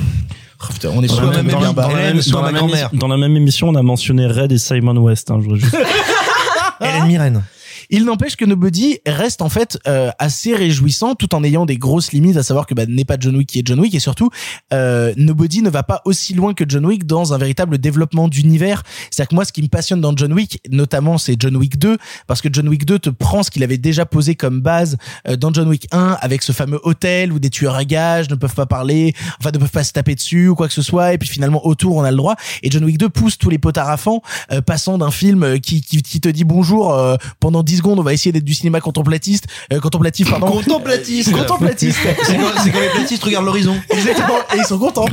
[0.62, 2.90] Oh, putain, on est Dans sur la même dans dans, ma la même, grand-mère.
[2.92, 5.30] dans la même émission, on a mentionné Red et Simon West.
[5.30, 5.74] Hein, je voudrais juste-
[6.80, 7.42] Hélène Mirren.
[7.91, 12.12] Il n'empêche que Nobody reste en fait euh, assez réjouissant tout en ayant des grosses
[12.12, 14.30] limites, à savoir que bah, n'est pas John Wick qui est John Wick et surtout
[14.72, 18.82] euh, Nobody ne va pas aussi loin que John Wick dans un véritable développement d'univers.
[19.11, 21.99] C'est-à-dire que moi ce qui me passionne dans John Wick, notamment c'est John Wick 2
[22.26, 24.97] parce que John Wick 2 te prend ce qu'il avait déjà posé comme base
[25.28, 28.34] euh, dans John Wick 1 avec ce fameux hôtel où des tueurs à gages ne
[28.34, 31.12] peuvent pas parler, enfin ne peuvent pas se taper dessus ou quoi que ce soit
[31.12, 33.58] et puis finalement autour on a le droit et John Wick 2 pousse tous les
[33.96, 34.21] fond
[34.53, 37.98] euh, passant d'un film euh, qui, qui, qui te dit bonjour euh, pendant 10 secondes
[37.98, 41.32] on va essayer d'être du cinéma contemplatiste euh, contemplatif pardon Contemplatiste.
[41.32, 43.76] contemplatiste C'est quand, les platistes regardent l'horizon.
[43.90, 45.07] exactement et ils sont contents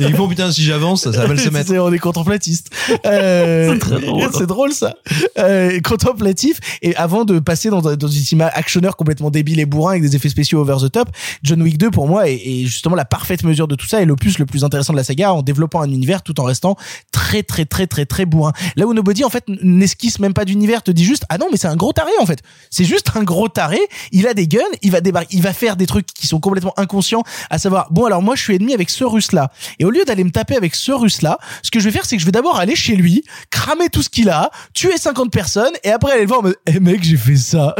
[0.00, 1.72] Et ils font putain si j'avance, ça va mal se mettre.
[1.74, 2.70] On est contemplatiste
[3.06, 4.30] euh, C'est très drôle.
[4.32, 4.94] c'est drôle ça
[5.38, 9.92] euh, contemplatif et avant de passer dans, dans un cinéma actionneur complètement débile et bourrin
[9.92, 11.08] avec des effets spéciaux over the top
[11.42, 14.04] John Wick 2 pour moi est, est justement la parfaite mesure de tout ça et
[14.04, 16.76] l'opus le plus intéressant de la saga en développant un univers tout en restant
[17.12, 20.82] très très très très très bourrin là où Nobody en fait n'esquisse même pas d'univers
[20.82, 22.40] te dit juste ah non mais c'est un gros taré en fait.
[22.70, 23.80] C'est juste un gros taré.
[24.12, 26.78] Il a des guns il va débarquer il va faire des trucs qui sont complètement
[26.78, 29.90] inconscients à savoir bon alors moi je suis ennemi avec ce russe là et au
[29.90, 32.20] lieu d'aller me taper avec ce russe là ce que je vais faire c'est que
[32.20, 35.90] je vais d'abord aller chez lui cramer tout ce qu'il a tuer 50 personnes et
[35.90, 37.74] après aller le voir en mode eh mec j'ai fait ça.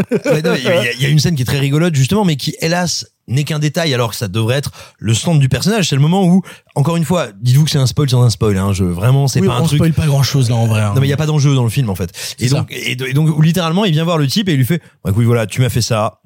[0.96, 3.58] Il y a une scène qui est très rigolote justement, mais qui hélas n'est qu'un
[3.58, 5.88] détail alors que ça devrait être le stand du personnage.
[5.88, 6.42] C'est le moment où,
[6.74, 8.58] encore une fois, dites-vous que c'est un spoil sans un spoil.
[8.58, 9.78] Hein, je vraiment c'est oui, pas un on truc.
[9.78, 10.92] spoil pas grand chose là en vrai hein.
[10.94, 12.12] Non mais il y a pas d'enjeu dans le film en fait.
[12.38, 14.66] Et donc, et, et donc où, littéralement il vient voir le type et il lui
[14.66, 16.20] fait bah, écoute voilà tu m'as fait ça.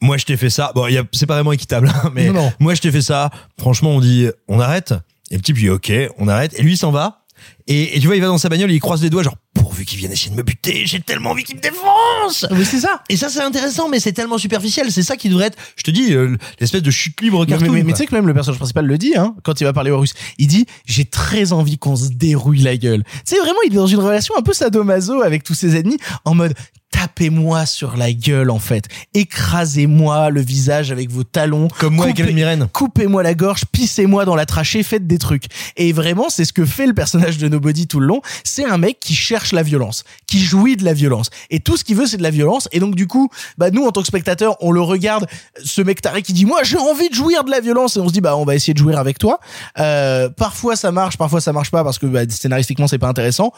[0.00, 0.72] Moi je t'ai fait ça.
[0.74, 2.52] Bon c'est pas vraiment équitable hein, mais Non, non.
[2.58, 3.30] moi je t'ai fait ça.
[3.58, 4.94] Franchement on dit on arrête.
[5.30, 7.20] Et le type il dit ok on arrête et lui il s'en va.
[7.66, 9.36] Et, et tu vois il va dans sa bagnole et il croise les doigts genre
[9.82, 12.46] pourvu qu'il vienne essayer de me buter j'ai tellement envie qu'il me défonce.
[12.50, 15.46] oui c'est ça Et ça c'est intéressant mais c'est tellement superficiel c'est ça qui devrait
[15.46, 17.66] être je te dis euh, l'espèce de chute libre mais, cartoon.
[17.72, 17.92] mais- mais quoi.
[17.92, 19.98] tu sais que même le personnage principal le dit hein, quand il va parler aux
[20.00, 20.14] Russes.
[20.38, 23.02] Il dit j'ai très envie qu'on se dérouille la gueule.
[23.04, 25.98] Tu sais vraiment il est dans une relation un peu sadomaso avec tous ses ennemis
[26.24, 26.54] en mode
[26.92, 28.84] tapez-moi sur la gueule en fait.
[29.14, 31.66] Écrasez-moi le visage avec vos talons.
[31.80, 32.68] Comme moi avec Coupez- Hélène Mirren.
[32.72, 35.46] Coupez-moi la gorge, pissez-moi dans la trachée, faites des trucs.
[35.76, 38.20] Et vraiment, c'est ce que fait le personnage de Nobody tout le long.
[38.44, 41.30] C'est un mec qui cherche la violence, qui jouit de la violence.
[41.50, 42.68] Et tout ce qu'il veut, c'est de la violence.
[42.72, 43.28] Et donc, du coup,
[43.58, 45.26] bah, nous, en tant que spectateurs, on le regarde,
[45.64, 47.96] ce mec taré qui dit, moi, j'ai envie de jouir de la violence.
[47.96, 49.40] Et on se dit, bah, on va essayer de jouir avec toi.
[49.78, 53.52] Euh, parfois, ça marche, parfois, ça marche pas parce que, bah, scénaristiquement, c'est pas intéressant.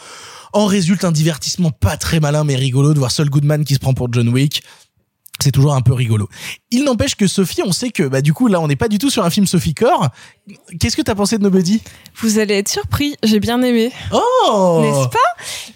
[0.52, 3.78] En résulte un divertissement pas très malin, mais rigolo de voir Saul Goodman qui se
[3.78, 4.62] prend pour John Wick.
[5.42, 6.28] C'est toujours un peu rigolo.
[6.70, 8.98] Il n'empêche que Sophie, on sait que bah du coup là on n'est pas du
[8.98, 10.08] tout sur un film Sophie Core.
[10.78, 11.82] Qu'est-ce que t'as pensé de Nobody?
[12.18, 13.90] Vous allez être surpris, j'ai bien aimé.
[14.12, 15.18] Oh N'est-ce pas?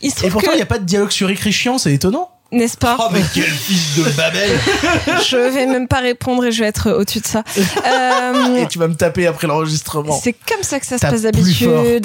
[0.00, 1.92] Il se Et pourtant il que n'y a pas de dialogue sur écrit chiant, c'est
[1.92, 2.30] étonnant.
[2.52, 2.96] n'est-ce pas?
[3.00, 4.48] Oh mais quel fils de Babel
[5.28, 7.42] Je vais même pas répondre et je vais être au-dessus de ça.
[7.84, 10.18] Euh, Et tu vas me taper après l'enregistrement.
[10.22, 11.68] c'est comme ça que ça se passe d'habitude.
[11.68, 12.00] En même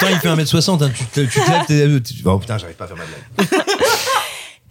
[0.00, 2.76] temps il fait 1m60 hein, tu te tu te lèves t'es- tu- oh putain j'arrive
[2.76, 3.48] pas à faire ma blague.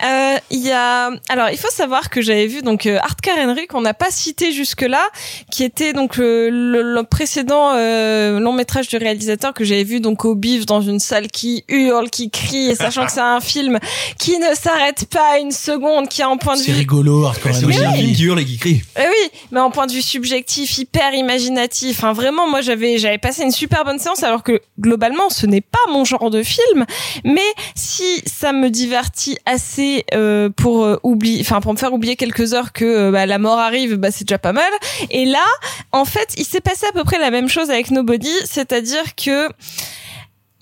[0.03, 3.67] Euh, Il y a, alors il faut savoir que j'avais vu donc euh, Art Henry
[3.67, 5.03] qu'on n'a pas cité jusque là,
[5.51, 9.99] qui était donc le, le- le précédent euh, long métrage du réalisateur que j'avais vu
[9.99, 13.39] donc au bif dans une salle qui hurle, qui crie, et sachant que c'est un
[13.41, 13.77] film
[14.17, 17.53] qui ne s'arrête pas une seconde, qui a un point de C'est vue rigolo, Hardcore
[17.55, 17.76] C'est Henry.
[17.76, 18.81] aussi un film qui hurle et qui crie.
[18.97, 21.97] Eh oui, mais en point de vue subjectif, hyper imaginatif.
[21.99, 25.61] Enfin, vraiment, moi, j'avais, j'avais passé une super bonne séance, alors que globalement, ce n'est
[25.61, 26.85] pas mon genre de film.
[27.23, 27.41] Mais
[27.76, 32.53] si ça me divertit assez euh, pour euh, oublier, enfin, pour me faire oublier quelques
[32.53, 34.72] heures que euh, bah, la mort arrive, bah, c'est déjà pas mal.
[35.10, 35.45] Et là,
[35.91, 39.49] en fait, il s'est passé à peu près la même chose avec Nobody, c'est-à-dire que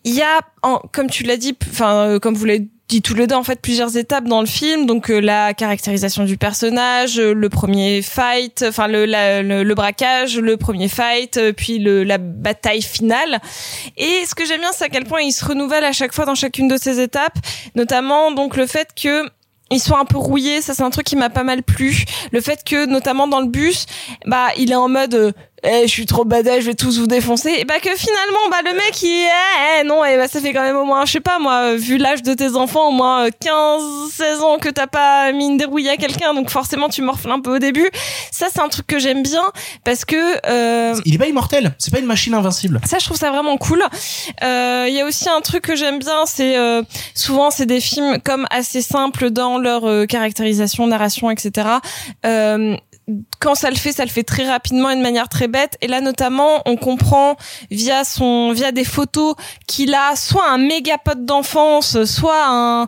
[0.03, 0.39] il y a,
[0.93, 3.97] comme tu l'as dit, enfin, comme vous l'avez dit tous les deux, en fait, plusieurs
[3.97, 4.85] étapes dans le film.
[4.85, 10.39] Donc, euh, la caractérisation du personnage, euh, le premier fight, enfin, le, le, le braquage,
[10.39, 13.41] le premier fight, euh, puis le, la bataille finale.
[13.97, 16.25] Et ce que j'aime bien, c'est à quel point il se renouvelle à chaque fois
[16.25, 17.37] dans chacune de ces étapes.
[17.75, 19.25] Notamment, donc, le fait que
[19.69, 22.05] il soit un peu rouillé, ça c'est un truc qui m'a pas mal plu.
[22.31, 23.85] Le fait que, notamment dans le bus,
[24.25, 25.33] bah, il est en mode,
[25.63, 27.49] eh, je suis trop badass, je vais tous vous défoncer.
[27.57, 30.53] Et bah que finalement, bah le mec, il, eh, eh, non, et bah ça fait
[30.53, 33.25] quand même au moins, je sais pas moi, vu l'âge de tes enfants, au moins
[33.25, 37.01] euh, 15, 16 ans que t'as pas mis une dérouille à quelqu'un, donc forcément tu
[37.01, 37.89] morfles un peu au début.
[38.31, 39.41] Ça, c'est un truc que j'aime bien
[39.83, 40.15] parce que
[40.47, 42.79] euh, Il est pas immortel, c'est pas une machine invincible.
[42.85, 43.83] ça, je trouve ça vraiment cool.
[44.43, 46.83] Euh, Il y a aussi un truc que j'aime bien, c'est euh,
[47.15, 51.67] souvent c'est des films comme assez simples dans leur euh, caractérisation, narration, etc.
[53.39, 55.77] Quand ça le fait, ça le fait très rapidement et de manière très bête.
[55.81, 57.37] Et là, notamment, on comprend
[57.71, 59.35] via son, via des photos
[59.67, 62.87] qu'il a soit un méga pote d'enfance, soit un,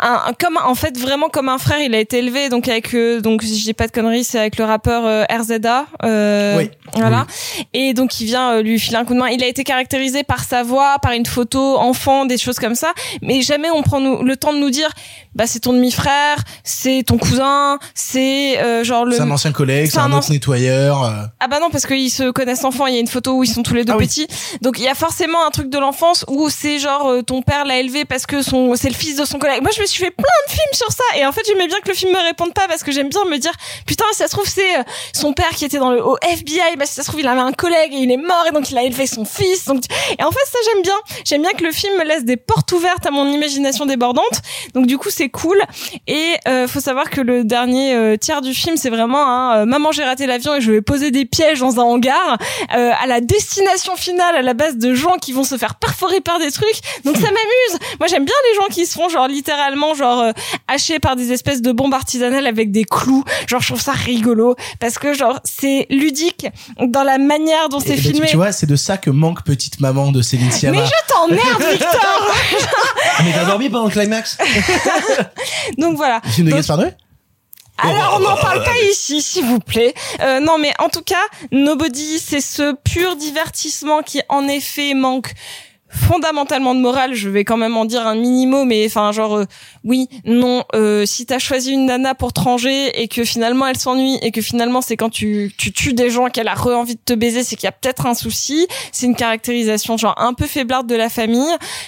[0.00, 3.20] un, comme en fait vraiment comme un frère il a été élevé donc avec euh,
[3.20, 6.70] donc si je dis pas de conneries c'est avec le rappeur euh, RZA euh, Oui.
[6.96, 7.26] voilà
[7.74, 10.24] et donc il vient euh, lui filer un coup de main il a été caractérisé
[10.24, 12.92] par sa voix par une photo enfant des choses comme ça
[13.22, 14.88] mais jamais on prend nous, le temps de nous dire
[15.36, 19.90] bah c'est ton demi-frère c'est ton cousin c'est euh, genre le C'est un ancien collègue,
[19.92, 21.04] c'est un, an- autre nettoyeur.
[21.04, 21.22] euh.
[21.38, 23.48] ah bah non parce qu'ils se connaissent enfants il y a une photo où ils
[23.48, 24.06] sont tous les deux Ah oui.
[24.08, 24.26] petits
[24.60, 27.64] donc il y a forcément un truc de l'enfance où c'est genre euh, ton père
[27.64, 30.04] l'a élevé parce que son c'est le fils de son collègue moi je me suis
[30.04, 31.04] fait plein de films sur ça.
[31.16, 33.24] Et en fait j'aimais bien que le film me réponde pas parce que j'aime bien
[33.24, 33.52] me dire
[33.86, 34.82] putain si ça se trouve c'est euh,
[35.12, 37.40] son père qui était dans le au FBI bah si ça se trouve il avait
[37.40, 39.68] un collègue et il est mort et donc il a élevé son fils.
[40.18, 40.96] Et en fait ça j'aime bien.
[41.24, 44.40] J'aime bien que le film me laisse des portes ouvertes à mon imagination débordante.
[44.74, 45.60] Donc du coup c'est cool.
[46.06, 49.92] Et euh, faut savoir que le dernier euh, tiers du film c'est vraiment euh, maman
[49.92, 52.38] j'ai raté l'avion et je vais poser des pièges dans un hangar
[52.68, 56.38] à la destination finale à la base de gens qui vont se faire perforer par
[56.38, 56.80] des trucs.
[57.04, 57.78] Donc ça m'amuse.
[57.98, 60.32] Moi j'aime bien les gens qui se font genre littéralement genre euh,
[60.68, 63.24] hachés par des espèces de bombes artisanales avec des clous.
[63.48, 66.46] Genre je trouve ça rigolo parce que genre c'est ludique
[66.80, 68.26] dans la manière dont c'est ben, tu- filmé.
[68.28, 70.80] tu vois, c'est de ça que manque Petite Maman de Céline Sciamma.
[70.80, 72.34] mais je t'emmerde Victor.
[73.24, 74.38] Mais t'as dormi pendant le climax.
[75.78, 76.20] Donc voilà.
[76.24, 76.90] Le film de Gaspard Noé?
[77.76, 79.94] Alors, on n'en parle pas ici, s'il vous plaît.
[80.20, 81.16] Euh, non, mais en tout cas,
[81.50, 85.32] Nobody, c'est ce pur divertissement qui, en effet, manque
[85.94, 87.14] fondamentalement de morale.
[87.14, 89.44] Je vais quand même en dire un minimum, mais enfin, genre, euh,
[89.84, 90.64] oui, non.
[90.74, 94.30] Euh, si t'as choisi une nana pour te ranger et que finalement elle s'ennuie et
[94.30, 97.44] que finalement c'est quand tu, tu tues des gens qu'elle a re-envie de te baiser,
[97.44, 98.66] c'est qu'il y a peut-être un souci.
[98.92, 101.42] C'est une caractérisation genre un peu faiblarde de la famille,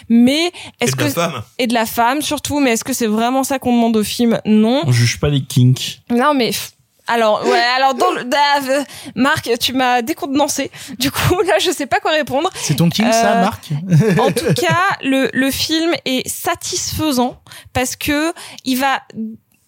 [0.09, 1.43] mais est-ce de que la femme.
[1.59, 4.41] et de la femme surtout, mais est-ce que c'est vraiment ça qu'on demande au film?
[4.45, 4.83] Non.
[4.87, 6.01] On juge pas les kinks.
[6.11, 6.73] Non, mais pff,
[7.07, 8.85] alors ouais, alors dans le euh,
[9.15, 10.71] Marc, tu m'as décontenancé.
[10.99, 12.51] Du coup, là, je sais pas quoi répondre.
[12.55, 13.71] C'est ton king, ça, Euh, Marc?
[14.21, 17.41] En tout cas, le le film est satisfaisant
[17.73, 18.33] parce que
[18.65, 19.03] il va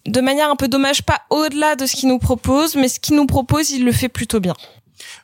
[0.05, 3.15] de manière un peu dommage pas au-delà de ce qu'il nous propose, mais ce qu'il
[3.15, 4.55] nous propose, il le fait plutôt bien.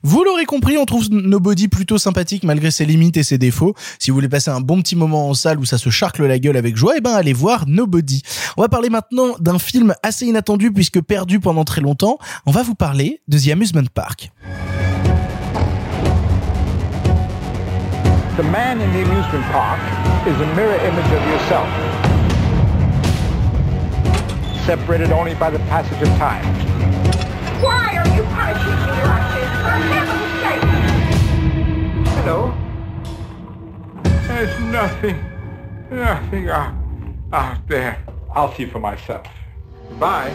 [0.07, 3.73] Vous l'aurez compris, on trouve Nobody plutôt sympathique malgré ses limites et ses défauts.
[3.97, 6.37] Si vous voulez passer un bon petit moment en salle où ça se charcle la
[6.37, 8.21] gueule avec joie, eh ben allez voir Nobody.
[8.55, 12.19] On va parler maintenant d'un film assez inattendu puisque perdu pendant très longtemps.
[12.45, 14.29] On va vous parler de The Amusement Park.
[18.37, 19.79] The man in the amusement park
[20.27, 21.67] is a mirror image of yourself,
[24.67, 26.45] separated only by the passage of time.
[27.63, 28.74] Why are you punishing
[32.21, 32.53] Hello?
[34.27, 35.23] There's nothing,
[35.89, 36.75] nothing out,
[37.33, 38.03] out there.
[38.33, 39.27] I'll see for myself.
[39.99, 40.31] Bye.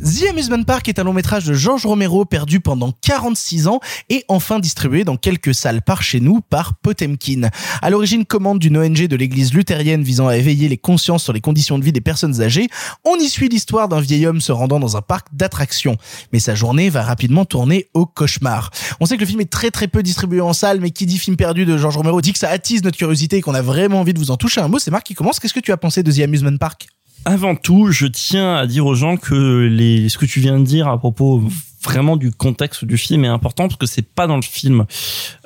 [0.00, 4.24] The Amusement Park est un long métrage de Georges Romero perdu pendant 46 ans et
[4.28, 7.48] enfin distribué dans quelques salles par chez nous par Potemkin.
[7.82, 11.40] À l'origine commande d'une ONG de l'église luthérienne visant à éveiller les consciences sur les
[11.40, 12.68] conditions de vie des personnes âgées,
[13.04, 15.96] on y suit l'histoire d'un vieil homme se rendant dans un parc d'attractions.
[16.32, 18.70] Mais sa journée va rapidement tourner au cauchemar.
[19.00, 21.18] On sait que le film est très très peu distribué en salle, mais qui dit
[21.18, 24.00] film perdu de Georges Romero dit que ça attise notre curiosité et qu'on a vraiment
[24.00, 24.78] envie de vous en toucher un mot.
[24.78, 25.40] C'est Marc qui commence.
[25.40, 26.86] Qu'est-ce que tu as pensé de The Amusement Park?
[27.24, 30.64] Avant tout, je tiens à dire aux gens que les, ce que tu viens de
[30.64, 31.42] dire à propos
[31.84, 34.84] vraiment du contexte du film est important parce que c'est pas dans le film.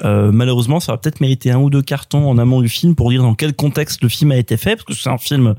[0.05, 3.11] Euh, malheureusement, ça va peut-être mériter un ou deux cartons en amont du film pour
[3.11, 5.55] dire dans quel contexte le film a été fait parce que c'est un film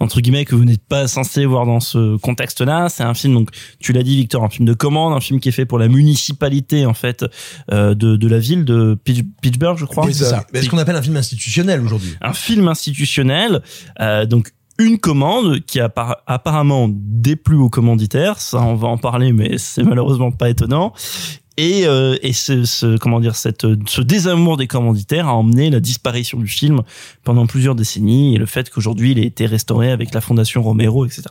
[0.00, 2.88] entre guillemets que vous n'êtes pas censé voir dans ce contexte-là.
[2.88, 3.50] C'est un film donc
[3.80, 5.88] tu l'as dit Victor, un film de commande, un film qui est fait pour la
[5.88, 7.24] municipalité en fait
[7.72, 8.98] euh, de, de la ville de
[9.40, 10.04] Pittsburgh, je crois.
[10.04, 10.46] Oui, c'est ça.
[10.52, 12.14] Mais ce qu'on appelle un film institutionnel aujourd'hui?
[12.20, 13.62] un film institutionnel,
[14.00, 19.32] euh, donc une commande qui appara- apparemment déplu aux commanditaires, ça on va en parler,
[19.32, 20.92] mais c'est malheureusement pas étonnant.
[21.56, 25.80] Et, euh, et ce, ce- comment dire cette, ce désamour des commanditaires a emmené la
[25.80, 26.82] disparition du film
[27.24, 31.04] pendant plusieurs décennies et le fait qu'aujourd'hui il ait été restauré avec la fondation Romero,
[31.04, 31.22] etc.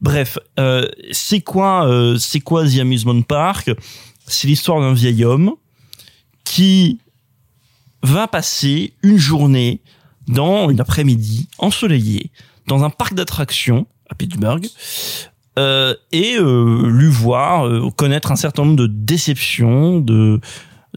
[0.00, 3.70] Bref, euh, c'est quoi euh, c'est quoi The Amusement Park?
[4.26, 5.52] C'est l'histoire d'un vieil homme
[6.42, 6.98] qui
[8.02, 9.80] va passer une journée
[10.26, 12.32] dans une après-midi ensoleillée
[12.66, 14.66] dans un parc d'attractions à Pittsburgh
[15.58, 20.40] euh, et euh, lui voir euh, connaître un certain nombre de déceptions, de,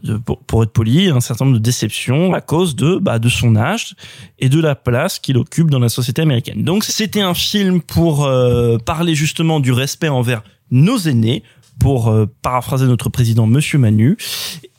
[0.02, 3.28] de- pour, pour être poli, un certain nombre de déceptions à cause de bah, de
[3.28, 3.94] son âge
[4.38, 6.62] et de la place qu'il occupe dans la société américaine.
[6.62, 11.42] Donc c'était un film pour euh, parler justement du respect envers nos aînés,
[11.78, 14.18] pour euh, paraphraser notre président Monsieur Manu,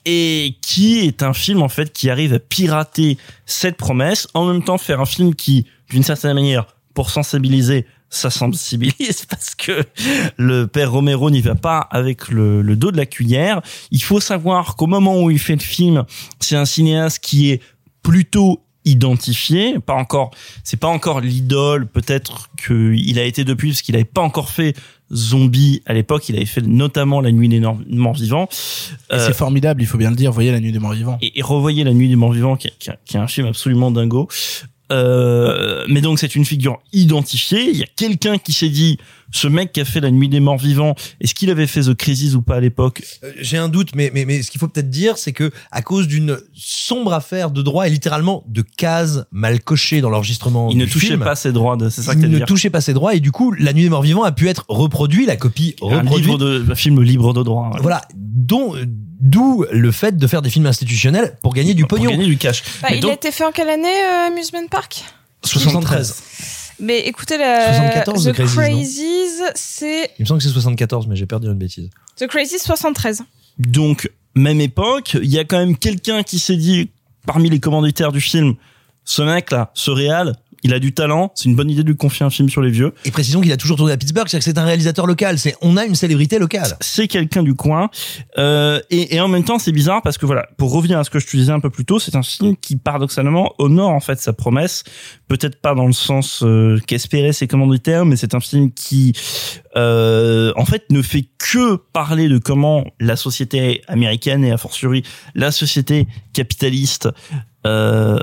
[0.06, 4.64] et qui est un film en fait qui arrive à pirater cette promesse, en même
[4.64, 9.84] temps faire un film qui, d'une certaine manière, pour sensibiliser, ça sensibilise parce que
[10.38, 13.62] le père Romero n'y va pas avec le, le dos de la cuillère.
[13.92, 16.04] Il faut savoir qu'au moment où il fait le film,
[16.40, 17.62] c'est un cinéaste qui est
[18.04, 20.32] plutôt identifié, pas encore,
[20.64, 24.76] c'est pas encore l'idole, peut-être qu'il a été depuis parce qu'il n'avait pas encore fait
[25.14, 28.48] Zombie à l'époque, il avait fait notamment La Nuit des Morts Vivants.
[29.10, 30.32] Et Euh, c'est formidable, il faut bien le dire.
[30.32, 31.18] Voyez la nuit des morts vivants.
[31.22, 34.30] et, et revoyez La Nuit des Morts Vivants, qui, qui est un film absolument dingo.
[34.92, 37.70] Euh, mais donc c'est une figure identifiée.
[37.72, 38.98] Il y a quelqu'un qui s'est dit,
[39.32, 41.94] ce mec qui a fait La Nuit des Morts Vivants, est-ce qu'il avait fait The
[41.94, 43.02] Crisis ou pas à l'époque?
[43.24, 45.82] Euh, J'ai un doute, mais, mais, mais ce qu'il faut peut-être dire, c'est que à
[45.82, 50.78] cause d'une sombre affaire de droit et littéralement de cases mal cochées dans l'enregistrement Il
[50.78, 52.46] ne touchait film, pas ses droits, de- c'est ça que il ne dire.
[52.46, 54.66] touchait pas ses droits et du coup, La Nuit des Morts Vivants a pu être
[54.68, 56.26] reproduit, la copie Un reproduite.
[56.26, 57.72] livre de, un film libre de droit.
[57.74, 57.80] ouais.
[57.82, 58.74] Voilà, dont
[59.22, 62.12] d'où le fait de faire des films institutionnels pour gagner du Pour pognon.
[62.12, 62.64] gagner du cash.
[62.82, 65.04] Bah, Mais il donc- a été fait en quelle année, euh, Amusement Park?
[65.44, 66.24] 73.
[66.80, 71.16] Mais écoutez, la 74, The The Crazies, c'est Il me semble que c'est 74, mais
[71.16, 71.90] j'ai peur de dire une bêtise.
[72.18, 73.24] The Crazies 73.
[73.60, 76.90] Donc, même époque, il y a quand même quelqu'un qui s'est dit,
[77.28, 78.56] parmi les commanditaires du film,
[79.06, 82.26] ce mec-là, ce réal, il a du talent, c'est une bonne idée de lui confier
[82.26, 82.94] un film sur les vieux.
[83.06, 85.40] Et précisons qu'il a toujours tourné à Pittsburgh, c'est-à-dire que c'est un réalisateur local.
[85.40, 86.78] C'est, on a une célébrité locale.
[86.82, 87.90] C'est quelqu'un du coin.
[88.38, 91.10] Euh, et, et en même temps, c'est bizarre parce que voilà, pour revenir à ce
[91.10, 94.00] que je te disais un peu plus tôt, c'est un film qui paradoxalement honore en
[94.00, 94.84] fait sa promesse.
[95.28, 99.14] Peut-être pas dans le sens euh, qu'espéraient ses commanditaires, mais c'est un film qui,
[99.76, 105.04] euh, en fait, ne fait que parler de comment la société américaine et a fortiori
[105.36, 107.10] la société capitaliste
[107.66, 108.18] euh,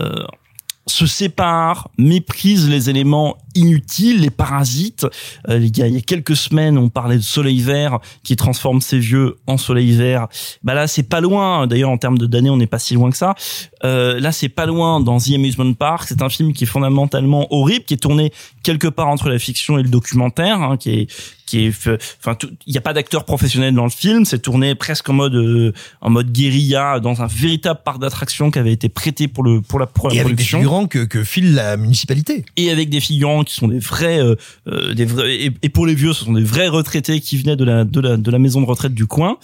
[0.88, 5.06] se sépare, méprise les éléments inutiles, les parasites.
[5.48, 8.36] Euh, il, y a, il y a quelques semaines, on parlait de Soleil Vert qui
[8.36, 10.28] transforme ses vieux en Soleil Vert.
[10.62, 11.66] Bah là, c'est pas loin.
[11.66, 13.34] D'ailleurs, en termes de d'années, on n'est pas si loin que ça.
[13.84, 16.06] Euh, là, c'est pas loin dans The Amusement Park.
[16.08, 19.78] C'est un film qui est fondamentalement horrible, qui est tourné quelque part entre la fiction
[19.78, 21.08] et le documentaire, hein, qui est
[21.48, 21.88] qui est
[22.20, 25.34] enfin il n'y a pas d'acteur professionnel dans le film c'est tourné presque en mode
[25.34, 25.72] euh,
[26.02, 29.78] en mode guérilla dans un véritable parc d'attractions qui avait été prêté pour le pour
[29.78, 32.44] la, pour la Et avec des production figurants que, que file la municipalité.
[32.56, 34.34] et avec des figurants qui sont des vrais, euh,
[34.68, 37.56] euh, des vrais et, et pour les vieux, ce sont des vrais retraités qui venaient
[37.56, 39.38] de la de la de la maison de retraite du coin.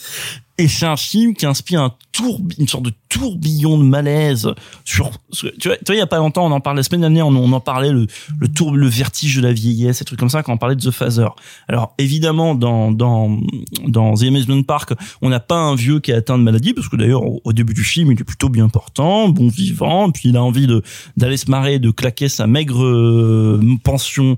[0.56, 4.52] Et c'est un film qui inspire un tourbi, une sorte de tourbillon de malaise
[4.84, 7.00] sur, tu vois, tu vois, il y a pas longtemps, on en parlait la semaine
[7.00, 8.06] dernière, on, en parlait le
[8.38, 10.92] le le vertige de la vieillesse, ces trucs comme ça quand on parlait de The
[10.92, 11.26] Phaser.
[11.66, 13.36] Alors évidemment, dans dans
[13.84, 16.88] dans The Amusement Park, on n'a pas un vieux qui est atteint de maladie parce
[16.88, 20.28] que d'ailleurs au, au début du film, il est plutôt bien portant, bon vivant, puis
[20.28, 20.82] il a envie de
[21.16, 24.36] d'aller se marrer, de claquer sa maigre euh, pension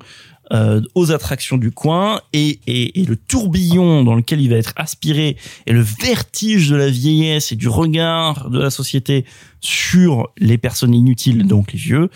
[0.53, 4.73] euh, aux attractions du coin et, et, et le tourbillon dans lequel il va être
[4.77, 5.37] aspiré
[5.67, 9.25] et le vertige de la vieillesse et du regard de la société
[9.61, 12.11] sur les personnes inutiles, donc les vieux,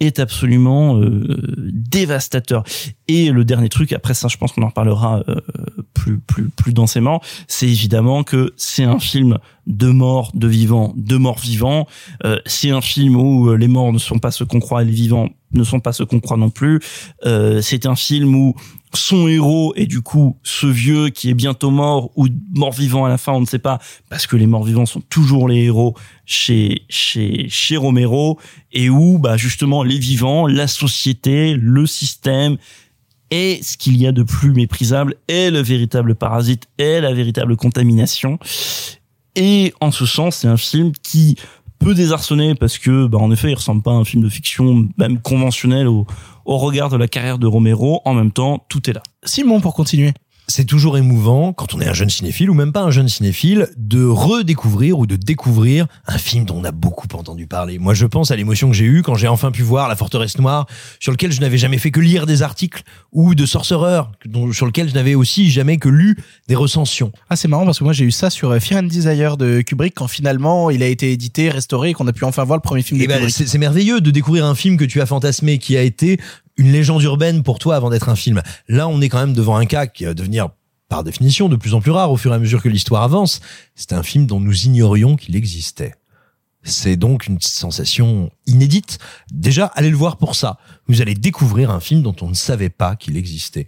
[0.00, 1.36] est absolument euh,
[1.72, 2.64] dévastateur.
[3.08, 5.40] Et le dernier truc, après ça, je pense qu'on en reparlera euh,
[5.94, 11.16] plus plus plus densément, c'est évidemment que c'est un film de morts, de vivants, de
[11.16, 11.86] morts vivants.
[12.24, 14.84] Euh, c'est un film où euh, les morts ne sont pas ceux qu'on croit et
[14.84, 16.80] les vivants ne sont pas ceux qu'on croit non plus.
[17.24, 18.54] Euh, c'est un film où
[18.96, 23.08] son héros est du coup ce vieux qui est bientôt mort ou mort vivant à
[23.08, 23.78] la fin, on ne sait pas,
[24.10, 25.94] parce que les morts vivants sont toujours les héros
[26.24, 28.38] chez chez chez Romero
[28.72, 32.56] et où bah justement les vivants, la société, le système
[33.30, 37.56] et ce qu'il y a de plus méprisable est le véritable parasite, est la véritable
[37.56, 38.38] contamination.
[39.34, 41.36] Et en ce sens, c'est un film qui
[41.78, 44.88] peut désarçonner parce que, bah, en effet, il ressemble pas à un film de fiction,
[44.98, 46.06] même conventionnel au,
[46.44, 48.00] au regard de la carrière de Romero.
[48.04, 49.02] En même temps, tout est là.
[49.24, 50.12] Simon, pour continuer.
[50.48, 53.68] C'est toujours émouvant, quand on est un jeune cinéphile ou même pas un jeune cinéphile,
[53.76, 57.80] de redécouvrir ou de découvrir un film dont on a beaucoup entendu parler.
[57.80, 60.38] Moi, je pense à l'émotion que j'ai eue quand j'ai enfin pu voir La Forteresse
[60.38, 60.66] Noire,
[61.00, 64.66] sur lequel je n'avais jamais fait que lire des articles, ou de Sorcerer, dont- sur
[64.66, 66.16] lequel je n'avais aussi jamais que lu
[66.46, 67.10] des recensions.
[67.28, 69.62] Ah, c'est marrant parce que moi j'ai eu ça sur euh, Fear and Desire de
[69.62, 72.62] Kubrick quand finalement il a été édité, restauré et qu'on a pu enfin voir le
[72.62, 73.34] premier film de Eh ben, Kubrick.
[73.34, 76.20] c'est c'est merveilleux de découvrir un film que tu as fantasmé, qui a été
[76.56, 78.42] une légende urbaine pour toi avant d'être un film.
[78.68, 80.48] Là, on est quand même devant un cas qui va devenir,
[80.88, 83.40] par définition, de plus en plus rare au fur et à mesure que l'histoire avance.
[83.74, 85.94] C'est un film dont nous ignorions qu'il existait.
[86.62, 88.98] C'est donc une sensation inédite.
[89.30, 90.58] Déjà, allez le voir pour ça.
[90.88, 93.66] Vous allez découvrir un film dont on ne savait pas qu'il existait.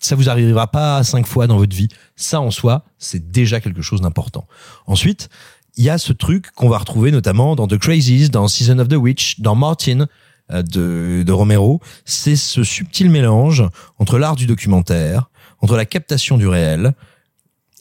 [0.00, 1.88] ça vous arrivera pas cinq fois dans votre vie.
[2.16, 4.46] Ça en soi, c'est déjà quelque chose d'important.
[4.86, 5.28] Ensuite,
[5.76, 8.88] il y a ce truc qu'on va retrouver notamment dans The Crazies, dans Season of
[8.88, 10.06] the Witch, dans Martin
[10.50, 11.80] de, de Romero.
[12.04, 13.64] C'est ce subtil mélange
[13.98, 16.94] entre l'art du documentaire, entre la captation du réel,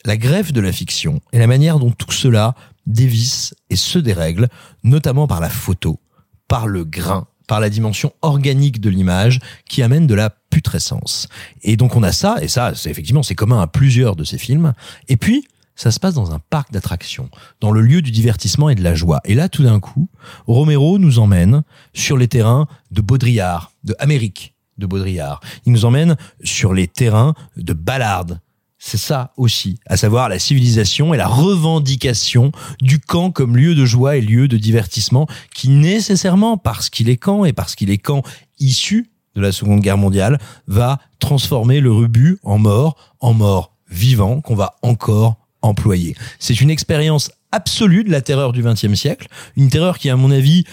[0.06, 2.56] la greffe de la fiction et la manière dont tout cela
[2.86, 4.48] dévisse et se dérègle,
[4.84, 6.00] notamment par la photo,
[6.48, 11.28] par le grain, par la dimension organique de l'image qui amène de la putrescence.
[11.64, 14.38] Et donc on a ça, et ça, c'est effectivement, c'est commun à plusieurs de ces
[14.38, 14.74] films.
[15.08, 17.30] Et puis, ça se passe dans un parc d'attractions,
[17.60, 19.22] dans le lieu du divertissement et de la joie.
[19.26, 20.10] Et là, tout d'un coup,
[20.48, 25.42] Romero nous emmène sur les terrains de Baudrillard, de Amérique de Baudrillard.
[25.66, 28.26] Il nous emmène sur les terrains de Ballard.
[28.84, 33.86] C'est ça aussi, à savoir la civilisation et la revendication du camp comme lieu de
[33.86, 38.00] joie et lieu de divertissement qui nécessairement, parce qu'il est camp et parce qu'il est
[38.00, 38.24] camp
[38.60, 44.42] issu de la Seconde Guerre mondiale, va transformer le rebut en mort, en mort vivant
[44.42, 46.16] qu'on va encore employer.
[46.40, 50.32] C'est une expérience absolue de la terreur du XXe siècle, une terreur qui, à mon
[50.32, 50.66] avis,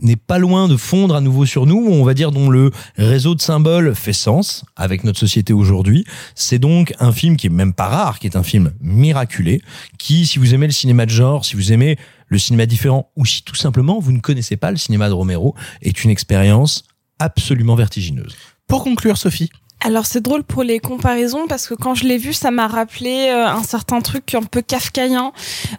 [0.00, 3.34] n'est pas loin de fondre à nouveau sur nous, on va dire dont le réseau
[3.34, 6.04] de symboles fait sens avec notre société aujourd'hui.
[6.34, 9.62] C'est donc un film qui est même pas rare, qui est un film miraculé,
[9.98, 11.96] qui, si vous aimez le cinéma de genre, si vous aimez
[12.28, 15.54] le cinéma différent, ou si tout simplement vous ne connaissez pas le cinéma de Romero,
[15.80, 16.84] est une expérience
[17.18, 18.36] absolument vertigineuse.
[18.66, 19.50] Pour conclure, Sophie.
[19.80, 23.28] Alors c'est drôle pour les comparaisons parce que quand je l'ai vu, ça m'a rappelé
[23.28, 25.32] euh, un certain truc un peu kafkaïen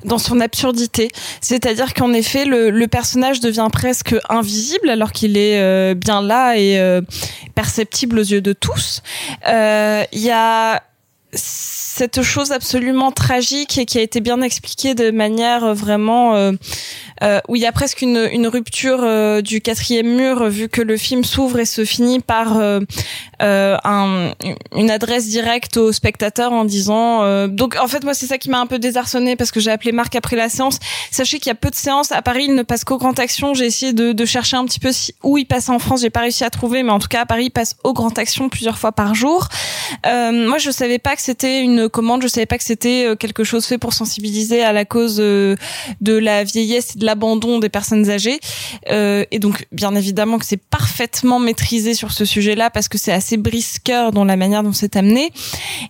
[0.06, 1.10] dans son absurdité.
[1.42, 6.58] C'est-à-dire qu'en effet, le, le, personnage devient presque invisible alors qu'il est euh, bien là
[6.58, 7.02] et euh,
[7.56, 9.02] perceptible aux yeux de tous.
[9.46, 10.84] Il y a
[11.98, 16.52] cette chose absolument tragique et qui a été bien expliquée de manière vraiment euh,
[17.24, 20.84] euh, où il y a presque une, une rupture euh, du quatrième mur vu que
[20.84, 22.80] le film s'ouvre et se finit par euh,
[23.42, 24.34] un,
[24.76, 28.60] une adresse directe au spectateur en disant donc en fait moi c'est ça qui m'a
[28.60, 30.78] un peu désarçonné parce que j'ai appelé Marc après la séance.
[31.12, 32.12] Sachez qu'il y a peu de séances.
[32.12, 33.54] À Paris il ne passe qu'au Grand Action.
[33.54, 36.02] J'ai essayé de, de, chercher un petit peu si, où il passe en France.
[36.02, 38.18] J'ai pas réussi à trouver mais en tout cas à Paris il passe au Grand
[38.20, 39.48] Action plusieurs fois par jour.
[40.06, 43.66] Moi je savais pas que c'était une commande je savais pas que c'était quelque chose
[43.66, 45.58] fait pour sensibiliser à la cause de
[46.02, 48.40] la vieillesse et de l'abandon des personnes âgées.
[48.90, 53.12] Euh, et donc, bien évidemment que c'est parfaitement maîtrisé sur ce sujet-là parce que c'est
[53.12, 55.32] assez brisqueur dans la manière dont c'est amené.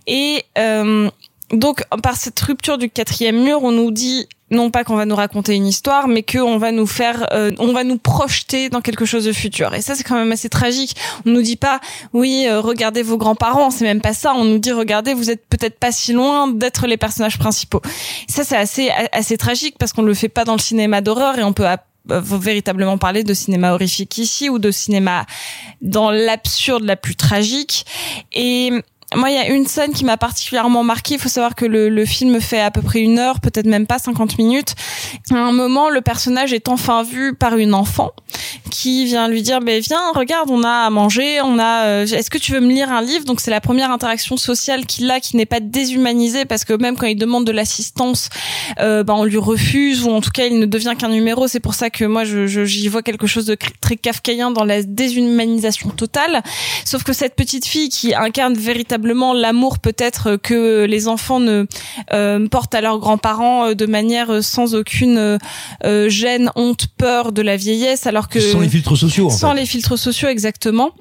[0.05, 1.09] Et euh,
[1.51, 5.15] donc, par cette rupture du quatrième mur, on nous dit non pas qu'on va nous
[5.15, 9.05] raconter une histoire, mais qu'on va nous faire, euh, on va nous projeter dans quelque
[9.05, 9.73] chose de futur.
[9.73, 10.95] Et ça, c'est quand même assez tragique.
[11.25, 11.81] On nous dit pas,
[12.13, 14.33] oui, euh, regardez vos grands-parents, c'est même pas ça.
[14.35, 17.81] On nous dit, regardez, vous êtes peut-être pas si loin d'être les personnages principaux.
[18.27, 21.43] ça, c'est assez assez tragique parce qu'on le fait pas dans le cinéma d'horreur et
[21.43, 21.65] on peut
[22.07, 25.25] véritablement parler de cinéma horrifique ici ou de cinéma
[25.81, 27.85] dans l'absurde la plus tragique
[28.31, 28.71] et
[29.17, 31.15] moi, il y a une scène qui m'a particulièrement marqué.
[31.15, 33.87] Il faut savoir que le, le, film fait à peu près une heure, peut-être même
[33.87, 34.75] pas 50 minutes.
[35.31, 38.11] À un moment, le personnage est enfin vu par une enfant
[38.69, 41.85] qui vient lui dire, ben viens, regarde, on a à manger, on a.
[41.85, 43.25] Euh, est-ce que tu veux me lire un livre?
[43.25, 46.95] Donc c'est la première interaction sociale qu'il a, qui n'est pas déshumanisée, parce que même
[46.95, 48.29] quand il demande de l'assistance,
[48.79, 51.47] euh, ben on lui refuse ou en tout cas il ne devient qu'un numéro.
[51.47, 54.83] C'est pour ça que moi, je, j'y vois quelque chose de très kafkaïen dans la
[54.83, 56.43] déshumanisation totale.
[56.85, 61.65] Sauf que cette petite fille qui incarne véritablement l'amour peut-être que les enfants ne
[62.13, 65.39] euh, portent à leurs grands-parents euh, de manière sans aucune
[65.83, 69.27] euh, gêne, honte, peur de la vieillesse, alors que sans les filtres sociaux.
[69.27, 69.61] En sans fait.
[69.61, 70.91] les filtres sociaux exactement.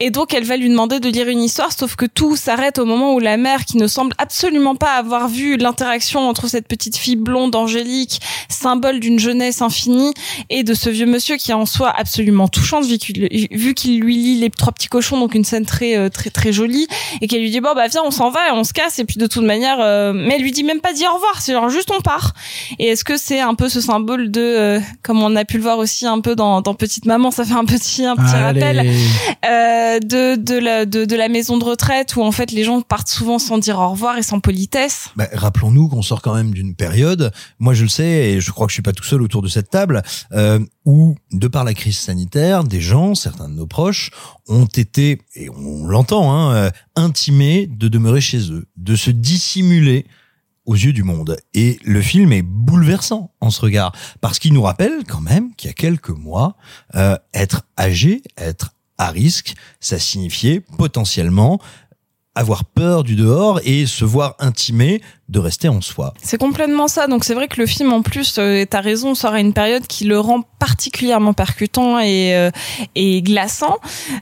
[0.00, 2.84] Et donc elle va lui demander de lire une histoire, sauf que tout s'arrête au
[2.84, 6.96] moment où la mère, qui ne semble absolument pas avoir vu l'interaction entre cette petite
[6.96, 10.12] fille blonde angélique, symbole d'une jeunesse infinie,
[10.50, 14.38] et de ce vieux monsieur qui est en soi absolument touchante, vu qu'il lui lit
[14.40, 16.86] les trois petits cochons, donc une scène très euh, très très jolie,
[17.20, 19.04] et qu'elle lui dit bon bah viens on s'en va, et on se casse, et
[19.04, 21.52] puis de toute manière, euh, mais elle lui dit même pas dire au revoir, c'est
[21.52, 22.32] genre juste on part.
[22.78, 25.62] Et est-ce que c'est un peu ce symbole de, euh, comme on a pu le
[25.62, 28.60] voir aussi un peu dans, dans Petite Maman, ça fait un petit un petit Allez.
[28.60, 28.90] rappel
[29.46, 33.78] euh, de la maison de retraite où en fait les gens partent souvent sans dire
[33.78, 35.08] au revoir et sans politesse.
[35.16, 38.66] Bah, Rappelons-nous qu'on sort quand même d'une période, moi je le sais et je crois
[38.66, 40.02] que je suis pas tout seul autour de cette table,
[40.32, 44.10] euh, où de par la crise sanitaire, des gens, certains de nos proches,
[44.48, 50.06] ont été, et on l'entend, hein, euh, intimés de demeurer chez eux, de se dissimuler
[50.66, 51.36] aux yeux du monde.
[51.52, 55.68] Et le film est bouleversant en ce regard, parce qu'il nous rappelle quand même qu'il
[55.68, 56.56] y a quelques mois,
[57.34, 61.60] être âgé, être à risque, ça signifiait potentiellement
[62.34, 66.12] avoir peur du dehors et se voir intimé de rester en soi.
[66.22, 67.06] C'est complètement ça.
[67.06, 69.86] Donc c'est vrai que le film en plus, euh, t'as raison, sort à une période
[69.86, 72.50] qui le rend particulièrement percutant et, euh,
[72.94, 73.78] et glaçant.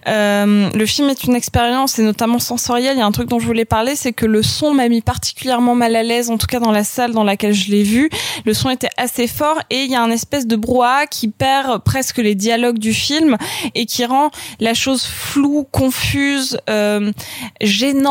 [0.07, 2.97] Euh, le film est une expérience et notamment sensorielle.
[2.97, 5.01] Il y a un truc dont je voulais parler, c'est que le son m'a mis
[5.01, 8.09] particulièrement mal à l'aise, en tout cas dans la salle dans laquelle je l'ai vu.
[8.45, 11.83] Le son était assez fort et il y a un espèce de brouhaha qui perd
[11.83, 13.37] presque les dialogues du film
[13.75, 14.31] et qui rend
[14.61, 17.11] la chose floue, confuse, euh,
[17.61, 18.02] gênante.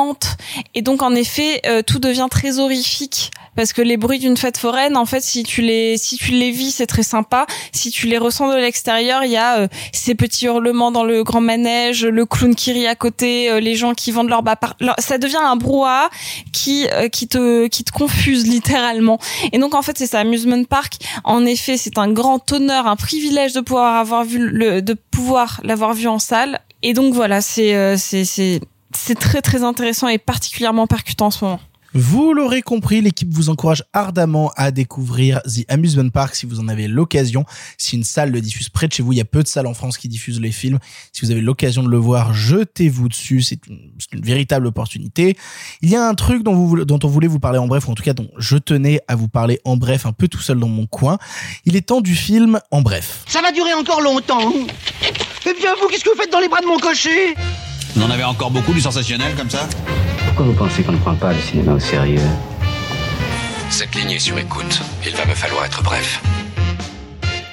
[0.75, 4.57] Et donc en effet, euh, tout devient très horrifique parce que les bruits d'une fête
[4.57, 7.45] foraine, en fait, si tu les si tu les vis, c'est très sympa.
[7.73, 11.23] Si tu les ressens de l'extérieur, il y a euh, ces petits hurlements dans le
[11.23, 14.55] grand manège, le clown qui rit à côté, euh, les gens qui vendent leur bas.
[14.99, 16.09] Ça devient un brouhaha
[16.53, 19.19] qui euh, qui te qui te confuse littéralement.
[19.51, 20.93] Et donc en fait, c'est ça, amusement park.
[21.23, 25.59] En effet, c'est un grand honneur, un privilège de pouvoir avoir vu le de pouvoir
[25.63, 26.61] l'avoir vu en salle.
[26.83, 28.61] Et donc voilà, c'est c'est
[28.95, 31.59] c'est très très intéressant et particulièrement percutant en ce moment.
[31.93, 36.69] Vous l'aurez compris, l'équipe vous encourage ardemment à découvrir The Amusement Park si vous en
[36.69, 37.43] avez l'occasion.
[37.77, 39.67] Si une salle le diffuse près de chez vous, il y a peu de salles
[39.67, 40.79] en France qui diffusent les films.
[41.11, 43.41] Si vous avez l'occasion de le voir, jetez-vous dessus.
[43.41, 45.35] C'est une, une, véritable opportunité.
[45.81, 47.91] Il y a un truc dont, vous, dont on voulait vous parler en bref, ou
[47.91, 50.59] en tout cas dont je tenais à vous parler en bref, un peu tout seul
[50.59, 51.17] dans mon coin.
[51.65, 53.25] Il est temps du film en bref.
[53.27, 54.53] Ça va durer encore longtemps.
[55.45, 57.35] Eh bien, vous, qu'est-ce que vous faites dans les bras de mon cocher?
[57.95, 59.67] Vous en avez encore beaucoup du sensationnel comme ça
[60.25, 62.21] pourquoi vous pensez qu'on ne prend pas le cinéma au sérieux?
[63.69, 64.81] Cette ligne est sur écoute.
[65.05, 66.21] Il va me falloir être bref.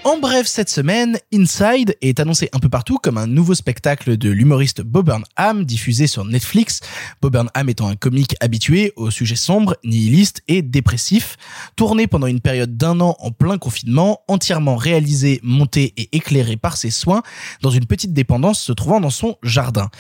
[0.05, 4.31] En bref, cette semaine, Inside est annoncé un peu partout comme un nouveau spectacle de
[4.31, 6.81] l'humoriste Bob Burnham diffusé sur Netflix.
[7.21, 11.37] Bob Burnham étant un comique habitué aux sujets sombres, nihilistes et dépressifs,
[11.77, 16.77] tourné pendant une période d'un an en plein confinement, entièrement réalisé, monté et éclairé par
[16.77, 17.23] ses soins
[17.61, 19.91] dans une petite dépendance se trouvant dans son jardin.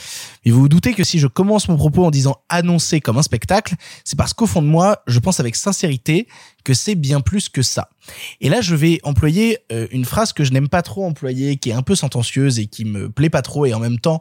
[0.45, 3.23] Mais vous vous doutez que si je commence mon propos en disant annoncé comme un
[3.23, 6.29] spectacle, c'est parce qu'au fond de moi, je pense avec sincérité
[6.65, 7.91] que c'est bien plus que ça.
[8.40, 11.70] Et là, je vais employer euh, une phrase que je n'aime pas trop employer, qui
[11.70, 14.20] est un peu sentencieuse et qui me plaît pas trop, et en même temps,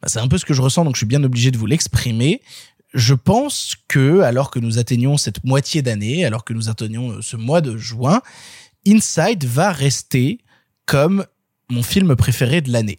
[0.00, 1.66] bah, c'est un peu ce que je ressens, donc je suis bien obligé de vous
[1.66, 2.42] l'exprimer.
[2.94, 7.22] Je pense que, alors que nous atteignons cette moitié d'année, alors que nous atteignons euh,
[7.22, 8.20] ce mois de juin,
[8.86, 10.38] Inside va rester
[10.86, 11.24] comme
[11.70, 12.98] mon film préféré de l'année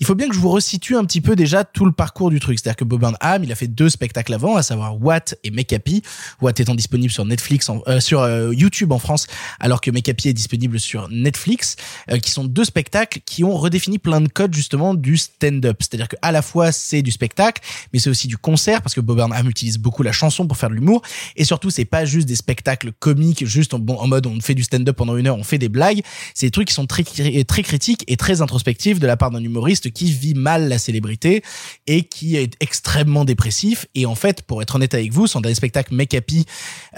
[0.00, 2.40] il faut bien que je vous resitue un petit peu déjà tout le parcours du
[2.40, 2.58] truc.
[2.58, 5.74] C'est-à-dire que Bob Burnham, il a fait deux spectacles avant, à savoir What et Make
[5.74, 6.02] Happy.
[6.40, 9.26] What étant disponible sur Netflix, euh, sur euh, YouTube en France,
[9.60, 11.76] alors que Make Happy est disponible sur Netflix,
[12.10, 15.76] euh, qui sont deux spectacles qui ont redéfini plein de codes justement du stand-up.
[15.80, 17.62] C'est-à-dire que à la fois c'est du spectacle,
[17.92, 20.70] mais c'est aussi du concert parce que Bob Burnham utilise beaucoup la chanson pour faire
[20.70, 21.02] de l'humour.
[21.36, 24.62] Et surtout, c'est pas juste des spectacles comiques, juste en, en mode on fait du
[24.62, 26.00] stand-up pendant une heure, on fait des blagues.
[26.32, 29.44] C'est des trucs qui sont très très critiques et très introspectifs de la part d'un
[29.44, 31.42] humoriste qui vit mal la célébrité
[31.86, 33.86] et qui est extrêmement dépressif.
[33.94, 36.46] Et en fait, pour être honnête avec vous, son dernier spectacle Make Happy,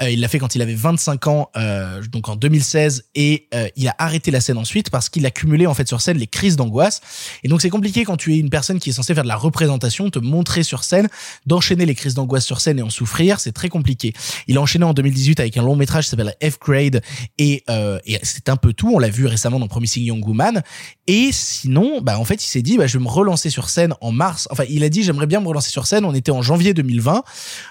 [0.00, 3.68] euh, il l'a fait quand il avait 25 ans, euh, donc en 2016, et euh,
[3.76, 6.56] il a arrêté la scène ensuite parce qu'il accumulait en fait sur scène les crises
[6.56, 7.00] d'angoisse.
[7.42, 9.36] Et donc c'est compliqué quand tu es une personne qui est censée faire de la
[9.36, 11.08] représentation, te montrer sur scène,
[11.46, 14.12] d'enchaîner les crises d'angoisse sur scène et en souffrir, c'est très compliqué.
[14.46, 17.02] Il a enchaîné en 2018 avec un long métrage qui s'appelle F-Grade
[17.38, 17.64] et,
[18.06, 18.90] et c'est un peu tout.
[18.94, 20.62] On l'a vu récemment dans Promising Young Woman.
[21.08, 23.94] Et sinon, bah en fait, il s'est dit, bah je vais me relancer sur scène
[24.00, 24.46] en mars.
[24.50, 26.04] Enfin, il a dit, j'aimerais bien me relancer sur scène.
[26.04, 27.24] On était en janvier 2020.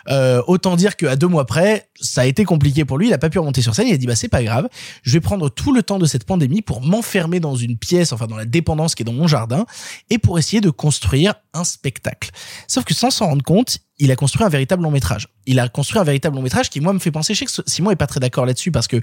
[0.10, 3.08] Euh, autant dire qu'à deux mois près, ça a été compliqué pour lui.
[3.08, 3.88] Il a pas pu remonter sur scène.
[3.88, 4.68] Il a dit, bah c'est pas grave.
[5.04, 8.28] Je vais prendre tout le temps de cette pandémie pour m'enfermer dans une pièce, enfin
[8.28, 9.66] dans la dépendance qui est dans mon jardin,
[10.10, 12.32] et pour essayer de construire un spectacle.
[12.68, 15.28] Sauf que sans s'en rendre compte, il a construit un véritable long métrage.
[15.46, 17.70] Il a construit un véritable long métrage qui, moi, me fait penser, je sais que
[17.70, 19.02] Simon est pas très d'accord là-dessus parce que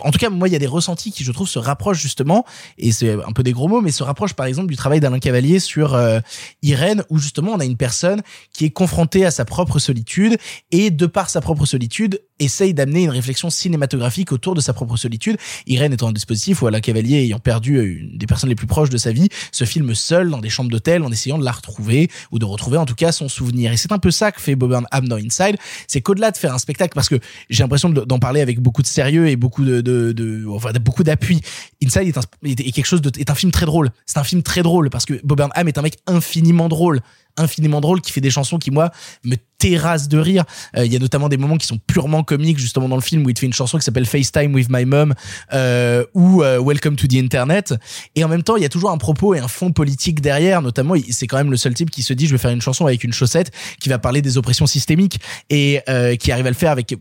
[0.00, 2.44] en tout cas, moi, il y a des ressentis qui, je trouve, se rapprochent justement,
[2.78, 5.18] et c'est un peu des gros mots, mais se rapprochent par exemple du travail d'Alain
[5.18, 6.20] Cavalier sur euh,
[6.62, 8.22] Irène, où justement on a une personne
[8.52, 10.36] qui est confrontée à sa propre solitude,
[10.70, 14.96] et de par sa propre solitude, essaye d'amener une réflexion cinématographique autour de sa propre
[14.96, 15.36] solitude.
[15.66, 18.66] Irène étant un dispositif où Alain Cavalier, ayant perdu euh, une des personnes les plus
[18.66, 21.52] proches de sa vie, se filme seul dans des chambres d'hôtel en essayant de la
[21.52, 23.72] retrouver, ou de retrouver en tout cas son souvenir.
[23.72, 25.56] Et c'est un peu ça que fait Bob dans Inside,
[25.86, 27.16] c'est qu'au-delà de faire un spectacle, parce que
[27.50, 31.40] j'ai l'impression d'en parler avec beaucoup de sérieux et beaucoup de, de, enfin beaucoup d'appui.
[31.82, 32.22] Inside est, un,
[32.54, 33.90] quelque chose est un film très drôle.
[34.06, 37.00] C'est un film très drôle parce que Bob Burnham est un mec infiniment drôle
[37.36, 38.90] infiniment drôle qui fait des chansons qui moi
[39.24, 40.44] me terrassent de rire.
[40.76, 43.24] Euh, il y a notamment des moments qui sont purement comiques justement dans le film
[43.24, 45.14] où il te fait une chanson qui s'appelle FaceTime with my mom
[45.52, 47.74] euh, ou euh, Welcome to the internet.
[48.14, 50.60] Et en même temps il y a toujours un propos et un fond politique derrière.
[50.60, 52.86] Notamment c'est quand même le seul type qui se dit je vais faire une chanson
[52.86, 55.18] avec une chaussette qui va parler des oppressions systémiques
[55.50, 56.94] et euh, qui arrive à le faire avec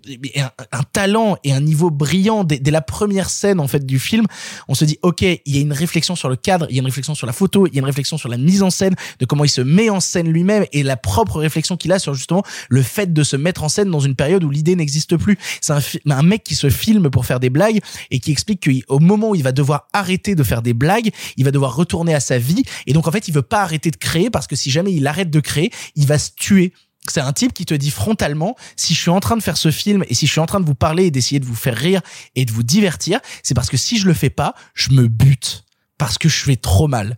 [0.71, 2.43] un, talent et un niveau brillant.
[2.43, 4.25] Dès, dès, la première scène en fait du film
[4.67, 6.81] on se dit ok il y a une réflexion sur le cadre il y a
[6.81, 8.95] une réflexion sur la photo il y a une réflexion sur la mise en scène
[9.19, 12.13] de comment il se met en scène lui-même et la propre réflexion qu'il a sur
[12.13, 15.37] justement le fait de se mettre en scène dans une période où l'idée n'existe plus.
[15.61, 15.79] C'est un,
[16.09, 17.79] un mec qui se filme pour faire des blagues
[18.11, 21.45] et qui explique qu'au moment où il va devoir arrêter de faire des blagues, il
[21.45, 23.97] va devoir retourner à sa vie et donc en fait il veut pas arrêter de
[23.97, 26.73] créer parce que si jamais il arrête de créer, il va se tuer.
[27.09, 29.71] C'est un type qui te dit frontalement, si je suis en train de faire ce
[29.71, 31.75] film et si je suis en train de vous parler et d'essayer de vous faire
[31.75, 32.01] rire
[32.35, 35.65] et de vous divertir, c'est parce que si je le fais pas, je me bute
[35.97, 37.17] parce que je fais trop mal.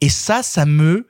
[0.00, 1.07] Et ça, ça me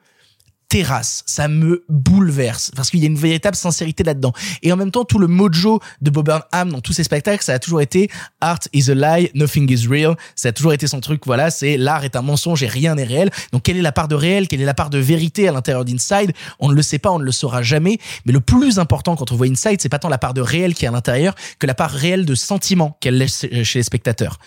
[0.69, 4.33] terrasse, ça me bouleverse parce qu'il y a une véritable sincérité là-dedans.
[4.63, 7.55] Et en même temps, tout le mojo de Bob Burnham dans tous ses spectacles, ça
[7.55, 10.17] a toujours été art is a lie, nothing is real.
[10.37, 11.23] Ça a toujours été son truc.
[11.27, 13.31] Voilà, c'est l'art est un mensonge et rien n'est réel.
[13.53, 15.85] Donc quelle est la part de réel, quelle est la part de vérité à l'intérieur
[15.85, 16.33] d'Inside?
[16.59, 17.99] On ne le sait pas, on ne le saura jamais.
[18.27, 20.75] Mais le plus important quand on voit Inside, c'est pas tant la part de réel
[20.75, 24.39] qui est à l'intérieur que la part réelle de sentiment qu'elle laisse chez les spectateurs.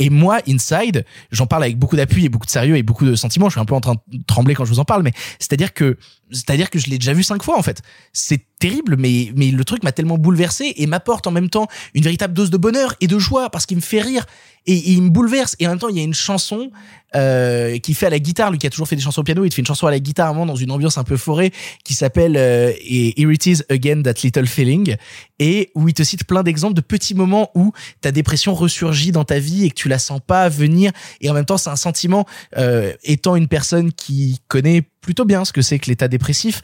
[0.00, 3.14] Et moi, Inside, j'en parle avec beaucoup d'appui et beaucoup de sérieux et beaucoup de
[3.14, 3.50] sentiments.
[3.50, 5.74] Je suis un peu en train de trembler quand je vous en parle, mais c'est-à-dire
[5.74, 5.98] que,
[6.30, 7.82] c'est-à-dire que je l'ai déjà vu cinq fois en fait.
[8.14, 12.02] C'est terrible, mais mais le truc m'a tellement bouleversé et m'apporte en même temps une
[12.02, 14.24] véritable dose de bonheur et de joie parce qu'il me fait rire
[14.66, 15.56] et, il me bouleverse.
[15.58, 16.70] Et en même temps, il y a une chanson
[17.16, 19.44] euh, qui fait à la guitare, lui qui a toujours fait des chansons au piano,
[19.44, 21.02] il te fait une chanson à la guitare à un moment dans une ambiance un
[21.02, 21.50] peu forêt
[21.84, 24.96] qui s'appelle euh, Here It Is Again That Little Feeling.
[25.38, 29.24] Et où il te cite plein d'exemples de petits moments où ta dépression ressurgit dans
[29.24, 30.92] ta vie et que tu la sens pas venir.
[31.20, 32.26] Et en même temps c'est un sentiment
[32.56, 36.62] euh, étant une personne qui connaît plutôt bien ce que c'est que l'état dépressif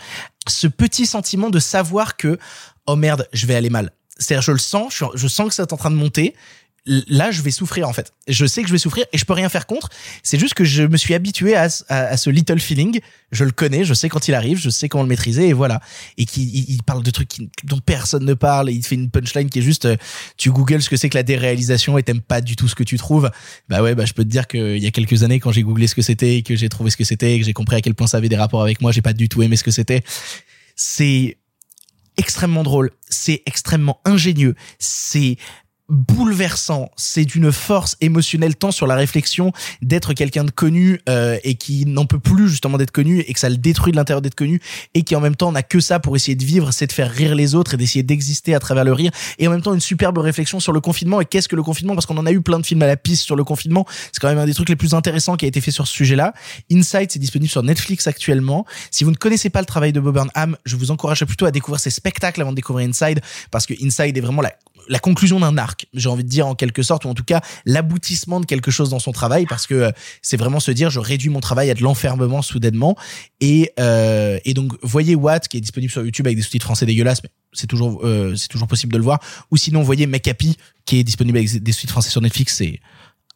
[0.48, 2.39] ce petit sentiment de savoir que
[2.86, 3.90] oh merde je vais aller mal.
[4.18, 6.35] C'est-à-dire je le sens je sens que c'est en train de monter
[6.86, 8.12] là je vais souffrir en fait.
[8.28, 9.88] Je sais que je vais souffrir et je peux rien faire contre.
[10.22, 13.00] C'est juste que je me suis habitué à, à, ce little feeling.
[13.32, 15.80] Je le connais je sais quand il arrive je sais comment le maîtriser et voilà.
[16.16, 18.70] Et qui il, il parle de trucs dont personne ne parle.
[18.70, 19.96] Et il fait une punchline qui est juste euh,
[20.36, 22.84] tu googles ce que c'est que la déréalisation et t'aimes pas du tout ce que
[22.84, 23.30] tu trouves.
[23.68, 25.86] Bah ouais bah je peux te dire qu'il y a quelques années quand j'ai googlé
[25.86, 27.80] ce que c'était et que j'ai trouvé ce que c'était et que j'ai compris à
[27.80, 29.70] quel point ça avait des rapports avec moi j'ai pas du tout aimé ce que
[29.70, 30.02] c'était.
[30.76, 31.38] C'est
[32.16, 32.90] extrêmement drôle.
[33.08, 34.54] C'est extrêmement ingénieux.
[34.78, 35.36] C'est
[35.88, 39.52] bouleversant, c'est d'une force émotionnelle tant sur la réflexion
[39.82, 43.38] d'être quelqu'un de connu euh, et qui n'en peut plus justement d'être connu et que
[43.38, 44.60] ça le détruit de l'intérieur d'être connu
[44.94, 47.10] et qui en même temps n'a que ça pour essayer de vivre, c'est de faire
[47.10, 49.80] rire les autres et d'essayer d'exister à travers le rire et en même temps une
[49.80, 51.94] superbe réflexion sur le confinement et qu'est-ce que le confinement?
[51.94, 54.20] Parce qu'on en a eu plein de films à la piste sur le confinement, c'est
[54.20, 56.34] quand même un des trucs les plus intéressants qui a été fait sur ce sujet-là.
[56.70, 58.66] Inside c'est disponible sur Netflix actuellement.
[58.90, 61.52] Si vous ne connaissez pas le travail de Bob Burnham, je vous encourage plutôt à
[61.52, 64.52] découvrir ses spectacles avant de découvrir Inside parce que Inside est vraiment la
[64.88, 67.40] la conclusion d'un arc, j'ai envie de dire en quelque sorte, ou en tout cas
[67.64, 69.90] l'aboutissement de quelque chose dans son travail, parce que euh,
[70.22, 72.96] c'est vraiment se dire je réduis mon travail à de l'enfermement soudainement.
[73.40, 76.86] Et, euh, et donc voyez Watt qui est disponible sur YouTube avec des sous-titres français
[76.86, 79.20] dégueulasses, mais c'est toujours euh, c'est toujours possible de le voir.
[79.50, 80.30] Ou sinon voyez Make
[80.84, 82.80] qui est disponible avec des sous-titres français sur Netflix, c'est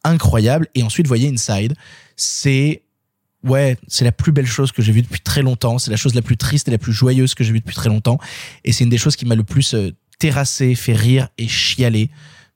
[0.03, 0.67] incroyable.
[0.75, 1.75] Et ensuite voyez Inside,
[2.15, 2.83] c'est
[3.43, 5.79] ouais, c'est la plus belle chose que j'ai vue depuis très longtemps.
[5.79, 7.89] C'est la chose la plus triste et la plus joyeuse que j'ai vue depuis très
[7.89, 8.19] longtemps.
[8.63, 9.91] Et c'est une des choses qui m'a le plus euh,
[10.21, 12.11] terrassé, fait rire et chialer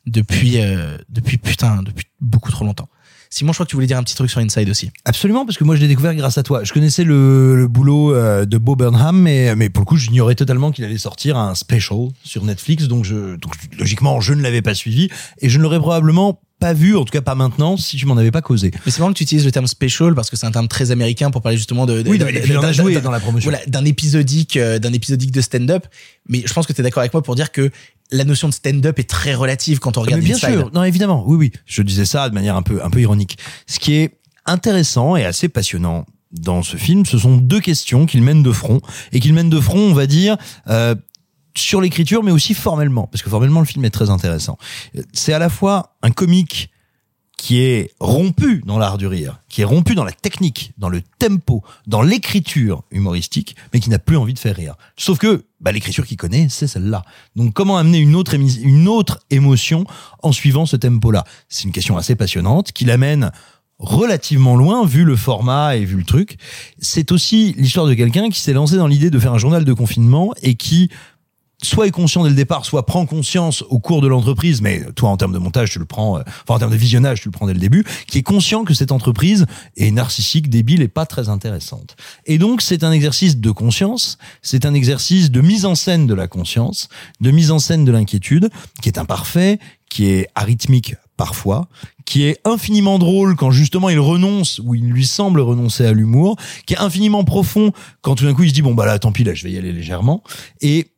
[0.06, 2.88] depuis euh, depuis putain depuis beaucoup trop longtemps.
[3.32, 4.92] Simon, je crois que tu voulais dire un petit truc sur Inside aussi.
[5.04, 6.64] Absolument, parce que moi je l'ai découvert grâce à toi.
[6.64, 10.72] Je connaissais le, boulot euh, de Bo Burnham, mais, mais pour le coup, j'ignorais totalement
[10.72, 14.76] qu'il allait sortir un special sur Netflix, donc, je, donc logiquement, je ne l'avais pas
[14.76, 15.10] suivi,
[15.40, 18.15] et je ne l'aurais probablement pas vu, en tout cas pas maintenant, si tu m'en
[18.18, 18.72] avais pas causé.
[18.86, 20.91] Mais c'est marrant que tu utilises le terme special parce que c'est un terme très
[20.91, 23.49] américain pour parler justement de, de oui, d'un- joué dans la promotion.
[23.52, 25.86] Voilà, d'un épisodique, euh, d'un épisodique de stand-up.
[26.30, 27.69] Mais je pense que tu es d'accord avec moi pour dire que
[28.11, 30.49] la notion de stand-up est très relative quand on regarde mais bien Inside.
[30.60, 33.38] sûr, non évidemment, oui oui, je disais ça de manière un peu un peu ironique.
[33.68, 38.22] Ce qui est intéressant et assez passionnant dans ce film, ce sont deux questions qu'il
[38.22, 38.80] mène de front
[39.11, 40.38] et qu'il mène de front, on va dire.
[40.68, 40.95] Euh,
[41.57, 44.57] sur l'écriture, mais aussi formellement, parce que formellement le film est très intéressant.
[45.14, 46.69] C'est à la fois un comique
[47.38, 51.02] qui est rompu dans l'art du rire, qui est rompu dans la technique, dans le
[51.19, 54.76] tempo, dans l'écriture humoristique, mais qui n'a plus envie de faire rire.
[54.95, 57.03] Sauf que bah, l'écriture qu'il connaît, c'est celle-là.
[57.36, 59.86] Donc comment amener une autre, une autre émotion
[60.23, 61.26] en suivant ce tempo-là?
[61.49, 63.32] C'est une question assez passionnante qui l'amène
[63.77, 66.38] relativement loin vu le format et vu le truc.
[66.80, 69.73] C'est aussi l'histoire de quelqu'un qui s'est lancé dans l'idée de faire un journal de
[69.73, 70.90] confinement et qui
[71.61, 75.10] soit est conscient dès le départ, soit prend conscience au cours de l'entreprise, mais toi
[75.10, 77.48] en termes de montage tu le prends, euh, en termes de visionnage tu le prends
[77.48, 79.45] dès le début, qui est conscient que cette entreprise
[79.77, 81.95] est narcissique, débile et pas très intéressante.
[82.26, 86.14] Et donc c'est un exercice de conscience, c'est un exercice de mise en scène de
[86.14, 86.90] la conscience,
[87.22, 88.49] de mise en scène de l'inquiétude,
[88.82, 89.60] qui est imparfait,
[89.90, 91.68] qui est arythmique parfois,
[92.06, 96.36] qui est infiniment drôle quand justement il renonce ou il lui semble renoncer à l'humour,
[96.65, 97.72] qui est infiniment profond
[98.02, 99.52] quand tout d'un coup il se dit bon bah là tant pis là je vais
[99.52, 100.23] y aller légèrement
[100.61, 100.91] et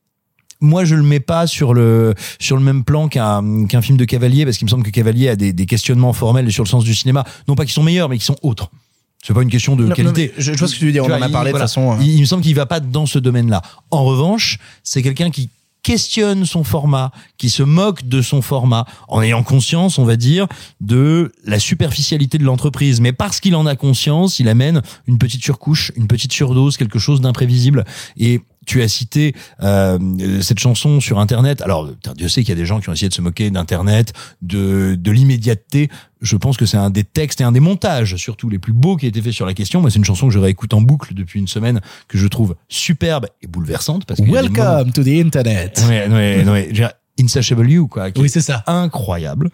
[0.62, 4.06] moi je le mets pas sur le sur le même plan qu'un qu'un film de
[4.06, 6.84] Cavalier parce qu'il me semble que Cavalier a des, des questionnements formels sur le sens
[6.84, 8.70] du cinéma non pas qui sont meilleurs mais qui sont autres
[9.24, 10.34] C'est pas une question de Non, non, qualité.
[10.38, 11.58] mais je- je vois ce que tu veux dire, on en a il- parlé de
[11.58, 11.98] toute façon, hein.
[12.02, 13.62] Il, il me semble qu'il va pas dans ce domaine-là.
[13.92, 15.50] En revanche, c'est quelqu'un qui
[15.84, 20.48] questionne son format, qui se moque de son format, en ayant conscience, on va dire,
[20.82, 23.00] de la superficialité de l'entreprise.
[23.00, 27.00] Mais parce qu'il en a conscience, il amène une petite surcouche, une petite surdose, quelque
[27.00, 27.86] chose d'imprévisible.
[28.18, 29.34] Et tu as cité
[29.64, 29.98] euh,
[30.42, 31.62] cette chanson sur Internet.
[31.64, 34.14] Alors, Dieu sait qu'il y a des gens qui ont essayé de se moquer d'Internet,
[34.44, 35.90] de, de l'immédiateté.
[36.22, 38.98] Je pense que c'est un des textes et un des montages, surtout les plus beaux
[38.98, 39.82] qui a été fait sur la question.
[39.82, 42.56] Moi, c'est une chanson que je réécoute en boucle depuis une semaine, que je trouve
[42.68, 44.06] superbe et bouleversante.
[44.06, 45.84] Parce moments- Welcome to the internet.
[45.88, 46.70] Ouais, ouais, ouais.
[47.20, 48.12] Insatiable You, quoi.
[48.12, 48.64] qui Oui, est c'est ça.
[48.68, 49.50] Incroyable.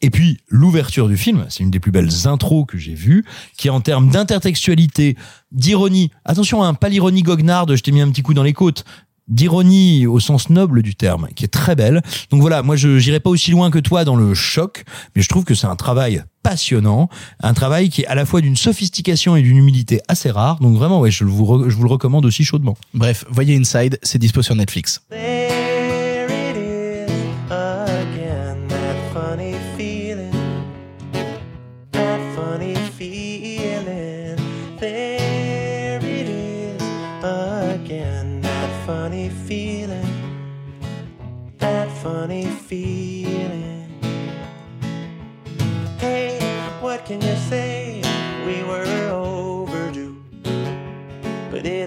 [0.00, 3.24] Et puis, l'ouverture du film, c'est une des plus belles intros que j'ai vues,
[3.56, 5.16] qui en termes d'intertextualité,
[5.52, 8.84] d'ironie, attention, hein, pas l'ironie goguenarde, je t'ai mis un petit coup dans les côtes,
[9.28, 12.02] d'ironie au sens noble du terme, qui est très belle.
[12.30, 14.84] Donc voilà, moi je j'irai pas aussi loin que toi dans le choc,
[15.14, 17.10] mais je trouve que c'est un travail passionnant,
[17.42, 20.58] un travail qui est à la fois d'une sophistication et d'une humilité assez rare.
[20.60, 22.76] Donc vraiment, ouais, je vous, je vous le recommande aussi chaudement.
[22.94, 25.02] Bref, voyez Inside, c'est dispo sur Netflix.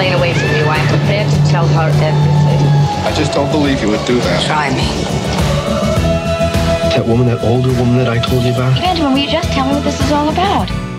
[0.00, 2.64] Elaine away from you, I am prepared to tell her everything.
[3.04, 4.46] I just don't believe you would do that.
[4.46, 4.88] Try me.
[6.96, 8.80] That woman, that older woman that I told you about?
[8.80, 10.89] Benjamin, will you just tell me what this is all about?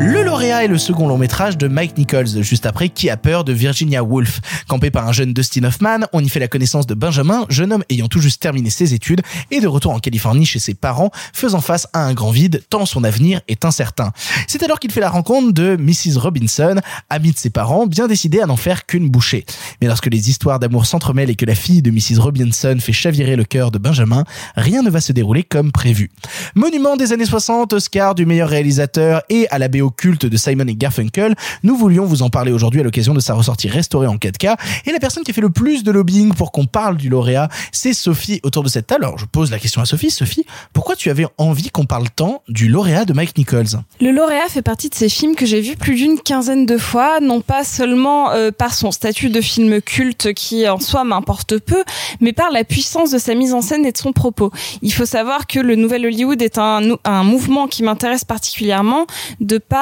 [0.00, 3.42] Le lauréat est le second long métrage de Mike Nichols, juste après Qui a peur
[3.42, 4.40] de Virginia Woolf.
[4.68, 7.82] Campé par un jeune Dustin Hoffman, on y fait la connaissance de Benjamin, jeune homme
[7.90, 11.60] ayant tout juste terminé ses études et de retour en Californie chez ses parents, faisant
[11.60, 14.12] face à un grand vide tant son avenir est incertain.
[14.46, 16.18] C'est alors qu'il fait la rencontre de Mrs.
[16.18, 16.76] Robinson,
[17.10, 19.44] amie de ses parents, bien décidée à n'en faire qu'une bouchée.
[19.80, 22.20] Mais lorsque les histoires d'amour s'entremêlent et que la fille de Mrs.
[22.20, 26.10] Robinson fait chavirer le cœur de Benjamin, rien ne va se dérouler comme prévu.
[26.54, 30.66] Monument des années 60, Oscar du meilleur réalisateur et à la BO culte de Simon
[30.66, 34.16] et Garfunkel, nous voulions vous en parler aujourd'hui à l'occasion de sa ressortie restaurée en
[34.16, 34.56] 4K.
[34.86, 37.48] Et la personne qui a fait le plus de lobbying pour qu'on parle du lauréat,
[37.72, 39.04] c'est Sophie autour de cette table.
[39.04, 40.10] Alors je pose la question à Sophie.
[40.10, 43.82] Sophie, pourquoi tu avais envie qu'on parle tant du lauréat de Mike Nichols?
[44.00, 47.20] Le lauréat fait partie de ces films que j'ai vus plus d'une quinzaine de fois,
[47.20, 51.82] non pas seulement euh, par son statut de film culte qui en soi m'importe peu,
[52.20, 54.50] mais par la puissance de sa mise en scène et de son propos.
[54.82, 59.06] Il faut savoir que le Nouvel Hollywood est un, un mouvement qui m'intéresse particulièrement
[59.40, 59.77] de par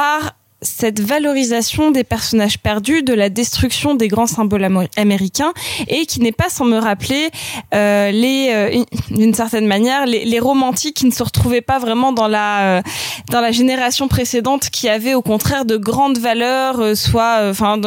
[0.62, 4.66] cette valorisation des personnages perdus, de la destruction des grands symboles
[4.97, 5.52] américains,
[5.86, 7.28] et qui n'est pas sans me rappeler
[7.74, 12.12] euh, les, euh, d'une certaine manière, les, les romantiques qui ne se retrouvaient pas vraiment
[12.12, 12.82] dans la euh,
[13.31, 17.78] dans la génération précédente, qui avaient au contraire de grandes valeurs, euh, soit, euh, enfin,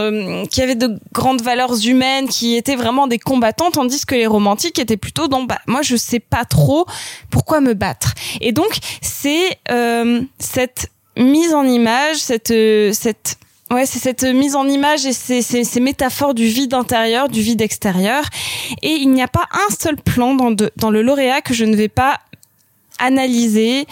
[0.52, 4.78] qui avaient de grandes valeurs humaines, qui étaient vraiment des combattants, tandis que les romantiques
[4.78, 6.86] étaient plutôt dans, bah, moi je sais pas trop
[7.32, 8.14] pourquoi me battre.
[8.42, 13.38] Et donc c'est euh, cette mise en image, cette euh, cette
[13.72, 17.42] Ouais, c'est cette mise en image et ces, ces, ces métaphores du vide intérieur, du
[17.42, 18.24] vide extérieur.
[18.82, 21.66] Et il n'y a pas un seul plan dans, de, dans le lauréat que je
[21.66, 22.20] ne vais pas
[22.98, 23.86] analyser,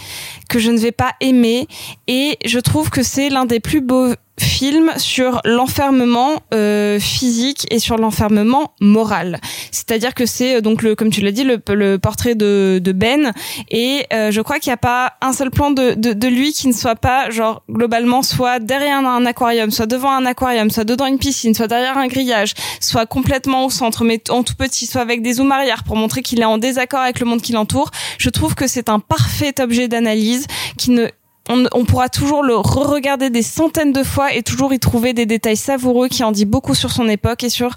[0.49, 1.68] que je ne vais pas aimer.
[2.07, 7.80] Et je trouve que c'est l'un des plus beaux films sur l'enfermement euh, physique et
[7.80, 9.39] sur l'enfermement moral.
[9.72, 12.91] C'est-à-dire que c'est euh, donc le, comme tu l'as dit, le, le portrait de, de
[12.91, 13.34] Ben.
[13.69, 16.53] Et euh, je crois qu'il n'y a pas un seul plan de, de, de lui
[16.53, 20.84] qui ne soit pas genre globalement soit derrière un aquarium, soit devant un aquarium, soit
[20.84, 24.85] dedans une piscine, soit derrière un grillage, soit complètement au centre, mais en tout petit,
[24.85, 27.53] soit avec des zooms arrière pour montrer qu'il est en désaccord avec le monde qui
[27.53, 27.91] l'entoure.
[28.18, 30.47] Je trouve que c'est un parfait objet d'analyse
[30.77, 31.07] qui ne
[31.49, 35.57] on, pourra toujours le re-regarder des centaines de fois et toujours y trouver des détails
[35.57, 37.76] savoureux qui en dit beaucoup sur son époque et sur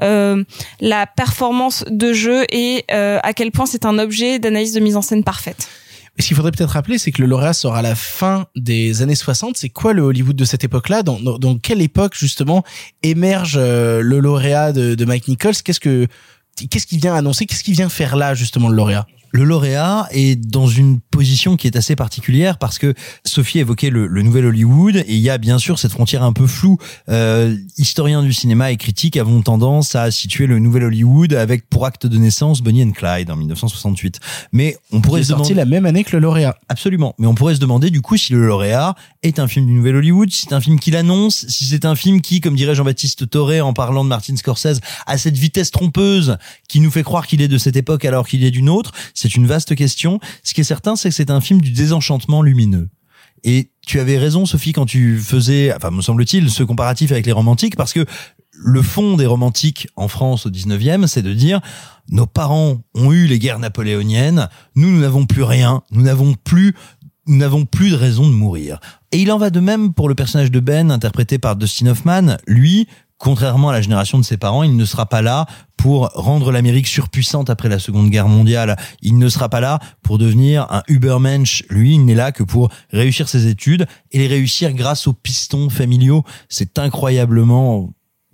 [0.00, 0.42] euh,
[0.80, 4.96] la performance de jeu et euh, à quel point c'est un objet d'analyse de mise
[4.96, 5.68] en scène parfaite.
[6.18, 9.14] Ce qu'il faudrait peut-être rappeler, c'est que le lauréat sort à la fin des années
[9.14, 9.56] 60.
[9.56, 11.02] C'est quoi le Hollywood de cette époque-là?
[11.02, 12.64] Dans quelle époque, justement,
[13.02, 15.54] émerge euh, le lauréat de, de Mike Nichols?
[15.64, 16.06] Qu'est-ce que
[16.70, 17.46] qu'est-ce qu'il vient annoncer?
[17.46, 19.06] Qu'est-ce qu'il vient faire là justement le lauréat?
[19.32, 22.94] Le lauréat est dans une position qui est assez particulière parce que
[23.24, 26.34] Sophie évoquait le, le nouvel Hollywood et il y a bien sûr cette frontière un
[26.34, 26.76] peu floue.
[27.08, 31.86] Euh, historiens du cinéma et critiques avons tendance à situer le nouvel Hollywood avec pour
[31.86, 34.20] acte de naissance Bonnie and Clyde en 1968.
[34.52, 36.56] Mais on pourrait se sorti demander la même année que le lauréat.
[36.68, 37.14] absolument.
[37.18, 39.96] Mais on pourrait se demander du coup si le lauréat est un film du nouvel
[39.96, 43.30] Hollywood, si c'est un film qui l'annonce, si c'est un film qui, comme dirait Jean-Baptiste
[43.30, 46.36] Toré en parlant de Martin Scorsese, a cette vitesse trompeuse
[46.68, 48.92] qui nous fait croire qu'il est de cette époque alors qu'il est d'une autre.
[49.22, 50.18] C'est une vaste question.
[50.42, 52.88] Ce qui est certain, c'est que c'est un film du désenchantement lumineux.
[53.44, 57.30] Et tu avais raison, Sophie, quand tu faisais, enfin, me semble-t-il, ce comparatif avec les
[57.30, 58.04] romantiques, parce que
[58.50, 61.60] le fond des romantiques en France au 19e, c'est de dire,
[62.10, 66.74] nos parents ont eu les guerres napoléoniennes, nous, nous n'avons plus rien, nous n'avons plus,
[67.28, 68.80] nous n'avons plus de raison de mourir.
[69.12, 72.38] Et il en va de même pour le personnage de Ben, interprété par Dustin Hoffman.
[72.48, 72.88] Lui,
[73.22, 75.46] contrairement à la génération de ses parents, il ne sera pas là
[75.76, 78.76] pour rendre l'Amérique surpuissante après la Seconde Guerre mondiale.
[79.00, 81.62] Il ne sera pas là pour devenir un Ubermensch.
[81.70, 85.70] Lui, il n'est là que pour réussir ses études et les réussir grâce aux pistons
[85.70, 86.24] familiaux.
[86.48, 87.90] C'est incroyablement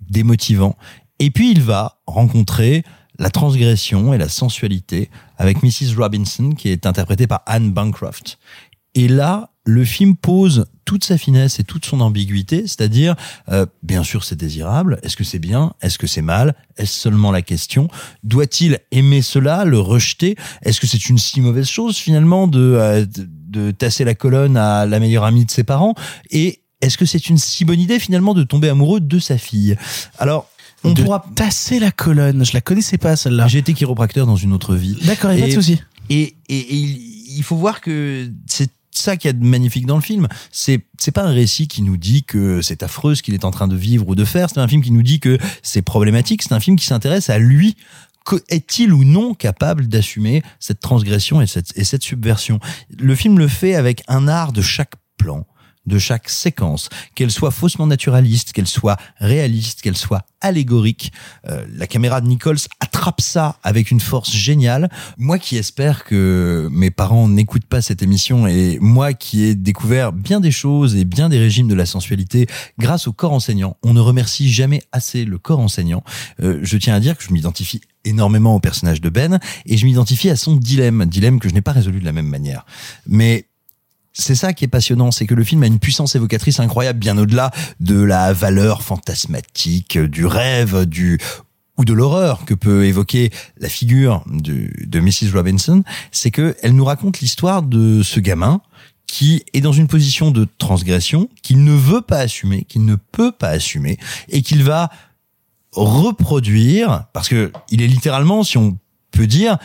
[0.09, 0.75] démotivant.
[1.19, 2.83] Et puis il va rencontrer
[3.19, 5.95] la transgression et la sensualité avec Mrs.
[5.97, 8.39] Robinson qui est interprétée par Anne Bancroft.
[8.95, 13.15] Et là, le film pose toute sa finesse et toute son ambiguïté, c'est-à-dire,
[13.49, 14.99] euh, bien sûr, c'est désirable.
[15.03, 17.87] Est-ce que c'est bien Est-ce que c'est mal Est-ce seulement la question
[18.23, 23.05] Doit-il aimer cela, le rejeter Est-ce que c'est une si mauvaise chose finalement de, euh,
[23.05, 25.93] de, de tasser la colonne à la meilleure amie de ses parents
[26.31, 29.75] Et est-ce que c'est une si bonne idée finalement de tomber amoureux de sa fille?
[30.17, 30.49] Alors,
[30.83, 32.43] on de pourra tasser la colonne.
[32.43, 33.47] Je la connaissais pas celle-là.
[33.47, 34.97] j'ai été chiropracteur dans une autre vie.
[35.03, 35.79] D'accord, il y a pas de souci.
[36.09, 39.85] Et, et, et il, il faut voir que c'est ça qu'il y a de magnifique
[39.85, 40.27] dans le film.
[40.51, 43.51] C'est c'est pas un récit qui nous dit que c'est affreux ce qu'il est en
[43.51, 44.49] train de vivre ou de faire.
[44.49, 46.43] C'est un film qui nous dit que c'est problématique.
[46.43, 47.75] C'est un film qui s'intéresse à lui.
[48.49, 52.59] Est-il ou non capable d'assumer cette transgression et cette, et cette subversion?
[52.99, 55.47] Le film le fait avec un art de chaque plan,
[55.85, 61.11] de chaque séquence, qu'elle soit faussement naturaliste, qu'elle soit réaliste, qu'elle soit allégorique.
[61.49, 64.89] Euh, la caméra de Nichols attrape ça avec une force géniale.
[65.17, 70.13] Moi qui espère que mes parents n'écoutent pas cette émission et moi qui ai découvert
[70.13, 72.47] bien des choses et bien des régimes de la sensualité
[72.77, 76.03] grâce au corps enseignant, on ne remercie jamais assez le corps enseignant.
[76.41, 79.85] Euh, je tiens à dire que je m'identifie énormément au personnage de Ben et je
[79.85, 82.65] m'identifie à son dilemme, dilemme que je n'ai pas résolu de la même manière.
[83.07, 83.48] Mais
[84.19, 87.17] c'est ça qui est passionnant, c'est que le film a une puissance évocatrice incroyable, bien
[87.17, 91.19] au-delà de la valeur fantasmatique, du rêve, du
[91.77, 95.31] ou de l'horreur que peut évoquer la figure de, de Mrs.
[95.33, 98.61] Robinson, c'est que elle nous raconte l'histoire de ce gamin
[99.07, 103.31] qui est dans une position de transgression, qu'il ne veut pas assumer, qu'il ne peut
[103.31, 103.97] pas assumer,
[104.27, 104.91] et qu'il va
[105.71, 108.77] reproduire, parce que il est littéralement, si on
[109.11, 109.57] peut dire,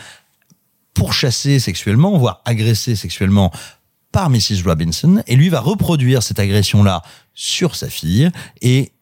[0.95, 3.51] pourchassé sexuellement, voire agressé sexuellement
[4.15, 4.63] par Mrs.
[4.63, 8.31] Robinson, et lui va reproduire cette agression-là sur sa fille,
[8.61, 8.93] et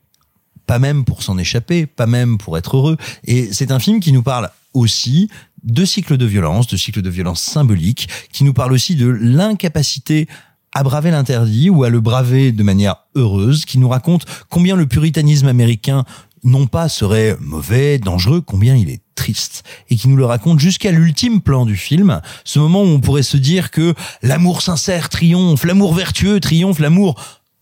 [0.66, 2.98] pas même pour s'en échapper, pas même pour être heureux.
[3.24, 5.30] Et c'est un film qui nous parle aussi
[5.62, 10.28] de cycles de violence, de cycles de violence symboliques, qui nous parle aussi de l'incapacité
[10.74, 14.88] à braver l'interdit ou à le braver de manière heureuse, qui nous raconte combien le
[14.88, 16.06] puritanisme américain
[16.44, 20.92] non pas serait mauvais, dangereux, combien il est triste, et qui nous le raconte jusqu'à
[20.92, 25.64] l'ultime plan du film, ce moment où on pourrait se dire que l'amour sincère triomphe,
[25.64, 27.16] l'amour vertueux triomphe, l'amour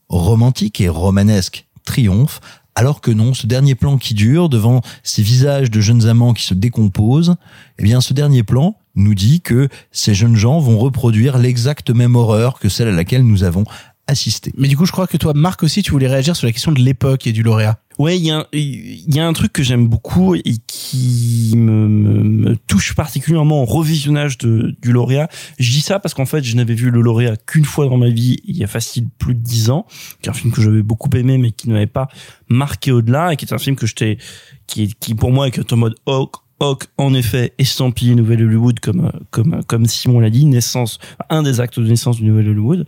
[0.10, 2.40] romantique et romanesque triomphe,
[2.76, 6.44] alors que non, ce dernier plan qui dure devant ces visages de jeunes amants qui
[6.44, 7.36] se décomposent,
[7.80, 12.16] eh bien ce dernier plan nous dit que ces jeunes gens vont reproduire l'exacte même
[12.16, 13.64] horreur que celle à laquelle nous avons
[14.08, 14.52] assisté.
[14.58, 16.72] Mais du coup, je crois que toi, Marc aussi, tu voulais réagir sur la question
[16.72, 17.80] de l'époque et du lauréat.
[18.02, 22.96] Ouais, il y a, y a un truc que j'aime beaucoup et qui me, touche
[22.96, 25.30] particulièrement au revisionnage de, du lauréat.
[25.60, 28.10] Je dis ça parce qu'en fait, je n'avais vu le lauréat qu'une fois dans ma
[28.10, 29.86] vie, il y a facile plus de dix ans,
[30.20, 32.08] qui est un film que j'avais beaucoup aimé mais qui ne m'avait pas
[32.50, 34.18] marqué au-delà et qui est un film que j'étais,
[34.66, 39.06] qui, qui pour moi est en mode Hawk, Hawk, en effet, estampillé Nouvelle Hollywood comme,
[39.06, 42.88] euh, comme, comme Simon l'a dit, naissance, un des actes de naissance du Nouvelle Hollywood.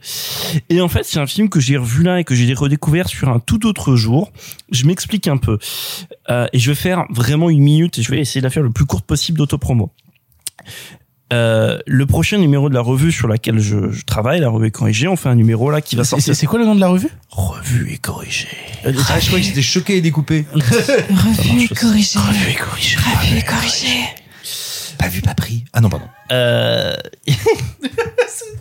[0.69, 3.29] Et en fait, c'est un film que j'ai revu là et que j'ai redécouvert sur
[3.29, 4.31] un tout autre jour.
[4.71, 5.57] Je m'explique un peu.
[6.29, 8.63] Euh, et je vais faire vraiment une minute et je vais essayer de la faire
[8.63, 9.91] le plus courte possible d'autopromo.
[11.33, 15.07] Euh, le prochain numéro de la revue sur laquelle je, je travaille, la revue corrigée,
[15.07, 16.23] on fait un numéro là qui va sortir.
[16.35, 17.09] C'est c'est quoi le nom de la revue?
[17.29, 18.47] Revue et corrigée.
[18.85, 20.45] Ah, je croyais que c'était choqué et découpé.
[20.53, 22.19] Revue et corrigée.
[22.19, 22.97] Revue et corrigée.
[22.97, 24.03] Revue et corrigée.
[24.99, 25.65] Pas vu, pas pris.
[25.73, 26.05] Ah non, pardon.
[26.31, 26.95] Euh,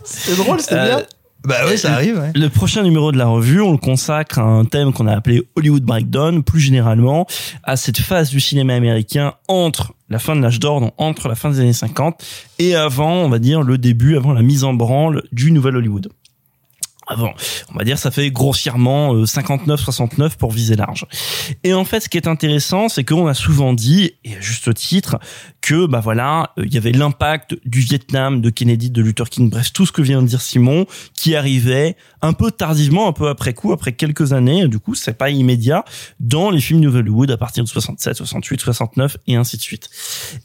[0.03, 1.03] C'est drôle, c'était Euh, bien.
[1.45, 2.17] Bah ouais, ça arrive.
[2.17, 2.31] Ouais.
[2.35, 5.43] Le prochain numéro de la revue, on le consacre à un thème qu'on a appelé
[5.55, 7.27] Hollywood Breakdown, plus généralement
[7.63, 11.35] à cette phase du cinéma américain entre la fin de l'âge d'or, donc entre la
[11.35, 12.23] fin des années 50
[12.59, 16.09] et avant, on va dire, le début, avant la mise en branle du nouvel Hollywood.
[17.13, 17.33] Avant,
[17.71, 21.05] on va dire, ça fait grossièrement 59-69 pour viser large.
[21.63, 24.73] Et en fait, ce qui est intéressant, c'est qu'on a souvent dit, et à juste
[24.73, 25.19] titre,
[25.61, 29.49] que bah voilà, euh, il y avait l'impact du Vietnam, de Kennedy, de Luther King,
[29.49, 33.29] bref, tout ce que vient de dire Simon, qui arrivait un peu tardivement, un peu
[33.29, 35.85] après coup, après quelques années, du coup, c'est pas immédiat,
[36.19, 39.89] dans les films New Hollywood à partir de 67, 68, 69 et ainsi de suite.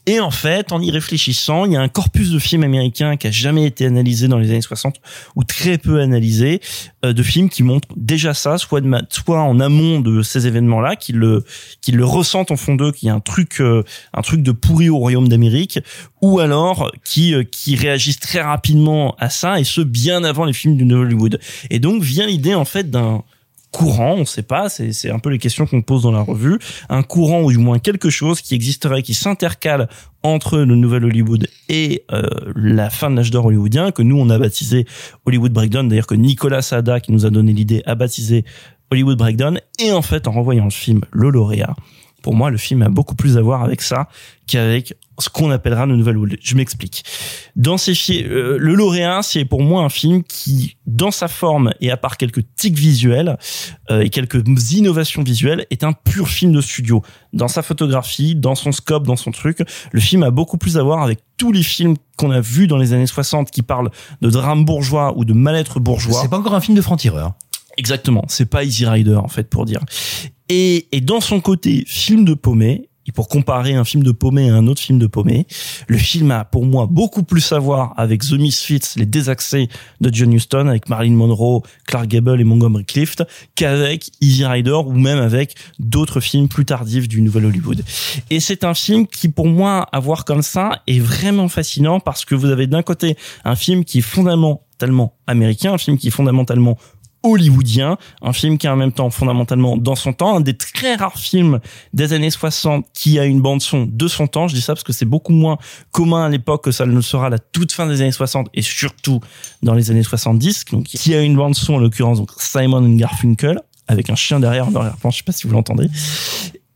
[0.07, 3.27] Et en fait, en y réfléchissant, il y a un corpus de films américains qui
[3.27, 5.01] a jamais été analysé dans les années 60
[5.35, 6.58] ou très peu analysé,
[7.05, 8.89] euh, de films qui montrent déjà ça, soit de
[9.29, 11.45] en amont de ces événements-là, qui le
[11.81, 13.83] qui le ressentent en fond d'eux, qu'il y a un truc euh,
[14.15, 15.81] un truc de pourri au royaume d'Amérique,
[16.23, 20.53] ou alors qui euh, qui réagissent très rapidement à ça et ce bien avant les
[20.53, 21.41] films du New Hollywood.
[21.71, 23.23] Et donc vient l'idée en fait d'un
[23.71, 26.59] courant, on sait pas, c'est un peu les questions qu'on pose dans la revue,
[26.89, 29.89] un courant ou du moins quelque chose qui existerait, qui s'intercale
[30.23, 32.23] entre le nouvel Hollywood et euh,
[32.57, 34.87] la fin de l'âge d'or hollywoodien que nous on a baptisé
[35.27, 38.45] Hollywood Breakdown, d'ailleurs que Nicolas Sada qui nous a donné l'idée a baptisé
[38.91, 39.61] Hollywood Breakdown.
[39.79, 41.77] Et en fait en revoyant le film Le Lauréat,
[42.29, 44.07] pour moi le film a beaucoup plus à voir avec ça
[44.47, 46.39] qu'avec ce qu'on appellera le nouvel Hollywood.
[46.43, 47.03] Je m'explique.
[47.57, 51.73] Dans ces fi- euh, le lauréat, c'est pour moi un film qui, dans sa forme
[51.81, 53.39] et à part quelques tics visuels
[53.91, 54.43] euh, et quelques
[54.73, 57.03] innovations visuelles, est un pur film de studio.
[57.33, 59.61] Dans sa photographie, dans son scope, dans son truc,
[59.91, 62.77] le film a beaucoup plus à voir avec tous les films qu'on a vus dans
[62.77, 63.91] les années 60 qui parlent
[64.21, 66.21] de drame bourgeois ou de mal-être bourgeois.
[66.23, 67.33] C'est pas encore un film de franc-tireur.
[67.79, 69.81] Exactement, c'est pas Easy Rider en fait pour dire.
[70.49, 74.51] Et, et dans son côté film de paumé, et pour comparer un film de paumé
[74.51, 75.47] à un autre film de paumé,
[75.87, 79.69] le film a pour moi beaucoup plus à voir avec The Misfits, les désaxés
[80.03, 83.25] de John Huston, avec Marilyn Monroe, Clark Gable et Montgomery Clift,
[83.55, 87.83] qu'avec Easy Rider ou même avec d'autres films plus tardifs du Nouvel Hollywood.
[88.29, 92.27] Et c'est un film qui pour moi à voir comme ça est vraiment fascinant parce
[92.27, 96.11] que vous avez d'un côté un film qui est fondamentalement américain, un film qui est
[96.11, 96.77] fondamentalement
[97.23, 100.95] hollywoodien, un film qui est en même temps fondamentalement dans son temps, un des très
[100.95, 101.61] rares films
[101.93, 104.49] des années 60 qui a une bande son de son temps.
[104.49, 105.59] Je dis ça parce que c'est beaucoup moins
[105.91, 108.49] commun à l'époque que ça ne le sera à la toute fin des années 60
[108.55, 109.21] et surtout
[109.63, 112.97] dans les années 70, donc qui a une bande son en l'occurrence donc Simon and
[112.97, 115.89] Garfunkel avec un chien derrière en arrière-plan, je sais pas si vous l'entendez.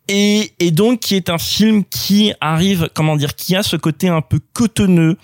[0.08, 4.08] Et, et donc qui est un film qui arrive, comment dire, qui a ce côté
[4.08, 5.16] un peu cotonneux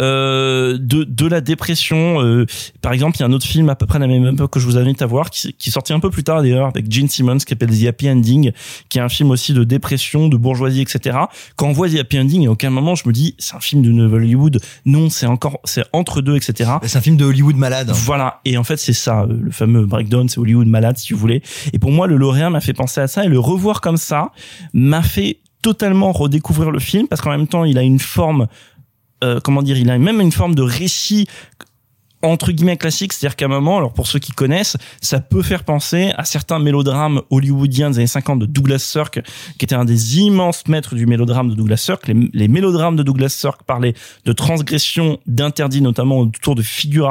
[0.00, 2.22] de de la dépression.
[2.22, 2.46] Euh,
[2.80, 4.52] par exemple, il y a un autre film à peu près à la même époque
[4.52, 6.66] que je vous invite à voir, qui, qui est sorti un peu plus tard d'ailleurs
[6.66, 8.52] avec Gene Simmons, qui s'appelle The Happy Ending,
[8.88, 11.18] qui est un film aussi de dépression, de bourgeoisie, etc.
[11.56, 13.82] Quand on voit The Happy Ending, à aucun moment je me dis c'est un film
[13.82, 14.60] de Nouvel Hollywood.
[14.86, 16.70] Non, c'est encore c'est entre deux, etc.
[16.82, 17.90] C'est un film de Hollywood malade.
[17.92, 18.40] Voilà.
[18.44, 21.42] Et en fait, c'est ça, euh, le fameux breakdown, c'est Hollywood malade, si vous voulez.
[21.72, 24.30] Et pour moi, le lauréat m'a fait penser à ça et le revoir comme ça
[24.72, 28.46] m'a fait totalement redécouvrir le film parce qu'en même temps, il a une forme,
[29.22, 31.26] euh, comment dire, il a même une forme de récit
[32.22, 35.64] entre guillemets classique, c'est-à-dire qu'à un moment, alors pour ceux qui connaissent, ça peut faire
[35.64, 39.20] penser à certains mélodrames hollywoodiens des années 50 de Douglas Sirk,
[39.58, 42.06] qui était un des immenses maîtres du mélodrame de Douglas Sirk.
[42.08, 43.94] Les, mélodrames de Douglas Sirk parlaient
[44.24, 47.10] de transgression, d'interdits, notamment autour de figures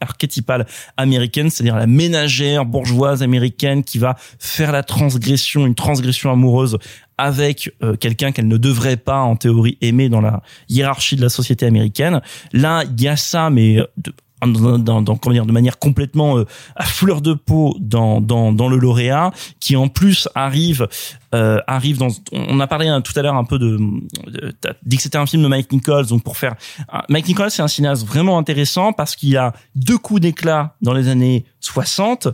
[0.00, 0.66] archétypales
[0.96, 6.78] américaines, c'est-à-dire la ménagère bourgeoise américaine qui va faire la transgression, une transgression amoureuse
[7.18, 11.28] avec euh, quelqu'un qu'elle ne devrait pas en théorie aimer dans la hiérarchie de la
[11.28, 12.22] société américaine.
[12.52, 14.14] Là, il y a ça, mais euh, de-
[14.46, 16.46] dans, comment dire, de manière complètement euh,
[16.76, 19.30] à fleur de peau dans, dans, dans le lauréat,
[19.60, 20.88] qui en plus arrive
[21.34, 22.08] euh, arrive dans.
[22.32, 23.76] On a parlé hein, tout à l'heure un peu de.
[24.26, 26.54] de- T'as dit que c'était un film de Mike Nichols, donc pour faire.
[27.08, 31.08] Mike Nichols, c'est un cinéaste vraiment intéressant parce qu'il a deux coups d'éclat dans les
[31.08, 32.28] années 60.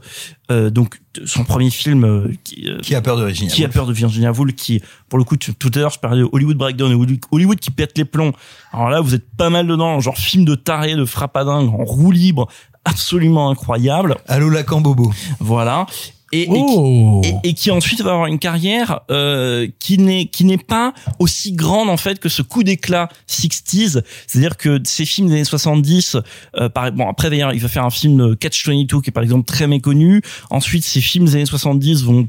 [0.53, 3.69] Euh, donc son premier film euh, qui, euh, Qui a peur de Virginia qui a
[3.69, 6.57] peur de Virginia Woolf qui pour le coup tout à l'heure je parlais de Hollywood
[6.57, 8.31] Breakdown et Hollywood, qui pète les plombs.
[8.73, 12.13] Alors là vous êtes pas mal dedans genre film de taré de frappadingue en roue
[12.13, 12.47] libre
[12.85, 14.19] absolument incroyable.
[14.29, 15.13] Allô Lacan Bobo.
[15.41, 15.87] voilà
[16.33, 17.21] et, et, Oh.
[17.23, 20.93] qui, et, et qui ensuite va avoir une carrière euh, qui n'est qui n'est pas
[21.19, 25.45] aussi grande en fait que ce coup d'éclat 60s c'est-à-dire que ces films des années
[25.45, 26.17] 70
[26.57, 29.13] euh, par, bon après d'ailleurs il va faire un film euh, Catch 22 qui est
[29.13, 30.23] par exemple très méconnu.
[30.51, 32.29] Ensuite ces films des années 70 vont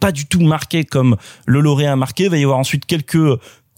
[0.00, 1.16] pas du tout marqué comme
[1.46, 2.24] le lauréat a marqué.
[2.24, 3.16] Il va y avoir ensuite quelques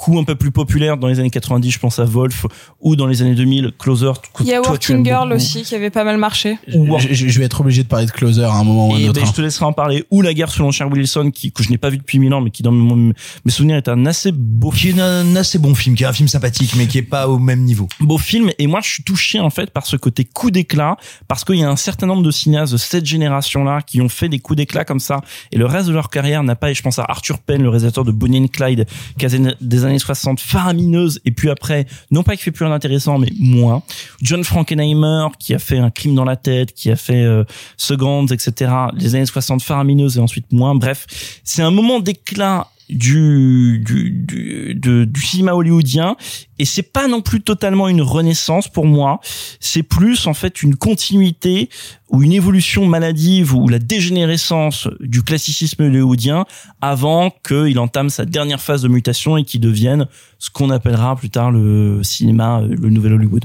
[0.01, 2.47] coups un peu plus populaires dans les années 90, je pense à Wolf,
[2.81, 4.13] ou dans les années 2000, Closer.
[4.41, 5.37] Il y a toi, Working Girl beaucoup.
[5.37, 6.57] aussi qui avait pas mal marché.
[6.67, 6.79] Je,
[7.11, 9.03] je- je vais être obligé de parler de Closer à un moment ou à un
[9.05, 9.13] autre.
[9.15, 9.33] ben, je hein.
[9.37, 10.05] te laisserai en parler.
[10.11, 12.41] Ou La guerre selon Cher Wilson, qui, que je n'ai pas vu depuis mille ans,
[12.41, 13.13] mais qui dans mes,
[13.45, 16.13] mes souvenirs est un assez beau Qui est un assez bon film, qui est un
[16.15, 17.87] film sympathique, mais qui est pas au même niveau.
[18.01, 20.97] beau film et moi je suis touché en fait par ce côté coup d'éclat
[21.29, 24.09] parce qu'il y a un certain nombre de cinéastes de cette génération là qui ont
[24.09, 25.21] fait des coups d'éclat comme ça
[25.53, 27.69] et le reste de leur carrière n'a pas et je pense à Arthur Penn le
[27.69, 28.87] réalisateur de Bonnie and Clyde
[29.19, 32.65] qui a des- des années 60 faramineuses et puis après non pas qu'il fait plus
[32.65, 33.83] rien d'intéressant mais moins.
[34.23, 37.45] John Frankenheimer qui a fait un crime dans la tête qui a fait euh,
[37.77, 40.75] Seconds etc les années 60 faramineuses et ensuite moins.
[40.75, 41.07] Bref
[41.45, 46.17] c'est un moment d'éclat du du du, du cinéma hollywoodien.
[46.59, 49.21] Et c'est pas non plus totalement une renaissance pour moi.
[49.61, 51.71] C'est plus en fait une continuité
[52.11, 56.45] ou une évolution maladive ou la dégénérescence du classicisme hollywoodien
[56.81, 60.07] avant qu'il entame sa dernière phase de mutation et qu'il devienne
[60.39, 63.45] ce qu'on appellera plus tard le cinéma le nouvel Hollywood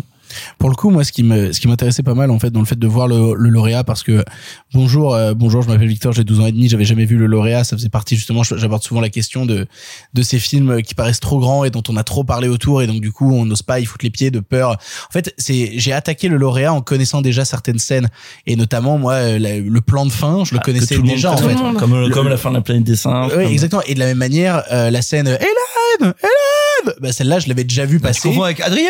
[0.58, 2.60] Pour le coup, moi, ce qui me, ce qui m'intéressait pas mal, en fait, dans
[2.60, 4.24] le fait de voir le, le lauréat, parce que,
[4.74, 7.26] bonjour, euh, bonjour, je m'appelle Victor, j'ai 12 ans et demi, j'avais jamais vu le
[7.26, 9.68] lauréat, ça faisait partie, justement, j'aborde souvent la question de,
[10.14, 12.88] de ces films qui paraissent trop grands et dont on a trop parlé autour, et
[12.88, 14.72] donc, du coup, on n'ose pas y foutre les pieds de peur.
[14.72, 18.10] En fait, c'est, j'ai attaqué le lauréat en connaissant déjà certaines scènes,
[18.48, 21.08] et notamment, moi, euh, la- le plan de fin, je le Ah, connaissais tout le
[21.08, 21.56] monde déjà, en fait.
[21.80, 23.82] comme Le- comme la fin de la planète des singes Oui, comme- exactement.
[23.88, 26.14] Et de la même manière, euh, la scène euh, Hélène,
[26.84, 28.30] Hélène, bah celle-là, je l'avais déjà vue passer.
[28.30, 28.90] confonds avec Adrienne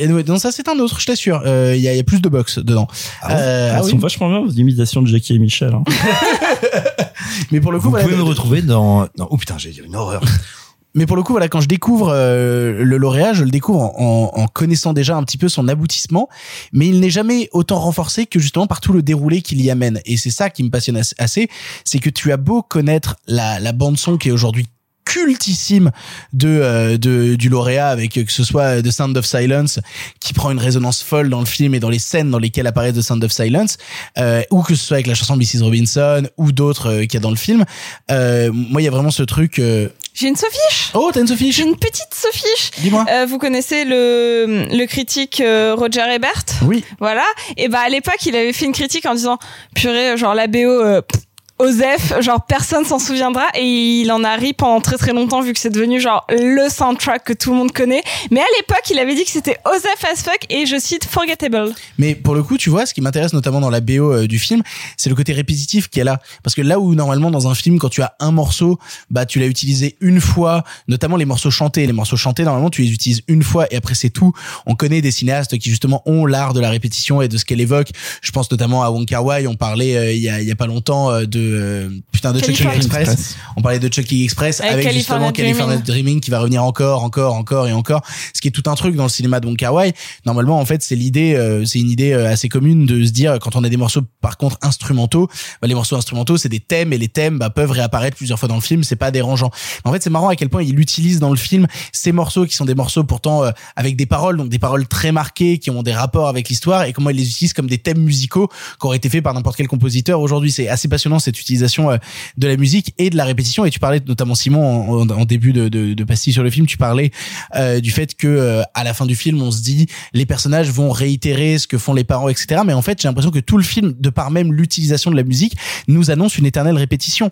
[0.00, 1.42] Et ouais, non, ça c'est un autre, je t'assure.
[1.46, 2.86] Euh, Il y, a, il y a plus de box dedans.
[2.90, 3.90] Euh, Ah, ah ils oui.
[3.92, 5.82] sont vachement bien vos imitations de Jackie et Michel hein.
[7.50, 9.02] Mais pour le coup, Vous voilà, pouvez me retrouver dans...
[9.18, 10.22] Non, oh putain, j'ai dit une horreur.
[10.94, 14.30] Mais pour le coup, voilà, quand je découvre euh, le lauréat, je le découvre en,
[14.34, 16.30] en, en connaissant déjà un petit peu son aboutissement,
[16.72, 20.00] mais il n'est jamais autant renforcé que justement par tout le déroulé qu'il y amène.
[20.06, 21.50] Et c'est ça qui me passionne as- assez,
[21.84, 24.68] c'est que tu as beau connaître la, la bande son qui est aujourd'hui
[25.06, 25.90] cultissime
[26.32, 29.78] de, euh, de du lauréat avec euh, que ce soit The Sound of Silence
[30.20, 32.92] qui prend une résonance folle dans le film et dans les scènes dans lesquelles apparaît
[32.92, 33.78] The Sound of Silence
[34.18, 37.16] euh, ou que ce soit avec la chanson Mrs Robinson ou d'autres euh, qu'il y
[37.18, 37.64] a dans le film
[38.10, 40.90] euh, moi il y a vraiment ce truc euh, J'ai une sophiche.
[40.94, 42.70] Oh, t'as une sophiche J'ai une petite sophiche.
[42.78, 43.04] Dis-moi.
[43.10, 46.42] Euh, vous connaissez le, le critique euh, Roger Ebert?
[46.62, 46.84] Oui.
[46.98, 47.24] Voilà.
[47.56, 49.38] Et bah à l'époque, il avait fait une critique en disant
[49.74, 51.22] purée, genre la BO euh, pff,
[51.58, 53.64] Osef, genre personne s'en souviendra et
[54.02, 57.24] il en a ri pendant très très longtemps vu que c'est devenu genre le soundtrack
[57.24, 58.02] que tout le monde connaît.
[58.30, 61.72] Mais à l'époque, il avait dit que c'était Osef as fuck et je cite forgettable.
[61.96, 64.38] Mais pour le coup, tu vois, ce qui m'intéresse notamment dans la BO euh, du
[64.38, 64.62] film,
[64.98, 66.20] c'est le côté répétitif qui est là.
[66.42, 68.78] Parce que là où normalement dans un film, quand tu as un morceau,
[69.08, 71.86] bah tu l'as utilisé une fois, notamment les morceaux chantés.
[71.86, 74.32] Les morceaux chantés, normalement, tu les utilises une fois et après c'est tout.
[74.66, 77.62] On connaît des cinéastes qui justement ont l'art de la répétition et de ce qu'elle
[77.62, 77.88] évoque.
[78.20, 79.46] Je pense notamment à Wong Kar Wai.
[79.46, 82.76] On parlait euh, il y a pas longtemps euh, de euh, putain de Chucky California
[82.78, 83.08] Express.
[83.08, 83.36] Express.
[83.56, 86.20] On parlait de Chucky Express Avec justement California Dreaming.
[86.20, 88.02] Qui va revenir encore, encore, encore et encore.
[88.34, 89.92] Ce qui est tout un truc dans le cinéma de Wong Kar Wai.
[90.24, 93.38] Normalement, en fait, c'est l'idée, euh, c'est une idée euh, assez commune de se dire
[93.40, 95.28] quand on a des morceaux, par contre, instrumentaux,
[95.60, 98.48] bah, les morceaux instrumentaux, c'est des thèmes et les thèmes bah, peuvent réapparaître plusieurs fois
[98.48, 98.84] dans le film.
[98.84, 99.50] C'est pas dérangeant.
[99.84, 102.46] Mais en fait, c'est marrant à quel point il utilise dans le film ces morceaux
[102.46, 105.70] qui sont des morceaux pourtant euh, avec des paroles, donc des paroles très marquées qui
[105.70, 108.86] ont des rapports avec l'histoire et comment il les utilise comme des thèmes musicaux qui
[108.86, 110.20] auraient été faits par n'importe quel compositeur.
[110.20, 111.96] Aujourd'hui, c'est assez passionnant cette utilisation euh,
[112.36, 113.64] de la musique et de la répétition.
[113.64, 116.76] Et tu parlais notamment Simon en, début de, de, de pastille sur le film, tu
[116.76, 117.10] parlais
[117.54, 120.70] euh, du fait que euh, à la fin du film, on se dit les personnages
[120.70, 122.62] vont réitérer ce que font les parents, etc.
[122.64, 125.22] Mais en fait, j'ai l'impression que tout le film, de par même l'utilisation de la
[125.22, 125.56] musique,
[125.88, 127.30] nous annonce une éternelle répétition.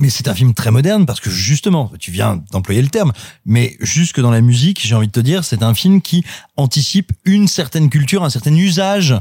[0.00, 3.12] Mais c'est un film très moderne parce que justement, tu viens d'employer le terme,
[3.44, 6.24] mais jusque dans la musique, j'ai envie de te dire, c'est un film qui
[6.56, 9.16] anticipe une certaine culture, un certain usage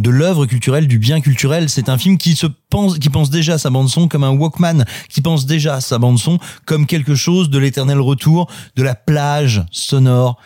[0.00, 1.68] de l'œuvre culturelle, du bien culturel.
[1.68, 4.30] C'est un film qui se pense, qui pense déjà à sa bande son comme un
[4.30, 8.82] Walkman, qui pense déjà à sa bande son comme quelque chose de l'éternel retour de
[8.82, 10.38] la plage sonore.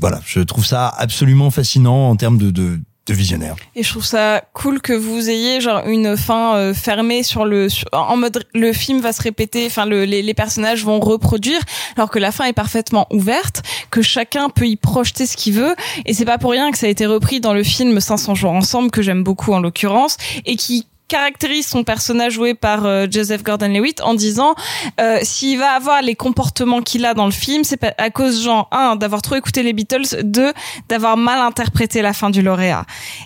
[0.00, 3.56] Voilà, je trouve ça absolument fascinant en termes de, de, de visionnaire.
[3.74, 7.66] Et je trouve ça cool que vous ayez genre une fin euh, fermée sur le
[7.92, 11.60] en mode le film va se répéter, enfin le, les, les personnages vont reproduire,
[11.96, 15.74] alors que la fin est parfaitement ouverte, que chacun peut y projeter ce qu'il veut.
[16.06, 18.52] Et c'est pas pour rien que ça a été repris dans le film 500 jours
[18.52, 20.16] ensemble que j'aime beaucoup en l'occurrence
[20.46, 24.54] et qui caractérise son personnage joué par euh, Joseph Gordon-Levitt en disant
[25.00, 28.68] euh, s'il va avoir les comportements qu'il a dans le film c'est à cause genre
[28.72, 30.52] un d'avoir trop écouté les Beatles deux
[30.88, 32.84] d'avoir mal interprété la fin du lauréat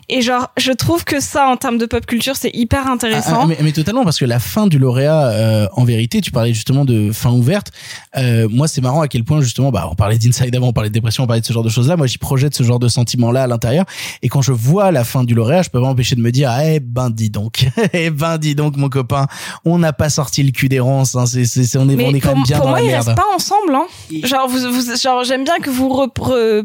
[0.08, 3.54] et genre je trouve que ça en termes de pop culture c'est hyper intéressant Ah,
[3.58, 6.84] ah, mais, totalement parce que la fin du lauréat, euh, en vérité, tu parlais justement
[6.84, 7.72] de fin ouverte.
[8.16, 10.90] Euh, moi, c'est marrant à quel point justement, bah, on parlait d'Inside avant, on parlait
[10.90, 11.96] de dépression, on parlait de ce genre de choses-là.
[11.96, 13.84] Moi, j'y projette ce genre de sentiments-là à l'intérieur.
[14.22, 16.50] Et quand je vois la fin du lauréat, je peux pas m'empêcher de me dire,
[16.62, 17.66] eh ben, dis donc.
[17.93, 19.27] Eh ben, dis donc, mon copain,
[19.65, 21.15] on n'a pas sorti le cul des ronces.
[21.15, 21.27] Hein.
[21.27, 22.78] C'est, c'est, c'est- on est, Mais on est quand pour, même bien pour dans moi,
[22.81, 23.07] la ils merde.
[23.07, 23.74] restent pas ensemble.
[23.74, 23.86] Hein.
[24.24, 26.65] Genre, vous, vous, genre, j'aime bien que vous reprochiez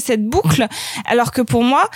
[0.00, 0.66] cette boucle,
[1.06, 1.88] alors que pour moi,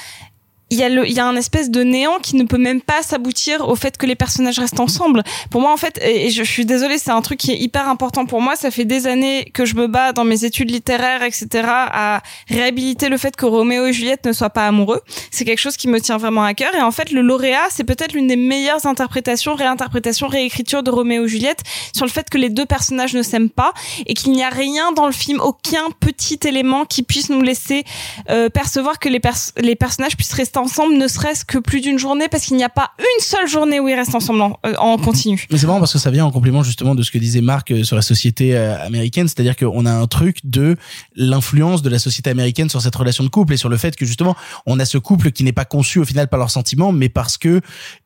[0.71, 2.81] il y a le, il y a un espèce de néant qui ne peut même
[2.81, 5.23] pas s'aboutir au fait que les personnages restent ensemble.
[5.51, 8.27] Pour moi, en fait, et je suis désolée, c'est un truc qui est hyper important
[8.27, 8.57] pour moi.
[8.57, 13.09] Ça fait des années que je me bats dans mes études littéraires, etc., à réhabiliter
[13.09, 15.01] le fait que Roméo et Juliette ne soient pas amoureux.
[15.31, 16.75] C'est quelque chose qui me tient vraiment à cœur.
[16.75, 21.27] Et en fait, le lauréat, c'est peut-être l'une des meilleures interprétations, réinterprétations, réécritures de Roméo
[21.27, 21.63] et Juliette
[21.95, 23.73] sur le fait que les deux personnages ne s'aiment pas
[24.07, 27.85] et qu'il n'y a rien dans le film, aucun petit élément qui puisse nous laisser
[28.31, 31.99] euh, percevoir que les, pers- les personnages puissent rester ensemble, ne serait-ce que plus d'une
[31.99, 34.75] journée, parce qu'il n'y a pas une seule journée où ils restent ensemble en, euh,
[34.79, 35.47] en continu.
[35.51, 37.71] Mais c'est marrant parce que ça vient en complément justement de ce que disait Marc
[37.71, 40.77] euh, sur la société euh, américaine, c'est-à-dire qu'on a un truc de
[41.15, 44.05] l'influence de la société américaine sur cette relation de couple et sur le fait que
[44.07, 47.09] justement on a ce couple qui n'est pas conçu au final par leurs sentiments, mais
[47.09, 47.61] parce que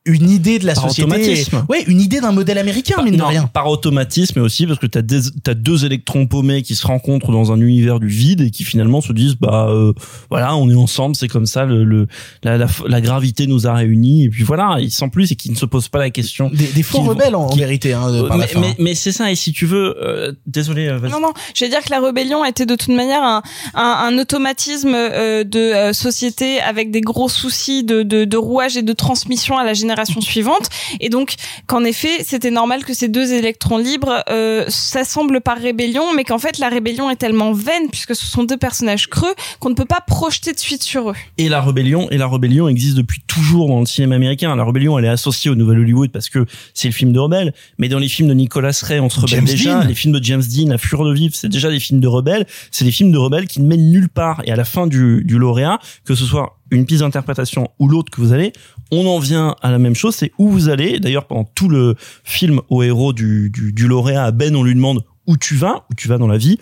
[0.05, 1.65] une idée de la Par société, automatisme.
[1.69, 3.47] ouais, une idée d'un modèle américain, mine de Non, rien.
[3.47, 7.31] par automatisme, mais aussi parce que t'as des, t'as deux électrons paumés qui se rencontrent
[7.31, 9.93] dans un univers du vide et qui finalement se disent bah euh,
[10.29, 12.07] voilà on est ensemble, c'est comme ça, le, le
[12.43, 15.51] la, la, la gravité nous a réunis et puis voilà, ils sans plus et qui
[15.51, 16.49] ne se posent pas la question.
[16.53, 18.59] Des, des faux rebelles en, vérité, hein, de- par la mais, fin.
[18.59, 21.11] mais, mais c'est ça et si tu veux, euh, désolé, euh, vas-y.
[21.11, 23.41] Non, non, je vais dire que la rébellion était de toute manière un,
[23.75, 23.81] un,
[24.13, 28.81] un automatisme euh, de euh, société avec des gros soucis de, de, de rouage et
[28.81, 30.67] de transmission à la génération suivante.
[30.99, 31.35] Et donc,
[31.67, 36.39] qu'en effet, c'était normal que ces deux électrons libres euh, s'assemblent par rébellion, mais qu'en
[36.39, 39.85] fait, la rébellion est tellement vaine, puisque ce sont deux personnages creux, qu'on ne peut
[39.85, 41.15] pas projeter de suite sur eux.
[41.37, 44.55] et la rébellion et la rébellion existe depuis toujours dans le cinéma américain.
[44.55, 47.53] La rébellion elle est associée au nouvel Hollywood parce que c'est le film de rebelle.
[47.77, 49.81] Mais dans les films de Nicolas Ray on se rebelle James déjà.
[49.81, 49.87] Dean.
[49.87, 52.45] les films de James Dean la fureur de vivre c'est déjà des films de rebelles
[52.71, 54.41] c'est des films de rebelles qui ne mènent nulle part.
[54.45, 58.09] Et à la fin du, du lauréat que ce soit une piste d'interprétation ou l'autre
[58.11, 58.53] que vous allez
[58.91, 60.15] on en vient à la même chose.
[60.15, 60.99] C'est où vous allez.
[60.99, 64.75] D'ailleurs pendant tout le film au héros du, du, du lauréat à Ben on lui
[64.75, 66.57] demande où tu vas où tu vas dans la vie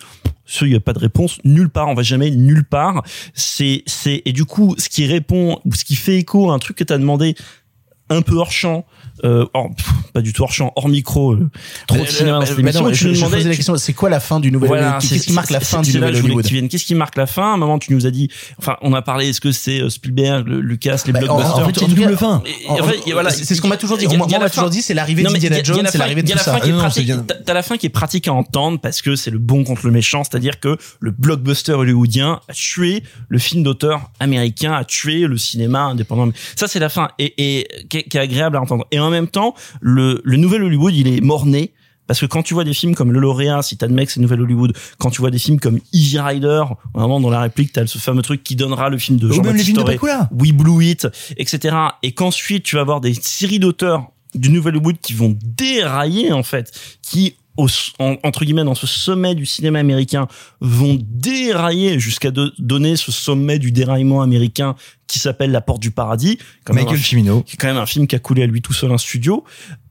[0.61, 3.03] il y a pas de réponse nulle part on va jamais nulle part.
[3.34, 6.59] C'est c'est et du coup ce qui répond ou ce qui fait écho à un
[6.59, 7.35] truc que tu as demandé
[8.09, 8.85] un peu hors champ
[9.23, 11.49] euh, hors- pff, pas du tout hors champ hors micro euh,
[11.87, 13.93] trop de cinéma dans cette émission non, tu je, nous je demandais- la question, c'est
[13.93, 16.45] quoi la fin du nouvel voilà, Qu'est-ce qui marque la fin du nouvel Hollywood.
[16.69, 17.51] Qu'est-ce qui marque la fin?
[17.51, 18.29] À un moment, tu nous as dit.
[18.57, 19.29] Enfin, on a parlé.
[19.29, 22.43] Est-ce que c'est euh, Spielberg, le- Lucas, les Bah, blockbusters en fait, cas, double fin.
[23.29, 24.05] C'est ce qu'on m'a toujours dit.
[24.09, 25.97] il Moi, il on m'a toujours dit, c'est l'arrivée mais d'Indiana il il Jones, c'est
[25.97, 26.53] l'arrivée de il y a tout la ça.
[26.53, 27.25] fin qui est non, pratique- c'est bien.
[27.45, 29.91] t'as- la fin qui est pratique à entendre parce que c'est le bon contre le
[29.91, 35.37] méchant, c'est-à-dire que le blockbuster hollywoodien a tué le film d'auteur américain, a tué le
[35.37, 36.29] cinéma indépendant.
[36.55, 38.85] Ça, c'est la fin et, et qui, est, qui est agréable à entendre.
[38.91, 41.73] Et en même temps, le, le nouvel Hollywood, il est mort-né.
[42.07, 44.41] Parce que quand tu vois des films comme Le Lauréat, si t'admets que c'est Nouvelle
[44.41, 46.64] Hollywood, quand tu vois des films comme Easy Rider,
[46.95, 49.56] vraiment dans la réplique, t'as ce fameux truc qui donnera le film de Ou même
[49.56, 50.02] les Jean-Baptiste.
[50.31, 51.07] We Blew It,
[51.38, 51.76] etc.
[52.02, 56.41] Et qu'ensuite tu vas avoir des séries d'auteurs du Nouvel Hollywood qui vont dérailler en
[56.41, 56.72] fait,
[57.03, 57.68] qui au,
[57.99, 60.27] en- entre guillemets dans ce sommet du cinéma américain
[60.61, 64.76] vont dérailler jusqu'à donner ce sommet du déraillement américain
[65.07, 67.41] qui s'appelle La Porte du Paradis, quand même Michael un- Cimino.
[67.44, 69.44] qui est quand même un film qui a coulé à lui tout seul un studio.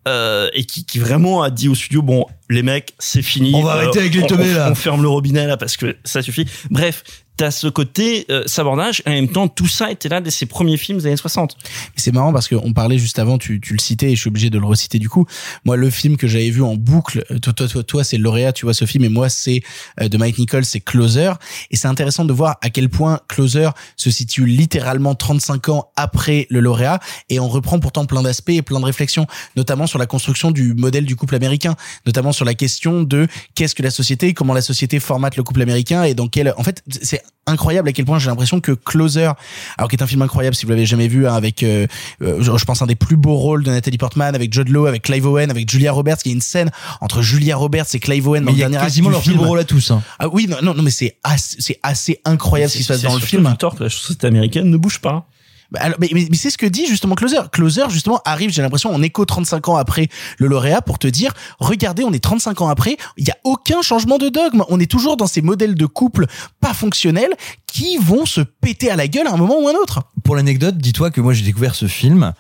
[0.07, 3.63] Euh, et qui, qui vraiment a dit au studio bon les mecs c'est fini On
[3.63, 4.71] va arrêter avec les on- teubés, là.
[4.71, 7.05] on ferme le robinet là parce que ça suffit bref
[7.39, 10.77] t'as ce côté euh, sabordage en même temps tout ça était là dès ses premiers
[10.77, 11.57] films des années 60
[11.97, 14.29] Et C'est marrant parce qu'on parlait juste avant, tu, tu le citais et je suis
[14.29, 15.25] obligé de le reciter du coup.
[15.65, 18.53] Moi, le film que j'avais vu en boucle, euh, toi, toi, toi, toi c'est lauréat,
[18.53, 19.63] tu vois ce film, et moi, c'est
[20.01, 21.33] euh, de Mike Nichols, c'est Closer.
[21.71, 26.49] Et c'est intéressant de voir à quel point Closer se situe littéralement 35 ans après
[26.51, 26.99] le lauréat
[27.29, 30.75] et on reprend pourtant plein d'aspects et plein de réflexions, notamment sur la construction du
[30.75, 34.63] modèle du couple américain, notamment sur la question de qu'est-ce que la société, comment la
[34.63, 38.19] société formate le couple américain et dans quel, en fait, c'est incroyable à quel point
[38.19, 39.31] j'ai l'impression que Closer,
[39.77, 41.87] alors qui est un film incroyable si vous l'avez jamais vu, hein, avec, euh,
[42.23, 45.03] euh, je, pense un des plus beaux rôles de Nathalie Portman, avec Jude Law, avec
[45.03, 48.45] Clive Owen, avec Julia Roberts, qui est une scène entre Julia Roberts et Clive Owen
[48.45, 49.43] dans Mais le dernier acte quasiment leur plus film.
[49.43, 49.91] beau rôle à tous.
[49.91, 50.03] Hein.
[50.19, 53.03] Ah oui, non, non, non mais c'est assez, c'est assez incroyable ce qui se passe
[53.03, 53.49] dans le film.
[53.49, 55.27] du tort que la société américaine ne bouge pas
[55.71, 57.41] Bah, alors, mais, mais, mais c'est ce que dit justement Closer.
[57.53, 60.09] Closer justement arrive, j'ai l'impression, en écho 35 ans après
[60.39, 63.83] le lauréat pour te dire, regardez, on est 35 ans après, il n'y a aucun
[63.83, 64.65] changement de dogme.
[64.69, 66.27] On est toujours dans ces modèles de couple
[66.61, 67.33] pas fonctionnels
[67.67, 70.01] qui vont se péter à la gueule à un moment ou un autre.
[70.25, 72.33] Pour l'anecdote, dis-toi que moi j'ai découvert ce film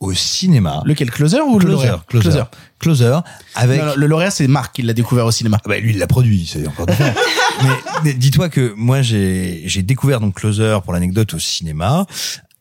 [0.00, 0.82] au cinéma.
[0.84, 2.42] Lequel Closer ou le Closer, lauréat Closer,
[2.78, 3.18] Closer,
[3.54, 3.80] avec.
[3.80, 5.58] Non, non, le lauréat, c'est Marc qui l'a découvert au cinéma.
[5.64, 7.14] Ah bah, lui, il l'a produit, c'est encore différent.
[7.62, 7.70] mais,
[8.04, 12.06] mais dis-toi que moi, j'ai j'ai découvert donc Closer pour l'anecdote au cinéma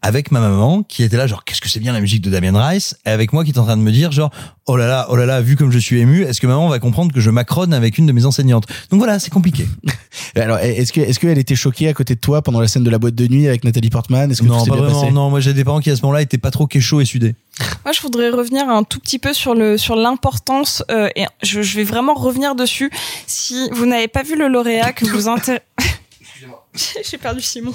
[0.06, 2.64] avec ma maman qui était là genre qu'est-ce que c'est bien la musique de Damien
[2.64, 4.30] Rice et avec moi qui est en train de me dire genre
[4.68, 6.78] oh là là oh là là vu comme je suis ému est-ce que maman va
[6.78, 8.68] comprendre que je macronne avec une de mes enseignantes?
[8.92, 9.66] Donc voilà c'est compliqué.
[10.36, 12.90] Alors, est-ce que est-ce qu'elle était choquée à côté de toi pendant la scène de
[12.92, 14.30] la boîte de nuit avec Nathalie Portman?
[14.30, 15.12] Est-ce que tout non s'est pas bien vraiment passé?
[15.12, 17.34] non moi j'ai des parents qui à ce moment-là étaient pas trop kéchos et sudés.
[17.84, 21.64] Moi, je voudrais revenir un tout petit peu sur le sur l'importance euh, et je,
[21.64, 22.92] je vais vraiment revenir dessus.
[23.26, 25.64] Si vous n'avez pas vu le lauréat, que vous intéressez,
[27.04, 27.74] j'ai perdu Simon.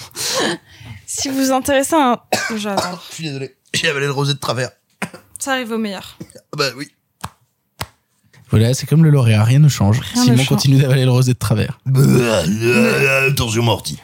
[1.13, 2.21] Si vous vous intéressez à un,
[2.57, 2.99] j'attends.
[3.09, 4.71] je suis désolé j'ai avalé le rosé de travers
[5.41, 6.17] Ça arrive au meilleur.
[6.57, 6.89] bah oui
[8.51, 10.01] Voilà, c'est comme le lauréat, rien ne change.
[10.01, 10.47] Rien ne Simon change.
[10.49, 11.81] continue d'avaler le rosé de travers.
[13.27, 13.99] attention morty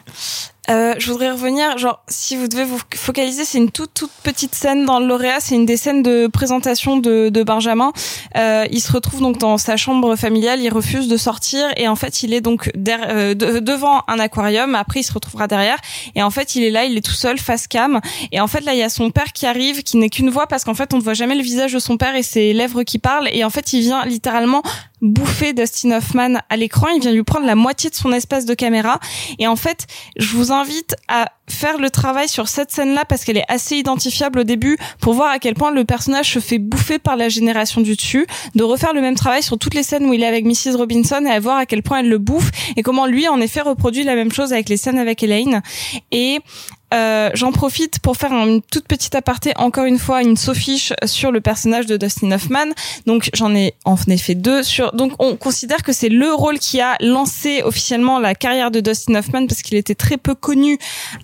[0.69, 4.53] Euh, je voudrais revenir, genre, si vous devez vous focaliser, c'est une toute toute petite
[4.53, 7.93] scène dans le lauréat, c'est une des scènes de présentation de, de Benjamin.
[8.35, 11.95] Euh, il se retrouve donc dans sa chambre familiale, il refuse de sortir et en
[11.95, 14.75] fait il est donc euh, de- devant un aquarium.
[14.75, 15.77] Après il se retrouvera derrière
[16.15, 18.01] et en fait il est là, il est tout seul face cam
[18.33, 20.47] et en fait là il y a son père qui arrive, qui n'est qu'une voix
[20.47, 22.83] parce qu'en fait on ne voit jamais le visage de son père et ses lèvres
[22.83, 24.61] qui parlent et en fait il vient littéralement
[25.01, 28.53] bouffer Dustin Hoffman à l'écran, il vient lui prendre la moitié de son espace de
[28.53, 28.99] caméra
[29.39, 29.87] et en fait
[30.17, 34.39] je vous invite à faire le travail sur cette scène-là parce qu'elle est assez identifiable
[34.39, 37.81] au début pour voir à quel point le personnage se fait bouffer par la génération
[37.81, 40.45] du dessus, de refaire le même travail sur toutes les scènes où il est avec
[40.45, 40.75] Mrs.
[40.75, 43.61] Robinson et à voir à quel point elle le bouffe et comment lui en effet
[43.61, 45.61] reproduit la même chose avec les scènes avec Elaine
[46.11, 46.39] et
[46.93, 51.31] euh, J'en profite pour faire une toute petite aparté, encore une fois, une sophiche sur
[51.31, 52.67] le personnage de Dustin Hoffman.
[53.05, 54.63] Donc j'en ai en effet deux.
[54.63, 58.79] Sur donc on considère que c'est le rôle qui a lancé officiellement la carrière de
[58.79, 60.77] Dustin Hoffman parce qu'il était très peu connu.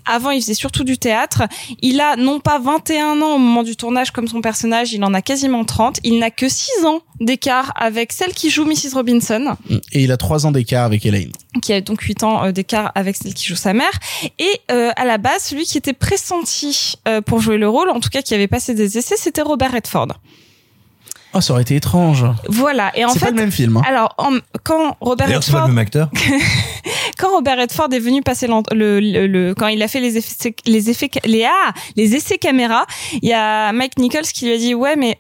[0.06, 1.44] Avant, il faisait surtout du théâtre.
[1.82, 5.14] Il a non pas 21 ans au moment du tournage comme son personnage, il en
[5.14, 6.00] a quasiment 30.
[6.04, 8.94] Il n'a que 6 ans d'écart avec celle qui joue Mrs.
[8.96, 9.56] Robinson
[9.92, 11.32] Et il a trois ans d'écart avec Elaine.
[11.62, 13.92] Qui a donc 8 ans euh, d'écart avec celle qui joue sa mère.
[14.40, 18.00] Et euh, à la base, celui qui était pressenti euh, pour jouer le rôle, en
[18.00, 20.08] tout cas qui avait passé des essais, c'était Robert Redford.
[21.36, 22.26] Oh, ça aurait été étrange.
[22.48, 22.92] Voilà.
[22.96, 23.78] Et en C'est fait, pas le même film.
[23.78, 23.82] hein.
[23.88, 26.10] alors en- quand Robert d'ailleurs c'est pas le Redford, même acteur
[27.18, 30.90] quand Robert Redford est venu passer le, le- quand il a fait les effets, les
[30.92, 32.86] effets, les ah, les essais caméra,
[33.22, 35.18] il y a Mike Nichols qui lui a dit ouais mais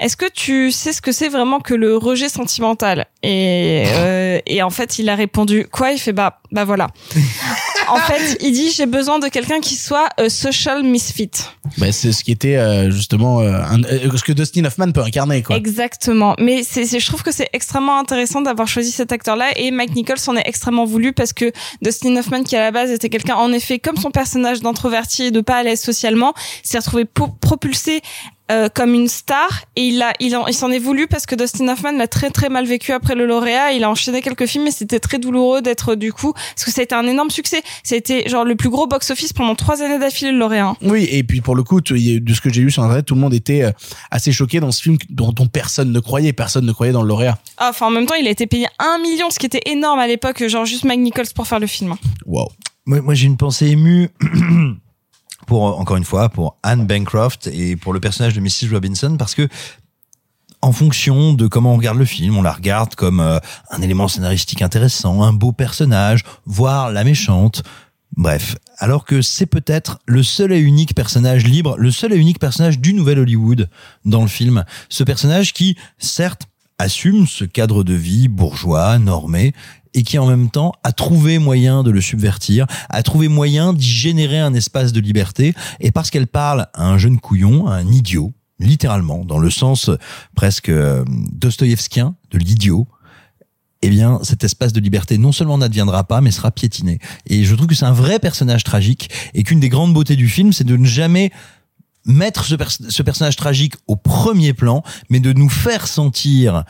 [0.00, 3.06] est-ce que tu sais ce que c'est vraiment que le rejet sentimental?
[3.22, 5.92] Et euh, et en fait il a répondu quoi?
[5.92, 6.88] Il fait bah bah voilà
[7.88, 11.30] en fait il dit j'ai besoin de quelqu'un qui soit euh, social misfit
[11.78, 15.02] Bah, c'est ce qui était euh, justement euh, un- euh, ce que Dustin Hoffman peut
[15.02, 15.56] incarner, quoi.
[15.56, 16.34] Exactement.
[16.38, 19.94] Mais c'est, c'est- je trouve que c'est extrêmement intéressant d'avoir choisi cet acteur-là et Mike
[19.94, 21.52] Nichols en est extrêmement voulu parce que
[21.82, 25.30] Dustin Hoffman, qui à la base était quelqu'un, en effet, comme son personnage d'introverti et
[25.30, 26.32] de pas à l'aise socialement,
[26.62, 27.04] s'est retrouvé
[27.40, 28.00] propulsé
[28.50, 31.34] euh, comme une star et il a il, en- il s'en est voulu parce que
[31.34, 34.66] Dustin Hoffman l'a très très mal vécu après le lauréat il a enchaîné quelques films
[34.66, 37.62] et c'était très douloureux d'être du coup parce que ça a été un énorme succès
[37.84, 40.66] ça a été genre le plus gros box office pendant trois années d'affilée le lauréat
[40.66, 40.76] hein.
[40.82, 43.20] Oui, et puis pour le coup, de ce que j'ai lu sur internet, tout le
[43.20, 43.70] monde était euh,
[44.10, 47.08] assez choqué dans ce film dont, dont personne ne croyait, personne ne croyait dans le
[47.08, 47.38] lauréat.
[47.58, 49.98] Ah, enfin en même temps il a été payé un million ce qui était énorme
[50.00, 51.94] à l'époque genre juste Mike Nichols pour faire le film
[52.26, 52.48] Wow.
[52.86, 54.08] Moi, moi j'ai une pensée émue
[55.50, 59.34] pour encore une fois pour Anne Bancroft et pour le personnage de Mrs Robinson parce
[59.34, 59.48] que
[60.62, 63.40] en fonction de comment on regarde le film, on la regarde comme euh,
[63.72, 67.64] un élément scénaristique intéressant, un beau personnage, voire la méchante.
[68.16, 72.38] Bref, alors que c'est peut-être le seul et unique personnage libre, le seul et unique
[72.38, 73.68] personnage du nouvel Hollywood
[74.04, 74.64] dans le film.
[74.88, 76.46] Ce personnage qui, certes,
[76.78, 79.52] assume ce cadre de vie bourgeois, normé,
[79.94, 83.88] et qui en même temps a trouvé moyen de le subvertir, a trouvé moyen d'y
[83.88, 87.88] générer un espace de liberté, et parce qu'elle parle à un jeune couillon, à un
[87.88, 89.96] idiot, littéralement, dans le sens euh,
[90.34, 92.86] presque euh, dostoïevskien de l'idiot,
[93.82, 96.98] eh bien, cet espace de liberté non seulement n'adviendra pas, mais sera piétiné.
[97.26, 100.28] Et je trouve que c'est un vrai personnage tragique, et qu'une des grandes beautés du
[100.28, 101.32] film, c'est de ne jamais
[102.04, 106.64] mettre ce, pers- ce personnage tragique au premier plan, mais de nous faire sentir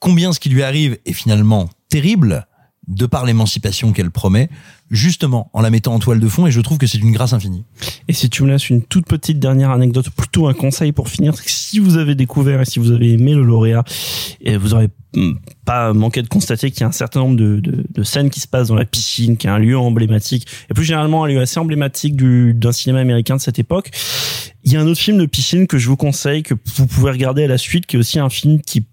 [0.00, 2.46] combien ce qui lui arrive est finalement terrible,
[2.88, 4.48] de par l'émancipation qu'elle promet,
[4.90, 7.32] justement en la mettant en toile de fond, et je trouve que c'est une grâce
[7.32, 7.64] infinie.
[8.08, 11.34] Et si tu me laisses une toute petite dernière anecdote, plutôt un conseil pour finir,
[11.44, 13.84] si vous avez découvert et si vous avez aimé le lauréat,
[14.40, 17.58] et vous aurez hum, pas manqué de constater qu'il y a un certain nombre de,
[17.58, 20.74] de, de scènes qui se passent dans la piscine, qui est un lieu emblématique, et
[20.74, 23.90] plus généralement un lieu assez emblématique du, d'un cinéma américain de cette époque.
[24.62, 27.10] Il y a un autre film de piscine que je vous conseille, que vous pouvez
[27.10, 28.84] regarder à la suite, qui est aussi un film qui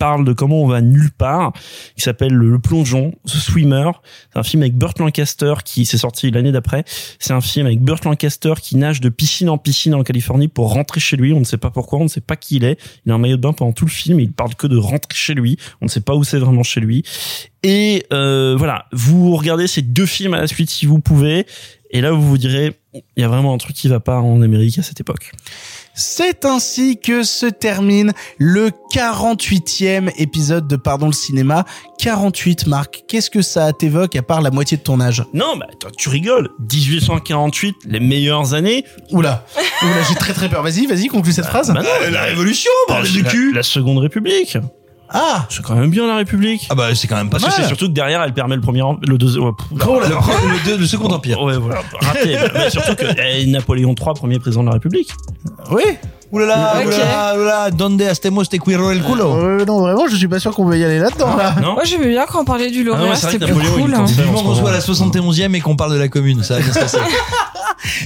[0.00, 1.52] parle de comment on va nulle part,
[1.94, 3.90] qui s'appelle Le Plongeon, The Swimmer.
[4.32, 6.84] C'est un film avec Burt Lancaster qui s'est sorti l'année d'après.
[7.18, 10.72] C'est un film avec Burt Lancaster qui nage de piscine en piscine en Californie pour
[10.72, 11.34] rentrer chez lui.
[11.34, 12.80] On ne sait pas pourquoi, on ne sait pas qui il est.
[13.04, 14.78] Il a un maillot de bain pendant tout le film et il parle que de
[14.78, 15.58] rentrer chez lui.
[15.82, 17.04] On ne sait pas où c'est vraiment chez lui.
[17.62, 21.46] Et euh, voilà, vous regardez ces deux films à la suite si vous pouvez.
[21.90, 24.40] Et là, vous vous direz, il y a vraiment un truc qui va pas en
[24.40, 25.32] Amérique à cette époque.
[25.94, 31.64] C'est ainsi que se termine le 48e épisode de Pardon le cinéma.
[31.98, 33.04] 48, Marc.
[33.08, 35.24] Qu'est-ce que ça t'évoque à part la moitié de ton âge?
[35.34, 36.48] Non, bah attends, tu rigoles.
[36.60, 38.84] 1848, les meilleures années.
[39.10, 39.44] Oula.
[39.82, 40.62] Oula, j'ai très très peur.
[40.62, 41.68] Vas-y, vas-y, conclue cette phrase.
[41.72, 44.56] Bah non, la révolution, bordel de la- cul la Seconde République.
[45.12, 46.66] Ah C'est quand même bien la République.
[46.70, 47.62] Ah bah c'est quand même pas Parce que mal.
[47.62, 49.44] c'est surtout que derrière, elle permet le premier, em- le deuxième.
[49.44, 51.42] ouais, pff, Oh, le, le, deux- le second empire.
[51.42, 51.80] Ouais, voilà.
[52.00, 52.36] Raté.
[52.54, 55.10] Mais surtout que eh, Napoléon III, premier président de la République.
[55.72, 55.82] Oui.
[56.32, 56.86] Oulala, Ok.
[56.86, 59.32] oulala, oulala, donde hastemos te cuiro el culo?
[59.36, 61.56] Euh, non, vraiment, je suis pas sûr qu'on va y aller là-dedans, là.
[61.60, 63.94] Non Moi, j'aimais bien quand on parlait du Ah lauréat, vrai c'était plus Napoléon, cool.
[63.96, 64.04] hein.
[64.04, 66.72] Vivement qu'on soit à la 71e et qu'on parle de la commune, ça va bien
[66.72, 66.98] se passer.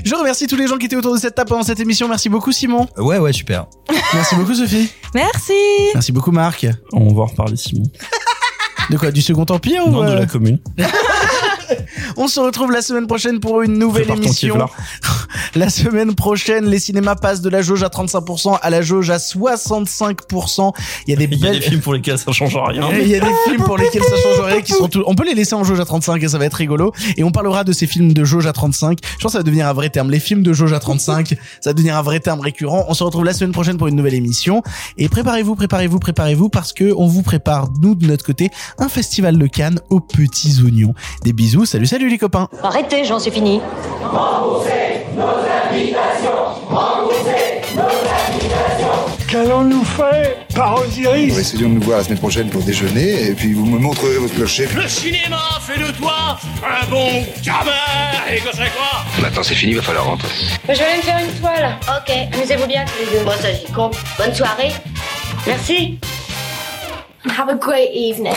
[0.05, 2.09] Je remercie tous les gens qui étaient autour de cette table pendant cette émission.
[2.09, 2.88] Merci beaucoup, Simon.
[2.98, 3.66] ouais, ouais, super.
[4.12, 4.90] Merci beaucoup, Sophie.
[5.14, 5.52] Merci.
[5.94, 6.66] Merci beaucoup, Marc.
[6.92, 7.84] On va en reparler, Simon.
[8.90, 10.59] De quoi Du Second Empire ou Non, de euh, la commune.
[12.16, 14.59] On se retrouve la semaine prochaine pour une nouvelle émission.
[15.55, 19.19] La semaine prochaine, les cinémas passent de la jauge à 35% à la jauge à
[19.19, 20.73] 65%.
[21.07, 21.61] Il y a des Il y a belles...
[21.61, 22.89] des films pour lesquels ça change rien.
[22.93, 25.03] Il y a des films pour lesquels ça change rien qui seront tout...
[25.07, 26.93] On peut les laisser en jauge à 35 et ça va être rigolo.
[27.16, 28.99] Et on parlera de ces films de jauge à 35.
[29.03, 30.11] Je pense que ça va devenir un vrai terme.
[30.11, 31.29] Les films de jauge à 35,
[31.61, 32.85] ça va devenir un vrai terme récurrent.
[32.89, 34.62] On se retrouve la semaine prochaine pour une nouvelle émission.
[34.99, 39.39] Et préparez-vous, préparez-vous, préparez-vous parce que on vous prépare, nous, de notre côté, un festival
[39.39, 40.95] de Cannes aux petits oignons.
[41.23, 41.65] Des bisous.
[41.65, 42.48] Salut, salut les copains.
[42.62, 43.61] Arrêtez, j'en suis fini.
[49.28, 53.52] Qu'allons-nous faire par Osiris Essayons de nous voir la semaine prochaine pour déjeuner, et puis
[53.52, 54.69] vous me montrerez votre clocher.
[54.77, 57.70] Le cinéma fait de toi un bon gamin
[58.32, 59.05] Et que c'est quoi?
[59.20, 60.28] Maintenant c'est fini, il va falloir rentrer.
[60.69, 61.77] Je vais aller me faire une toile.
[61.89, 63.24] Ok, amusez-vous bien tous les deux.
[63.24, 63.97] Bon, ça j'y compte.
[64.19, 64.73] Bonne soirée.
[65.47, 65.98] Merci.
[67.36, 68.35] Have a great evening.